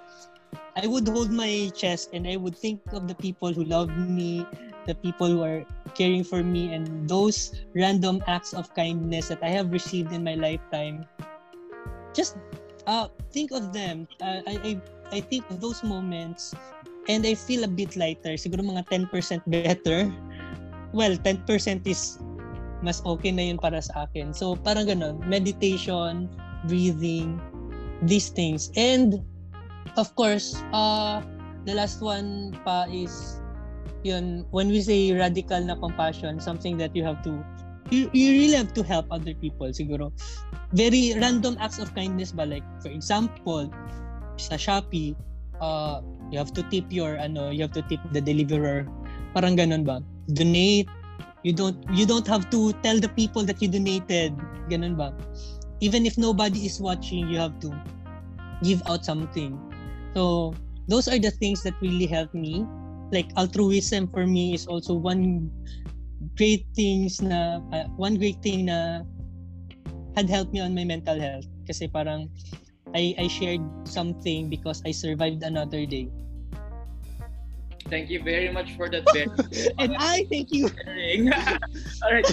I 0.75 0.87
would 0.87 1.07
hold 1.07 1.31
my 1.31 1.71
chest 1.75 2.09
and 2.13 2.27
I 2.27 2.35
would 2.35 2.55
think 2.55 2.81
of 2.93 3.07
the 3.07 3.15
people 3.15 3.51
who 3.51 3.63
love 3.63 3.91
me, 3.97 4.45
the 4.85 4.95
people 4.95 5.27
who 5.27 5.43
are 5.43 5.65
caring 5.95 6.23
for 6.23 6.43
me 6.43 6.71
and 6.73 7.09
those 7.09 7.51
random 7.75 8.23
acts 8.27 8.53
of 8.53 8.71
kindness 8.75 9.27
that 9.27 9.39
I 9.41 9.49
have 9.49 9.71
received 9.71 10.13
in 10.13 10.23
my 10.23 10.35
lifetime. 10.35 11.05
Just 12.13 12.37
uh, 12.85 13.07
think 13.31 13.51
of 13.51 13.73
them. 13.73 14.07
Uh, 14.21 14.41
I, 14.47 14.53
I, 14.63 14.71
I 15.11 15.21
think 15.21 15.47
of 15.49 15.61
those 15.61 15.83
moments 15.83 16.53
and 17.07 17.25
I 17.25 17.35
feel 17.35 17.63
a 17.63 17.71
bit 17.71 17.95
lighter. 17.95 18.35
Siguro 18.35 18.63
mga 18.63 18.87
10% 18.91 19.43
better. 19.47 20.11
Well, 20.91 21.15
10% 21.15 21.87
is 21.87 22.19
mas 22.85 23.01
okay 23.05 23.33
na 23.33 23.49
yun 23.49 23.57
para 23.57 23.81
sa 23.81 24.05
akin. 24.05 24.33
So, 24.33 24.53
parang 24.55 24.85
ganun. 24.85 25.23
Meditation, 25.25 26.29
breathing, 26.69 27.41
these 28.05 28.29
things. 28.29 28.69
And, 28.77 29.23
of 29.97 30.13
course, 30.13 30.53
uh, 30.71 31.25
the 31.65 31.73
last 31.73 32.03
one 32.03 32.53
pa 32.61 32.85
is 32.91 33.41
yun, 34.05 34.45
when 34.51 34.69
we 34.69 34.81
say 34.81 35.11
radical 35.11 35.59
na 35.59 35.75
compassion, 35.75 36.39
something 36.39 36.77
that 36.77 36.95
you 36.95 37.03
have 37.03 37.23
to, 37.25 37.41
you, 37.89 38.11
you 38.13 38.45
really 38.45 38.57
have 38.57 38.73
to 38.77 38.83
help 38.83 39.07
other 39.09 39.33
people, 39.33 39.67
siguro. 39.73 40.13
Very 40.75 41.15
random 41.17 41.57
acts 41.59 41.79
of 41.79 41.93
kindness 41.95 42.31
ba? 42.31 42.45
Like, 42.45 42.65
for 42.83 42.91
example, 42.91 43.71
sa 44.37 44.55
Shopee, 44.55 45.15
uh, 45.61 46.01
you 46.31 46.37
have 46.37 46.53
to 46.53 46.63
tip 46.69 46.89
your, 46.89 47.17
ano, 47.17 47.49
you 47.49 47.61
have 47.61 47.73
to 47.73 47.83
tip 47.85 47.99
the 48.13 48.21
deliverer. 48.21 48.87
Parang 49.33 49.57
ganun 49.57 49.85
ba? 49.85 50.01
Donate. 50.33 50.89
You 51.43 51.53
don't, 51.53 51.77
you 51.93 52.05
don't 52.05 52.27
have 52.27 52.49
to 52.49 52.73
tell 52.81 52.99
the 52.99 53.09
people 53.09 53.43
that 53.45 53.61
you 53.61 53.67
donated. 53.67 54.33
Ganun 54.69 54.97
ba? 54.97 55.13
Even 55.79 56.05
if 56.05 56.17
nobody 56.17 56.65
is 56.65 56.81
watching, 56.81 57.29
you 57.29 57.37
have 57.37 57.59
to 57.61 57.69
give 58.63 58.81
out 58.89 59.05
something. 59.05 59.53
So, 60.17 60.53
those 60.87 61.07
are 61.07 61.19
the 61.19 61.31
things 61.31 61.61
that 61.63 61.75
really 61.81 62.07
help 62.07 62.33
me 62.33 62.65
like 63.11 63.31
altruism 63.37 64.07
for 64.07 64.27
me 64.27 64.53
is 64.53 64.67
also 64.67 64.93
one 64.93 65.51
great 66.35 66.65
things 66.75 67.21
na 67.21 67.61
uh, 67.71 67.87
one 67.95 68.19
great 68.19 68.41
thing 68.43 68.67
na 68.67 69.03
had 70.17 70.27
helped 70.27 70.51
me 70.51 70.59
on 70.59 70.73
my 70.73 70.83
mental 70.83 71.15
health 71.15 71.45
kasi 71.69 71.87
parang 71.87 72.27
I 72.95 73.15
I 73.17 73.27
shared 73.27 73.63
something 73.83 74.49
because 74.49 74.81
I 74.85 74.91
survived 74.91 75.43
another 75.43 75.85
day. 75.85 76.11
Thank 77.87 78.11
you 78.11 78.19
very 78.19 78.51
much 78.51 78.75
for 78.75 78.91
that. 78.91 79.07
and 79.79 79.95
I 79.95 80.27
thank 80.27 80.51
you. 80.51 80.67
All 82.03 82.11
right. 82.11 82.27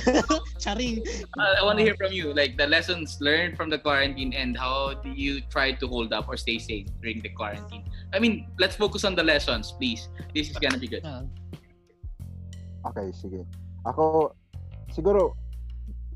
Charing. 0.59 1.07
Uh, 1.39 1.55
I 1.59 1.63
want 1.63 1.79
to 1.79 1.85
hear 1.85 1.95
from 1.95 2.11
you, 2.11 2.35
like 2.35 2.59
the 2.59 2.67
lessons 2.67 3.19
learned 3.21 3.57
from 3.57 3.71
the 3.71 3.79
quarantine 3.79 4.35
and 4.35 4.59
how 4.59 4.99
do 4.99 5.11
you 5.11 5.41
try 5.51 5.73
to 5.73 5.87
hold 5.87 6.13
up 6.13 6.27
or 6.29 6.37
stay 6.37 6.59
safe 6.59 6.91
during 7.01 7.23
the 7.23 7.31
quarantine. 7.31 7.87
I 8.13 8.19
mean, 8.19 8.51
let's 8.59 8.75
focus 8.75 9.05
on 9.05 9.15
the 9.15 9.23
lessons, 9.23 9.73
please. 9.79 10.09
This 10.35 10.51
is 10.51 10.59
gonna 10.59 10.79
be 10.79 10.89
good. 10.91 11.07
Uh. 11.07 11.23
Okay, 12.91 13.15
sige. 13.15 13.47
Ako, 13.87 14.35
siguro, 14.91 15.39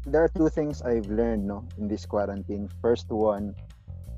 there 0.05 0.24
are 0.24 0.32
two 0.32 0.49
things 0.49 0.82
I've 0.82 1.09
learned, 1.09 1.47
no, 1.47 1.64
in 1.78 1.89
this 1.89 2.05
quarantine. 2.05 2.68
First 2.82 3.09
one, 3.09 3.55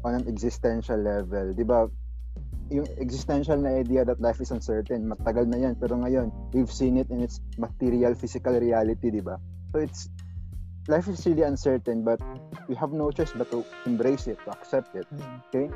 on 0.04 0.14
an 0.14 0.24
existential 0.28 0.96
level, 0.96 1.52
di 1.52 1.64
ba, 1.64 1.88
yung 2.70 2.86
existential 3.02 3.58
na 3.58 3.82
idea 3.82 4.06
that 4.06 4.22
life 4.22 4.38
is 4.38 4.54
uncertain, 4.54 5.10
matagal 5.10 5.50
na 5.50 5.58
yan. 5.58 5.74
Pero 5.74 5.98
ngayon, 5.98 6.30
we've 6.54 6.70
seen 6.70 6.96
it 6.96 7.10
in 7.10 7.20
its 7.20 7.42
material, 7.58 8.14
physical 8.14 8.54
reality, 8.54 9.10
di 9.10 9.18
ba? 9.18 9.42
So 9.74 9.82
it's, 9.82 10.06
life 10.86 11.10
is 11.10 11.26
really 11.26 11.42
uncertain, 11.42 12.06
but 12.06 12.22
we 12.70 12.78
have 12.78 12.94
no 12.94 13.10
choice 13.10 13.34
but 13.34 13.50
to 13.50 13.66
embrace 13.84 14.30
it, 14.30 14.38
to 14.46 14.54
accept 14.54 14.94
it. 14.94 15.06
Mm. 15.10 15.42
Okay? 15.50 15.66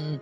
Mm. 0.00 0.18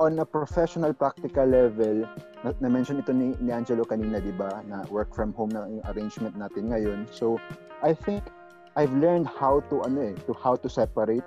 On 0.00 0.18
a 0.18 0.24
professional, 0.24 0.96
practical 0.96 1.44
level, 1.44 2.08
na- 2.40 2.56
na-mention 2.64 3.04
ito 3.04 3.12
ni, 3.12 3.36
ni 3.36 3.52
Angelo 3.52 3.84
kanina, 3.84 4.24
di 4.24 4.32
ba? 4.32 4.64
Na 4.64 4.88
work 4.88 5.12
from 5.12 5.36
home 5.36 5.52
na 5.52 5.68
yung 5.68 5.84
arrangement 5.92 6.32
natin 6.32 6.72
ngayon. 6.72 7.04
So, 7.12 7.36
I 7.84 7.92
think 7.92 8.24
I've 8.72 8.94
learned 8.96 9.28
how 9.28 9.60
to, 9.68 9.84
ano 9.84 10.00
eh, 10.00 10.14
to 10.24 10.32
how 10.32 10.56
to 10.56 10.68
separate 10.72 11.26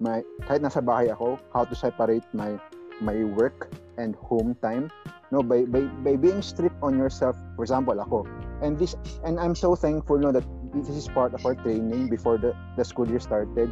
my, 0.00 0.24
kahit 0.48 0.64
nasa 0.64 0.80
bahay 0.80 1.12
ako, 1.12 1.36
how 1.52 1.62
to 1.68 1.76
separate 1.76 2.24
my 2.32 2.56
my 3.00 3.24
work 3.36 3.72
and 3.96 4.16
home 4.16 4.56
time. 4.60 4.92
No 5.30 5.44
by 5.44 5.64
by 5.64 5.86
by 6.02 6.16
being 6.16 6.42
strict 6.42 6.76
on 6.82 6.98
yourself 6.98 7.36
for 7.56 7.62
example 7.64 7.96
ako. 8.00 8.26
And 8.60 8.76
this 8.76 8.96
and 9.24 9.40
I'm 9.40 9.54
so 9.54 9.76
thankful 9.76 10.18
no 10.20 10.32
that 10.32 10.44
this 10.74 10.92
is 10.92 11.08
part 11.08 11.32
of 11.32 11.44
our 11.46 11.54
training 11.54 12.08
before 12.08 12.36
the 12.36 12.52
the 12.76 12.84
school 12.84 13.08
year 13.08 13.22
started. 13.22 13.70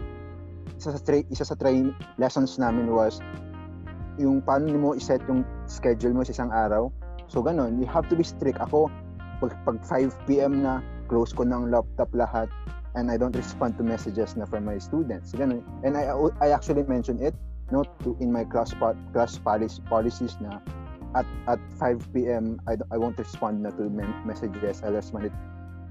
Isa 0.78 0.94
sa 0.94 1.00
tra- 1.02 1.28
isa 1.28 1.44
sa 1.44 1.56
train 1.58 1.92
lessons 2.16 2.56
namin 2.56 2.92
was 2.92 3.18
yung 4.18 4.42
paano 4.42 4.70
mo 4.74 4.94
i-set 4.94 5.22
yung 5.26 5.42
schedule 5.66 6.14
mo 6.14 6.22
sa 6.22 6.32
isang 6.32 6.52
araw. 6.54 6.90
So 7.26 7.42
ganun. 7.42 7.82
You 7.82 7.86
have 7.90 8.06
to 8.08 8.16
be 8.16 8.24
strict. 8.24 8.62
Ako 8.62 8.88
pag, 9.38 9.54
pag 9.62 9.78
5 9.86 10.26
PM 10.26 10.62
na 10.62 10.82
close 11.06 11.30
ko 11.30 11.46
ng 11.46 11.70
laptop 11.70 12.10
lahat 12.14 12.50
and 12.94 13.10
I 13.10 13.16
don't 13.16 13.34
respond 13.36 13.76
to 13.78 13.84
messages 13.84 14.36
na 14.36 14.46
from 14.46 14.64
my 14.64 14.78
students. 14.78 15.32
Ganun. 15.32 15.64
And 15.84 15.96
I 15.96 16.08
I 16.40 16.54
actually 16.54 16.84
mentioned 16.88 17.20
it 17.20 17.34
no 17.68 17.84
to 18.04 18.16
in 18.20 18.32
my 18.32 18.44
class 18.44 18.72
class 19.12 19.36
policy, 19.38 19.82
policies 19.88 20.36
na 20.40 20.60
at 21.16 21.28
at 21.48 21.60
5 21.80 22.12
p.m. 22.12 22.60
I, 22.68 22.76
I 22.92 22.96
won't 22.96 23.18
respond 23.18 23.64
na 23.64 23.70
to 23.76 23.88
messages. 24.24 24.82
I'll 24.84 24.96
respond 24.96 25.32
it, 25.32 25.36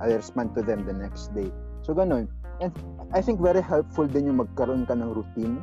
I'll 0.02 0.14
respond 0.14 0.54
to 0.56 0.62
them 0.62 0.86
the 0.86 0.94
next 0.94 1.34
day. 1.34 1.50
So 1.82 1.94
ganun. 1.94 2.30
And 2.62 2.74
I 3.14 3.22
think 3.22 3.40
very 3.40 3.62
helpful 3.62 4.10
din 4.10 4.30
yung 4.30 4.42
magkaroon 4.42 4.90
ka 4.90 4.98
ng 4.98 5.14
routine. 5.14 5.62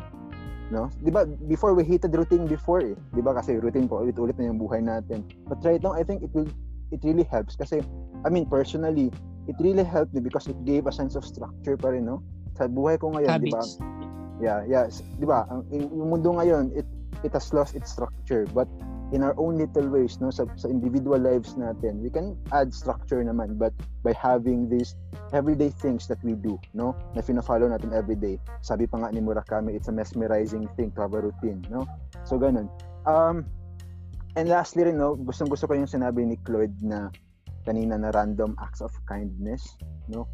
No? 0.72 0.88
'Di 1.02 1.10
ba 1.12 1.28
before 1.46 1.76
we 1.76 1.84
hated 1.84 2.14
routine 2.14 2.48
before 2.48 2.82
eh. 2.82 2.96
'Di 3.14 3.22
ba 3.22 3.36
kasi 3.36 3.58
routine 3.58 3.86
po 3.86 4.02
ulit-ulit 4.02 4.38
na 4.38 4.48
yung 4.50 4.58
buhay 4.58 4.80
natin. 4.80 5.26
But 5.46 5.62
right 5.62 5.82
now 5.82 5.94
I 5.94 6.02
think 6.02 6.24
it 6.24 6.32
will 6.32 6.48
it 6.94 7.02
really 7.02 7.26
helps 7.26 7.58
kasi 7.58 7.82
I 8.24 8.28
mean 8.30 8.46
personally 8.48 9.10
it 9.46 9.56
really 9.60 9.84
helped 9.84 10.14
me 10.14 10.20
because 10.20 10.48
it 10.48 10.58
gave 10.64 10.86
a 10.86 10.92
sense 10.92 11.14
of 11.14 11.24
structure 11.24 11.76
pa 11.76 11.92
rin, 11.92 12.08
no? 12.08 12.22
Sa 12.56 12.70
buhay 12.70 12.96
ko 13.00 13.12
ngayon, 13.12 13.42
di 13.42 13.50
ba? 13.50 13.62
Yeah, 14.40 14.64
yeah. 14.66 14.86
Di 14.90 15.26
ba? 15.26 15.46
Yung 15.70 16.10
mundo 16.10 16.34
ngayon, 16.34 16.72
it 16.74 16.86
it 17.22 17.32
has 17.32 17.52
lost 17.52 17.74
its 17.74 17.90
structure. 17.90 18.46
But 18.50 18.68
in 19.12 19.22
our 19.22 19.34
own 19.38 19.58
little 19.58 19.88
ways, 19.88 20.20
no, 20.20 20.30
sa, 20.30 20.46
sa 20.56 20.68
individual 20.68 21.18
lives 21.18 21.54
natin, 21.54 22.02
we 22.02 22.10
can 22.10 22.36
add 22.50 22.72
structure 22.74 23.22
naman. 23.22 23.58
But 23.58 23.72
by 24.02 24.12
having 24.16 24.68
these 24.68 24.96
everyday 25.32 25.70
things 25.70 26.06
that 26.08 26.18
we 26.24 26.34
do, 26.34 26.58
no, 26.72 26.96
na 27.14 27.22
fina-follow 27.22 27.68
natin 27.68 27.92
everyday. 27.94 28.40
Sabi 28.62 28.86
pa 28.86 29.02
nga 29.02 29.12
ni 29.12 29.20
Murakami, 29.20 29.74
it's 29.74 29.88
a 29.88 29.94
mesmerizing 29.94 30.66
thing 30.74 30.90
to 30.94 31.06
have 31.06 31.14
a 31.14 31.20
routine, 31.20 31.62
no? 31.70 31.86
So, 32.24 32.38
ganun. 32.38 32.70
Um, 33.04 33.44
and 34.36 34.48
lastly 34.48 34.84
rin, 34.84 34.98
no, 34.98 35.14
gustong 35.14 35.50
gusto 35.50 35.66
ko 35.66 35.74
yung 35.74 35.90
sinabi 35.90 36.26
ni 36.26 36.36
Cloyd 36.42 36.74
na 36.82 37.10
kanina 37.64 37.98
na 37.98 38.12
random 38.12 38.56
acts 38.60 38.80
of 38.84 38.92
kindness, 39.08 39.76
no? 40.08 40.28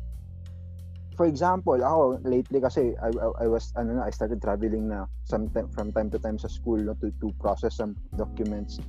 For 1.19 1.29
example, 1.29 1.77
ako 1.77 2.17
lately 2.25 2.65
kasi 2.65 2.97
I, 2.97 3.13
I, 3.13 3.45
I 3.45 3.47
was 3.47 3.77
ano 3.77 4.01
na 4.01 4.09
I 4.09 4.13
started 4.15 4.41
traveling 4.41 4.89
na 4.89 5.05
some 5.29 5.53
time, 5.53 5.69
from 5.69 5.93
time 5.93 6.09
to 6.17 6.19
time 6.19 6.41
sa 6.41 6.49
school 6.49 6.81
no 6.81 6.97
to 7.05 7.13
to 7.21 7.29
process 7.37 7.77
some 7.77 7.93
documents. 8.17 8.81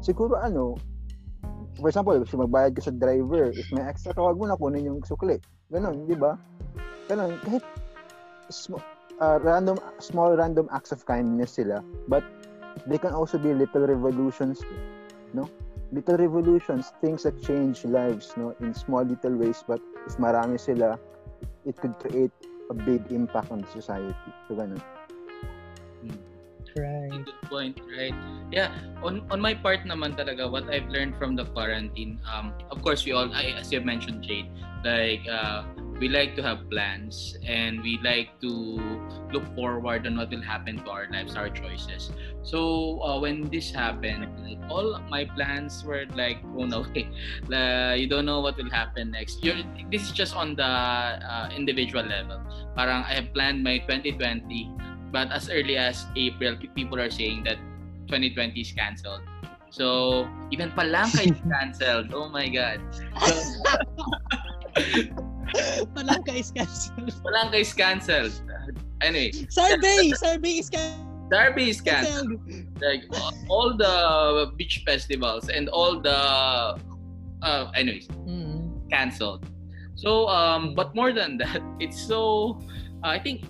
Siguro 0.00 0.40
ano, 0.40 0.80
for 1.76 1.92
example, 1.92 2.16
if 2.16 2.32
magbayad 2.32 2.72
ka 2.72 2.88
sa 2.88 2.94
driver, 2.94 3.52
if 3.52 3.68
may 3.68 3.84
extra 3.84 4.16
tawag 4.16 4.40
mo 4.40 4.48
na 4.48 4.56
kunin 4.56 4.88
yung 4.88 5.04
sukli. 5.04 5.36
Ganon, 5.68 6.08
di 6.08 6.16
ba? 6.16 6.40
Ganon, 7.10 7.36
kahit 7.44 7.64
sm- 8.48 8.80
uh, 9.20 9.38
random 9.44 9.76
small 10.00 10.32
random 10.36 10.70
acts 10.72 10.88
of 10.88 11.04
kindness 11.04 11.60
sila, 11.60 11.84
but 12.08 12.24
they 12.88 12.96
can 12.96 13.12
also 13.12 13.36
be 13.36 13.52
little 13.52 13.84
revolutions, 13.84 14.64
no? 15.36 15.44
Little 15.94 16.16
revolutions, 16.16 16.92
things 17.00 17.22
that 17.22 17.40
change 17.42 17.84
lives, 17.84 18.34
no, 18.36 18.54
in 18.60 18.74
small 18.74 19.02
little 19.02 19.36
ways, 19.36 19.62
but 19.66 19.80
if 20.06 20.16
marami 20.16 20.58
sila, 20.58 20.98
it 21.64 21.76
could 21.76 21.94
create 21.98 22.32
a 22.70 22.74
big 22.74 23.00
impact 23.10 23.50
on 23.52 23.64
society. 23.72 24.14
So, 24.48 24.54
ganun. 24.54 24.82
Right. 26.74 27.10
Good 27.22 27.40
point, 27.46 27.78
right? 27.86 28.14
Yeah, 28.50 28.74
on 28.98 29.22
on 29.30 29.38
my 29.38 29.54
part 29.54 29.86
naman 29.86 30.18
talaga, 30.18 30.50
what 30.50 30.66
I've 30.66 30.90
learned 30.90 31.14
from 31.22 31.38
the 31.38 31.46
quarantine, 31.54 32.18
um, 32.26 32.50
of 32.74 32.82
course, 32.82 33.06
we 33.06 33.14
all, 33.14 33.30
I, 33.30 33.54
as 33.54 33.70
you 33.70 33.78
mentioned, 33.78 34.26
Jade, 34.26 34.50
like, 34.82 35.22
uh, 35.30 35.62
we 36.02 36.10
like 36.10 36.34
to 36.34 36.42
have 36.42 36.66
plans 36.66 37.38
and 37.46 37.78
we 37.78 38.02
like 38.02 38.34
to 38.42 38.50
look 39.30 39.46
forward 39.54 40.02
on 40.06 40.18
what 40.18 40.34
will 40.34 40.42
happen 40.42 40.82
to 40.82 40.90
our 40.90 41.06
lives, 41.14 41.38
our 41.38 41.46
choices. 41.46 42.10
So 42.42 42.98
uh, 43.06 43.22
when 43.22 43.46
this 43.54 43.70
happened, 43.70 44.26
like, 44.42 44.58
all 44.66 44.98
my 45.06 45.24
plans 45.30 45.86
were 45.86 46.10
like 46.18 46.42
thrown 46.42 46.74
away. 46.74 47.06
You 47.94 48.10
don't 48.10 48.26
know 48.26 48.42
what 48.42 48.58
will 48.58 48.70
happen 48.70 49.14
next. 49.14 49.46
You're, 49.46 49.62
this 49.94 50.02
is 50.02 50.12
just 50.12 50.34
on 50.34 50.58
the 50.58 50.66
uh, 50.66 51.48
individual 51.54 52.02
level. 52.02 52.42
Parang 52.74 53.06
I 53.06 53.14
have 53.22 53.30
planned 53.32 53.62
my 53.62 53.78
2020, 53.86 54.74
but 55.14 55.30
as 55.30 55.46
early 55.48 55.78
as 55.78 56.10
April, 56.18 56.58
people 56.74 56.98
are 56.98 57.08
saying 57.08 57.46
that 57.46 57.62
2020 58.10 58.58
is 58.58 58.74
cancelled. 58.74 59.22
So, 59.70 60.26
even 60.50 60.74
Palangka 60.74 61.30
is 61.30 61.38
cancelled. 61.54 62.10
Oh 62.10 62.28
my 62.28 62.50
God. 62.50 62.82
So, 63.22 63.34
Palangka 65.94 66.34
is 66.34 66.50
cancelled. 66.50 67.14
Palangka 67.22 67.62
is 67.62 67.72
cancelled. 67.72 68.34
Anyway. 69.00 69.30
Survey! 69.48 70.10
Survey 70.18 70.58
is 70.58 70.68
cancelled. 70.68 71.30
Derby 71.30 71.70
is 71.70 71.80
cancelled. 71.80 72.36
Like 72.82 73.06
all 73.48 73.76
the 73.76 74.52
beach 74.58 74.82
festivals 74.84 75.48
and 75.48 75.68
all 75.70 76.00
the 76.00 76.18
uh, 77.42 77.70
anyways 77.74 78.08
mm. 78.28 78.68
cancelled. 78.90 79.46
So 79.94 80.28
um, 80.28 80.74
but 80.74 80.94
more 80.94 81.12
than 81.12 81.38
that, 81.38 81.62
it's 81.80 81.98
so 81.98 82.60
uh, 83.02 83.08
I 83.08 83.18
think 83.18 83.46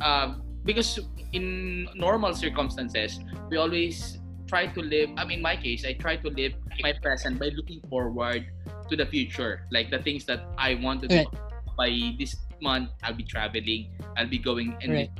uh, 0.00 0.34
because 0.64 0.98
in 1.32 1.88
normal 1.94 2.34
circumstances 2.34 3.20
we 3.50 3.56
always 3.56 4.18
try 4.46 4.66
to 4.66 4.80
live. 4.80 5.10
I 5.16 5.24
mean, 5.24 5.38
in 5.38 5.42
my 5.42 5.56
case, 5.56 5.84
I 5.84 5.94
try 5.94 6.16
to 6.16 6.28
live 6.28 6.52
my 6.80 6.92
present 6.92 7.38
by 7.38 7.48
looking 7.56 7.80
forward 7.88 8.46
to 8.88 8.96
the 8.96 9.06
future, 9.06 9.66
like 9.72 9.90
the 9.90 10.00
things 10.00 10.24
that 10.26 10.44
I 10.58 10.76
want 10.76 11.02
to 11.02 11.08
do. 11.08 11.16
Right. 11.16 11.28
By 11.76 11.90
this 12.18 12.36
month, 12.60 12.90
I'll 13.02 13.16
be 13.16 13.24
traveling. 13.24 13.98
I'll 14.16 14.30
be 14.30 14.38
going 14.38 14.76
in 14.80 14.92
right. 14.92 15.10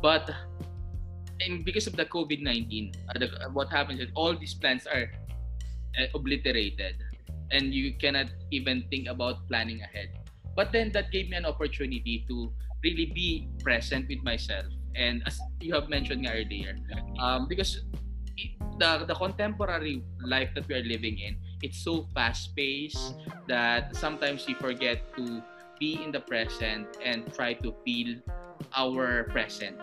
But 0.00 0.30
and 1.44 1.64
because 1.64 1.86
of 1.86 1.94
the 1.94 2.06
COVID 2.06 2.40
nineteen, 2.40 2.94
uh, 3.14 3.20
uh, 3.20 3.50
what 3.52 3.68
happens 3.68 4.00
is 4.00 4.08
all 4.14 4.32
these 4.32 4.54
plans 4.54 4.86
are 4.86 5.12
uh, 5.98 6.06
obliterated, 6.14 6.96
and 7.50 7.74
you 7.74 7.94
cannot 7.98 8.32
even 8.50 8.84
think 8.88 9.08
about 9.08 9.46
planning 9.48 9.82
ahead. 9.82 10.08
But 10.56 10.72
then 10.72 10.90
that 10.92 11.12
gave 11.12 11.28
me 11.28 11.36
an 11.36 11.44
opportunity 11.44 12.24
to 12.28 12.50
really 12.82 13.10
be 13.14 13.48
present 13.62 14.08
with 14.08 14.22
myself, 14.22 14.66
and 14.94 15.22
as 15.26 15.40
you 15.60 15.74
have 15.74 15.88
mentioned 15.88 16.28
earlier, 16.30 16.76
um, 17.20 17.48
because 17.48 17.84
the 18.78 19.04
the 19.06 19.14
contemporary 19.14 20.02
life 20.22 20.50
that 20.54 20.66
we 20.68 20.74
are 20.74 20.86
living 20.86 21.18
in 21.18 21.34
it's 21.62 21.82
so 21.82 22.06
fast 22.14 22.54
paced 22.54 23.18
that 23.50 23.90
sometimes 23.96 24.46
we 24.46 24.54
forget 24.54 25.02
to 25.18 25.42
be 25.80 25.98
in 25.98 26.14
the 26.14 26.22
present 26.22 26.86
and 27.02 27.26
try 27.34 27.50
to 27.50 27.74
feel 27.82 28.14
our 28.78 29.26
present. 29.34 29.74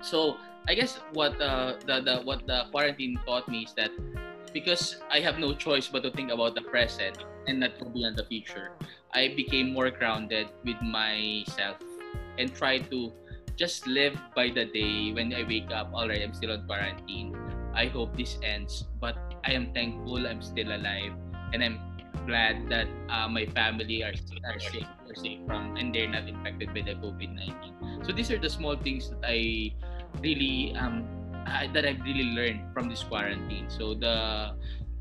So 0.00 0.40
i 0.68 0.74
guess 0.74 1.00
what 1.12 1.34
uh, 1.40 1.74
the, 1.86 2.00
the 2.00 2.14
what 2.22 2.46
the 2.46 2.66
quarantine 2.70 3.18
taught 3.26 3.48
me 3.48 3.64
is 3.64 3.74
that 3.74 3.90
because 4.52 4.96
i 5.10 5.18
have 5.18 5.38
no 5.38 5.54
choice 5.54 5.88
but 5.88 6.02
to 6.02 6.10
think 6.10 6.30
about 6.30 6.54
the 6.54 6.62
present 6.62 7.18
and 7.46 7.58
not 7.58 7.78
to 7.78 7.84
be 7.90 8.04
on 8.04 8.14
the 8.14 8.24
future 8.26 8.70
i 9.14 9.34
became 9.34 9.72
more 9.72 9.90
grounded 9.90 10.46
with 10.64 10.78
myself 10.82 11.82
and 12.38 12.54
try 12.54 12.78
to 12.78 13.12
just 13.56 13.86
live 13.86 14.16
by 14.34 14.48
the 14.48 14.64
day 14.64 15.12
when 15.12 15.32
i 15.34 15.44
wake 15.44 15.70
up 15.70 15.90
all 15.92 16.08
right 16.08 16.22
i'm 16.22 16.32
still 16.32 16.52
on 16.52 16.64
quarantine 16.66 17.36
I 17.74 17.86
hope 17.86 18.16
this 18.16 18.38
ends. 18.42 18.84
But 19.00 19.16
I 19.44 19.52
am 19.52 19.72
thankful 19.72 20.26
I'm 20.26 20.42
still 20.42 20.72
alive, 20.72 21.12
and 21.52 21.64
I'm 21.64 21.80
glad 22.26 22.68
that 22.68 22.86
uh, 23.08 23.28
my 23.28 23.46
family 23.46 24.04
are 24.04 24.14
are 24.44 24.60
safe, 24.60 24.86
are 25.08 25.16
safe 25.16 25.40
from, 25.46 25.76
and 25.76 25.94
they're 25.94 26.08
not 26.08 26.28
infected 26.28 26.72
by 26.76 26.84
the 26.84 26.94
COVID 27.00 27.32
nineteen. 27.34 27.74
So 28.04 28.12
these 28.12 28.30
are 28.30 28.38
the 28.38 28.50
small 28.50 28.76
things 28.76 29.10
that 29.10 29.24
I 29.24 29.72
really 30.20 30.76
um 30.76 31.08
uh, 31.48 31.66
that 31.72 31.84
I've 31.84 32.00
really 32.04 32.36
learned 32.36 32.72
from 32.72 32.88
this 32.88 33.02
quarantine. 33.02 33.66
So 33.68 33.94
the 33.96 34.54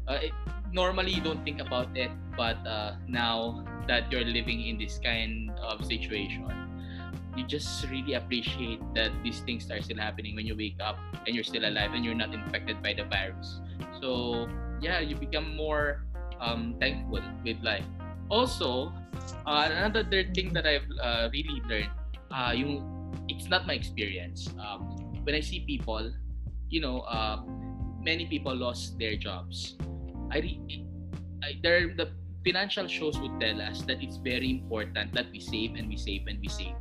uh, 0.08 0.20
it, 0.24 0.34
normally 0.72 1.12
you 1.12 1.22
don't 1.22 1.44
think 1.44 1.62
about 1.62 1.92
it, 1.96 2.12
but 2.36 2.58
uh, 2.66 2.96
now 3.08 3.64
that 3.88 4.10
you're 4.12 4.26
living 4.26 4.66
in 4.66 4.80
this 4.80 4.98
kind 4.98 5.52
of 5.60 5.86
situation, 5.86 6.48
you 7.36 7.46
just 7.46 7.88
really 7.90 8.14
appreciate 8.14 8.82
that 8.96 9.12
these 9.24 9.40
things 9.42 9.70
are 9.72 9.82
still 9.82 9.98
happening 9.98 10.36
when 10.36 10.46
you 10.46 10.56
wake 10.56 10.78
up 10.84 10.98
and 11.26 11.36
you're 11.36 11.48
still 11.48 11.66
alive 11.66 11.94
and 11.94 12.04
you're 12.04 12.18
not 12.18 12.34
infected 12.34 12.84
by 12.84 12.94
the 12.94 13.06
virus. 13.06 13.60
So 14.02 14.48
yeah, 14.82 15.00
you 15.00 15.16
become 15.16 15.56
more 15.56 16.04
um, 16.40 16.76
thankful 16.80 17.22
with 17.44 17.58
life. 17.64 17.86
Also, 18.30 18.92
uh, 19.46 19.70
another 19.72 20.24
thing 20.34 20.54
that 20.54 20.66
I've 20.66 20.88
uh, 21.02 21.30
really 21.32 21.62
learned, 21.68 21.92
uh, 22.32 22.54
it's 23.28 23.48
not 23.48 23.68
my 23.68 23.74
experience. 23.74 24.50
Um, 24.60 25.14
when 25.24 25.36
I 25.36 25.42
see 25.42 25.62
people, 25.68 26.12
you 26.70 26.82
know, 26.82 27.02
uh, 27.02 27.44
many 28.02 28.26
people 28.26 28.56
lost 28.56 28.98
their 28.98 29.16
jobs. 29.16 29.76
I, 30.32 30.40
re- 30.40 30.86
I 31.44 31.60
there 31.62 31.94
the 31.94 32.12
financial 32.44 32.88
shows 32.88 33.20
would 33.20 33.40
tell 33.40 33.62
us 33.62 33.84
that 33.84 34.02
it's 34.02 34.18
very 34.18 34.50
important 34.50 35.14
that 35.14 35.30
we 35.32 35.40
save 35.40 35.76
and 35.76 35.88
we 35.88 35.98
save 35.98 36.26
and 36.28 36.40
we 36.40 36.48
save 36.48 36.74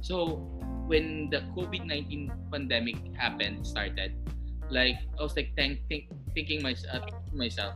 so 0.00 0.40
when 0.88 1.28
the 1.30 1.44
COVID 1.52 1.84
nineteen 1.84 2.32
pandemic 2.52 2.96
happened, 3.16 3.66
started, 3.66 4.16
like 4.70 4.96
I 5.18 5.22
was 5.22 5.36
like 5.36 5.52
think, 5.56 5.84
think, 5.88 6.08
thinking 6.34 6.62
myself, 6.62 7.04
myself, 7.32 7.74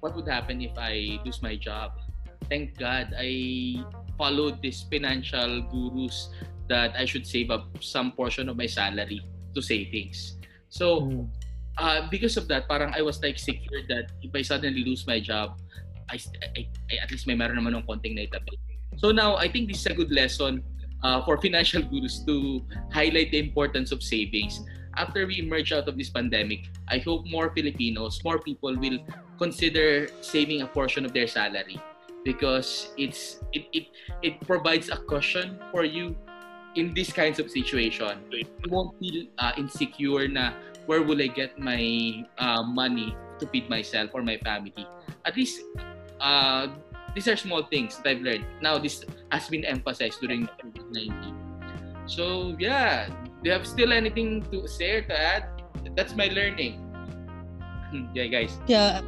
what 0.00 0.14
would 0.16 0.28
happen 0.28 0.60
if 0.60 0.72
I 0.76 1.18
lose 1.24 1.42
my 1.42 1.56
job? 1.56 1.92
Thank 2.48 2.78
God 2.78 3.14
I 3.16 3.82
followed 4.18 4.62
these 4.62 4.84
financial 4.88 5.62
gurus 5.72 6.30
that 6.68 6.94
I 6.96 7.04
should 7.04 7.26
save 7.26 7.50
up 7.50 7.68
some 7.80 8.12
portion 8.12 8.48
of 8.48 8.56
my 8.56 8.66
salary 8.66 9.22
to 9.54 9.62
savings. 9.62 10.36
So 10.68 11.00
mm. 11.00 11.28
uh, 11.78 12.08
because 12.10 12.36
of 12.36 12.48
that, 12.48 12.68
parang 12.68 12.92
I 12.94 13.02
was 13.02 13.22
like 13.22 13.38
secure 13.38 13.82
that 13.88 14.12
if 14.22 14.30
I 14.34 14.42
suddenly 14.42 14.84
lose 14.84 15.06
my 15.06 15.20
job, 15.20 15.58
I, 16.10 16.18
I, 16.56 16.68
I 16.90 16.94
at 17.02 17.10
least 17.10 17.26
may 17.26 17.34
meron 17.34 17.58
naman 17.58 17.74
ng 17.74 17.82
konting 17.82 18.14
naitabi 18.14 18.54
So 18.96 19.12
now 19.12 19.36
I 19.36 19.48
think 19.48 19.68
this 19.68 19.84
is 19.84 19.86
a 19.86 19.94
good 19.94 20.10
lesson 20.10 20.62
uh, 21.02 21.22
for 21.24 21.36
financial 21.40 21.82
gurus 21.90 22.20
to 22.26 22.62
highlight 22.92 23.30
the 23.30 23.38
importance 23.38 23.92
of 23.92 24.02
savings. 24.02 24.60
After 24.96 25.26
we 25.26 25.38
emerge 25.38 25.72
out 25.72 25.88
of 25.88 25.98
this 25.98 26.08
pandemic, 26.08 26.72
I 26.88 26.98
hope 26.98 27.28
more 27.28 27.52
Filipinos, 27.52 28.24
more 28.24 28.38
people 28.38 28.74
will 28.76 28.98
consider 29.36 30.08
saving 30.22 30.62
a 30.62 30.66
portion 30.66 31.04
of 31.04 31.12
their 31.12 31.28
salary 31.28 31.76
because 32.24 32.90
it's 32.96 33.44
it, 33.52 33.68
it, 33.72 33.84
it 34.22 34.40
provides 34.42 34.88
a 34.88 34.96
cushion 35.04 35.60
for 35.70 35.84
you 35.84 36.16
in 36.74 36.92
these 36.92 37.12
kinds 37.12 37.38
of 37.38 37.50
situation. 37.50 38.18
You 38.32 38.48
won't 38.68 38.98
feel 38.98 39.28
uh, 39.38 39.52
insecure 39.56 40.28
na 40.28 40.52
where 40.86 41.02
will 41.02 41.20
I 41.20 41.28
get 41.28 41.58
my 41.58 42.24
uh, 42.38 42.62
money 42.62 43.16
to 43.38 43.46
feed 43.46 43.68
myself 43.68 44.10
or 44.12 44.22
my 44.22 44.38
family. 44.38 44.86
At 45.24 45.36
least 45.36 45.60
uh, 46.20 46.68
these 47.16 47.26
are 47.32 47.34
small 47.40 47.64
things 47.64 47.96
that 48.04 48.20
I've 48.20 48.20
learned. 48.20 48.44
Now 48.60 48.76
this 48.76 49.00
has 49.32 49.48
been 49.48 49.64
emphasized 49.64 50.20
during 50.20 50.44
COVID-19. 50.60 51.32
So 52.04 52.54
yeah, 52.60 53.08
do 53.40 53.48
you 53.48 53.56
have 53.56 53.64
still 53.64 53.96
anything 53.96 54.44
to 54.52 54.68
say 54.68 55.00
to 55.00 55.16
add? 55.16 55.48
That's 55.96 56.12
my 56.12 56.28
learning. 56.28 56.76
yeah, 58.14 58.28
guys. 58.28 58.60
Yeah, 58.68 59.00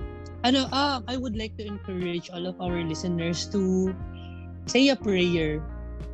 ano, 0.43 0.73
uh, 0.73 1.05
I 1.05 1.21
would 1.21 1.37
like 1.37 1.53
to 1.61 1.69
encourage 1.69 2.33
all 2.33 2.49
of 2.49 2.57
our 2.65 2.81
listeners 2.81 3.45
to 3.53 3.93
say 4.65 4.89
a 4.89 4.97
prayer 4.97 5.61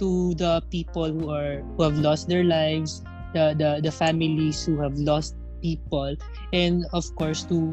to 0.02 0.34
the 0.34 0.66
people 0.74 1.06
who 1.06 1.30
are 1.30 1.62
who 1.78 1.86
have 1.86 2.02
lost 2.02 2.26
their 2.26 2.42
lives, 2.42 3.06
the 3.38 3.54
the, 3.54 3.78
the 3.78 3.94
families 3.94 4.66
who 4.66 4.82
have 4.82 4.98
lost 4.98 5.38
people, 5.62 6.18
and 6.50 6.82
of 6.90 7.06
course 7.14 7.46
to 7.54 7.70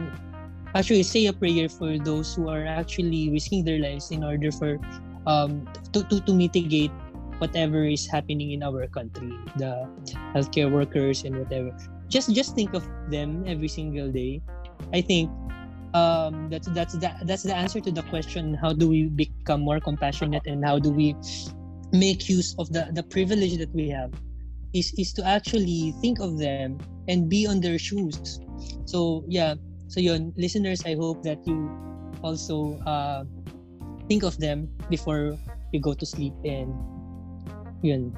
actually 0.75 1.03
say 1.03 1.25
a 1.27 1.33
prayer 1.33 1.67
for 1.69 1.97
those 1.99 2.33
who 2.35 2.49
are 2.49 2.65
actually 2.65 3.29
risking 3.29 3.63
their 3.63 3.79
lives 3.79 4.11
in 4.11 4.23
order 4.23 4.51
for 4.51 4.79
um 5.27 5.67
to, 5.93 6.03
to, 6.07 6.19
to 6.21 6.33
mitigate 6.33 6.91
whatever 7.39 7.83
is 7.83 8.05
happening 8.05 8.51
in 8.51 8.61
our 8.63 8.85
country 8.87 9.33
the 9.57 9.89
healthcare 10.35 10.71
workers 10.71 11.23
and 11.23 11.35
whatever. 11.35 11.73
Just 12.07 12.33
just 12.33 12.55
think 12.55 12.73
of 12.73 12.85
them 13.09 13.43
every 13.47 13.67
single 13.67 14.11
day. 14.11 14.41
I 14.93 15.01
think 15.01 15.29
um 15.93 16.47
that's 16.49 16.69
that's 16.71 16.93
that 17.01 17.25
that's 17.25 17.43
the 17.43 17.55
answer 17.55 17.81
to 17.81 17.91
the 17.91 18.03
question 18.07 18.53
how 18.53 18.71
do 18.71 18.87
we 18.87 19.11
become 19.11 19.59
more 19.59 19.79
compassionate 19.81 20.45
and 20.47 20.63
how 20.63 20.79
do 20.79 20.89
we 20.89 21.17
make 21.91 22.29
use 22.29 22.55
of 22.55 22.71
the 22.71 22.87
the 22.93 23.03
privilege 23.03 23.57
that 23.57 23.73
we 23.75 23.89
have 23.89 24.13
is 24.71 24.93
is 24.95 25.11
to 25.11 25.25
actually 25.25 25.91
think 25.99 26.21
of 26.21 26.39
them 26.39 26.79
and 27.09 27.27
be 27.27 27.43
on 27.45 27.59
their 27.59 27.77
shoes. 27.77 28.39
So 28.85 29.25
yeah 29.27 29.55
so 29.91 29.99
yun, 29.99 30.31
listeners, 30.39 30.87
I 30.87 30.95
hope 30.95 31.19
that 31.27 31.43
you 31.43 31.67
also 32.23 32.79
uh, 32.87 33.27
think 34.07 34.23
of 34.23 34.39
them 34.39 34.71
before 34.89 35.35
you 35.75 35.83
go 35.83 35.93
to 35.93 36.05
sleep 36.05 36.31
and 36.47 36.71
yun. 37.83 38.15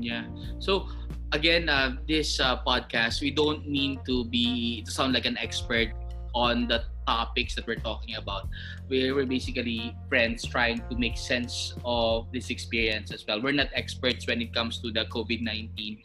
Yeah. 0.00 0.24
So 0.58 0.88
again, 1.32 1.68
uh, 1.68 2.00
this 2.08 2.40
uh, 2.40 2.64
podcast, 2.64 3.20
we 3.20 3.30
don't 3.30 3.68
mean 3.68 4.00
to 4.08 4.24
be 4.32 4.80
to 4.84 4.90
sound 4.90 5.12
like 5.12 5.28
an 5.28 5.36
expert 5.36 5.92
on 6.32 6.68
the 6.68 6.88
topics 7.06 7.54
that 7.56 7.66
we're 7.66 7.84
talking 7.84 8.16
about. 8.16 8.48
We 8.88 9.12
were 9.12 9.26
basically 9.26 9.92
friends 10.08 10.48
trying 10.48 10.80
to 10.88 10.96
make 10.96 11.18
sense 11.18 11.76
of 11.84 12.32
this 12.32 12.48
experience 12.48 13.12
as 13.12 13.28
well. 13.28 13.42
We're 13.42 13.52
not 13.52 13.68
experts 13.76 14.26
when 14.26 14.40
it 14.40 14.54
comes 14.56 14.80
to 14.80 14.90
the 14.90 15.04
COVID 15.12 15.44
19. 15.44 16.00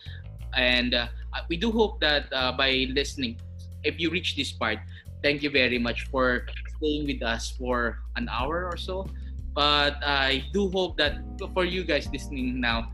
And 0.59 0.93
uh, 0.93 1.07
we 1.47 1.55
do 1.55 1.71
hope 1.71 2.01
that 2.01 2.27
uh, 2.35 2.51
by 2.51 2.91
listening 2.91 3.39
if 3.83 3.99
you 3.99 4.09
reach 4.09 4.35
this 4.35 4.51
part, 4.51 4.79
thank 5.21 5.43
you 5.43 5.49
very 5.49 5.79
much 5.79 6.07
for 6.11 6.45
staying 6.77 7.07
with 7.07 7.23
us 7.23 7.55
for 7.55 8.03
an 8.15 8.27
hour 8.29 8.67
or 8.67 8.77
so. 8.77 9.07
But 9.53 10.01
I 10.03 10.43
do 10.51 10.69
hope 10.69 10.97
that 10.97 11.21
for 11.53 11.63
you 11.63 11.83
guys 11.83 12.09
listening 12.11 12.59
now, 12.59 12.91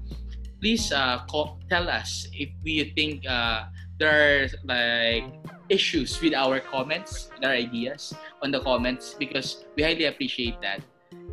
please 0.60 0.92
uh, 0.92 1.24
call, 1.26 1.60
tell 1.70 1.90
us 1.90 2.28
if 2.34 2.50
you 2.64 2.92
think 2.96 3.26
uh, 3.26 3.72
there 3.98 4.12
are 4.12 4.48
like 4.66 5.24
issues 5.70 6.20
with 6.22 6.34
our 6.34 6.60
comments, 6.60 7.32
our 7.44 7.52
ideas 7.52 8.14
on 8.44 8.52
the 8.52 8.60
comments, 8.60 9.16
because 9.18 9.66
we 9.76 9.84
highly 9.84 10.06
appreciate 10.06 10.60
that. 10.62 10.82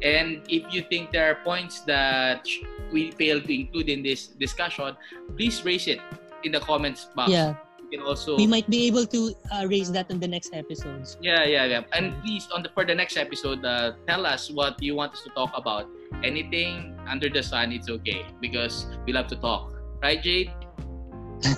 And 0.02 0.44
if 0.48 0.62
you 0.72 0.82
think 0.82 1.10
there 1.10 1.30
are 1.30 1.42
points 1.42 1.80
that 1.90 2.46
we 2.92 3.10
failed 3.12 3.44
to 3.44 3.52
include 3.54 3.88
in 3.88 4.02
this 4.02 4.28
discussion, 4.28 4.96
please 5.36 5.64
raise 5.64 5.88
it 5.88 6.00
in 6.44 6.52
the 6.52 6.60
comments 6.60 7.08
box. 7.16 7.32
Yeah 7.32 7.56
can 7.90 8.02
also 8.02 8.36
we 8.36 8.46
might 8.46 8.68
be 8.68 8.86
able 8.86 9.06
to 9.06 9.34
uh, 9.52 9.66
raise 9.68 9.90
that 9.92 10.10
in 10.10 10.20
the 10.20 10.28
next 10.28 10.54
episodes. 10.54 11.16
Yeah, 11.20 11.44
yeah, 11.44 11.64
yeah. 11.64 11.82
And 11.92 12.14
please 12.22 12.48
on 12.54 12.62
the 12.62 12.70
for 12.74 12.84
the 12.84 12.94
next 12.94 13.16
episode, 13.16 13.64
uh, 13.64 13.98
tell 14.06 14.26
us 14.26 14.50
what 14.50 14.80
you 14.82 14.94
want 14.94 15.12
us 15.14 15.22
to 15.22 15.30
talk 15.30 15.50
about. 15.54 15.86
Anything 16.22 16.98
under 17.06 17.28
the 17.28 17.42
sun, 17.42 17.72
it's 17.72 17.90
okay 17.90 18.26
because 18.40 18.86
we 19.06 19.12
love 19.12 19.26
to 19.28 19.36
talk, 19.36 19.74
right, 20.02 20.22
Jade? 20.22 20.52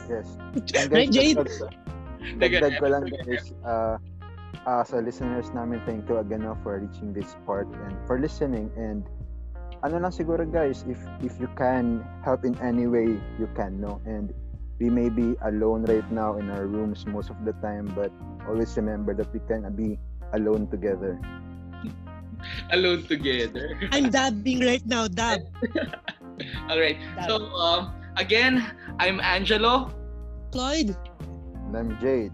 Yes. 0.08 0.36
right, 0.90 1.10
Jade. 1.10 1.38
Dagdag 2.18 2.82
ko 2.82 2.86
lang 2.90 3.06
guys, 3.08 3.54
uh, 3.62 3.96
uh, 4.66 4.82
sa 4.84 4.98
listeners 5.00 5.48
namin, 5.54 5.80
thank 5.86 6.04
you 6.10 6.18
again 6.18 6.42
no, 6.42 6.58
for 6.60 6.82
reaching 6.82 7.14
this 7.14 7.38
part 7.46 7.70
and 7.86 7.94
for 8.04 8.18
listening. 8.18 8.68
And 8.74 9.06
ano 9.86 10.02
lang 10.02 10.10
siguro 10.10 10.42
guys, 10.44 10.84
if 10.90 10.98
if 11.22 11.38
you 11.38 11.48
can 11.54 12.02
help 12.26 12.44
in 12.44 12.58
any 12.58 12.90
way 12.90 13.16
you 13.38 13.48
can, 13.54 13.78
no? 13.78 14.02
And 14.04 14.34
we 14.78 14.90
may 14.90 15.08
be 15.08 15.34
alone 15.42 15.84
right 15.84 16.06
now 16.10 16.38
in 16.38 16.50
our 16.50 16.66
rooms 16.66 17.06
most 17.06 17.30
of 17.30 17.36
the 17.44 17.52
time, 17.58 17.90
but 17.94 18.12
always 18.46 18.76
remember 18.76 19.14
that 19.14 19.32
we 19.34 19.40
can 19.50 19.66
be 19.74 19.98
alone 20.32 20.70
together. 20.70 21.18
alone 22.70 23.02
together. 23.06 23.78
I'm 23.92 24.10
dabbing 24.10 24.60
right 24.60 24.84
now, 24.86 25.08
dab. 25.08 25.40
All 26.70 26.78
right. 26.78 26.98
Dab. 27.16 27.26
So 27.28 27.34
um, 27.54 27.94
again, 28.16 28.62
I'm 28.98 29.20
Angelo. 29.20 29.90
Cloyd. 30.52 30.96
And 31.66 31.76
I'm 31.76 31.98
Jade. 32.00 32.32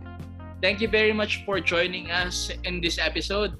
Thank 0.60 0.80
you 0.80 0.88
very 0.88 1.12
much 1.12 1.44
for 1.44 1.60
joining 1.60 2.10
us 2.10 2.50
in 2.64 2.80
this 2.80 2.98
episode. 2.98 3.56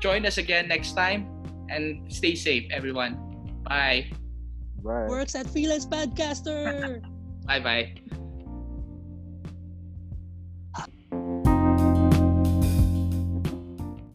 Join 0.00 0.24
us 0.24 0.38
again 0.38 0.68
next 0.68 0.92
time 0.92 1.28
and 1.68 2.04
stay 2.12 2.34
safe, 2.34 2.68
everyone. 2.70 3.16
Bye. 3.64 4.12
Bye. 4.84 5.08
Works 5.08 5.34
at 5.34 5.48
Freelance 5.48 5.86
Podcaster. 5.86 7.02
bye 7.46 7.60
bye. 7.60 7.96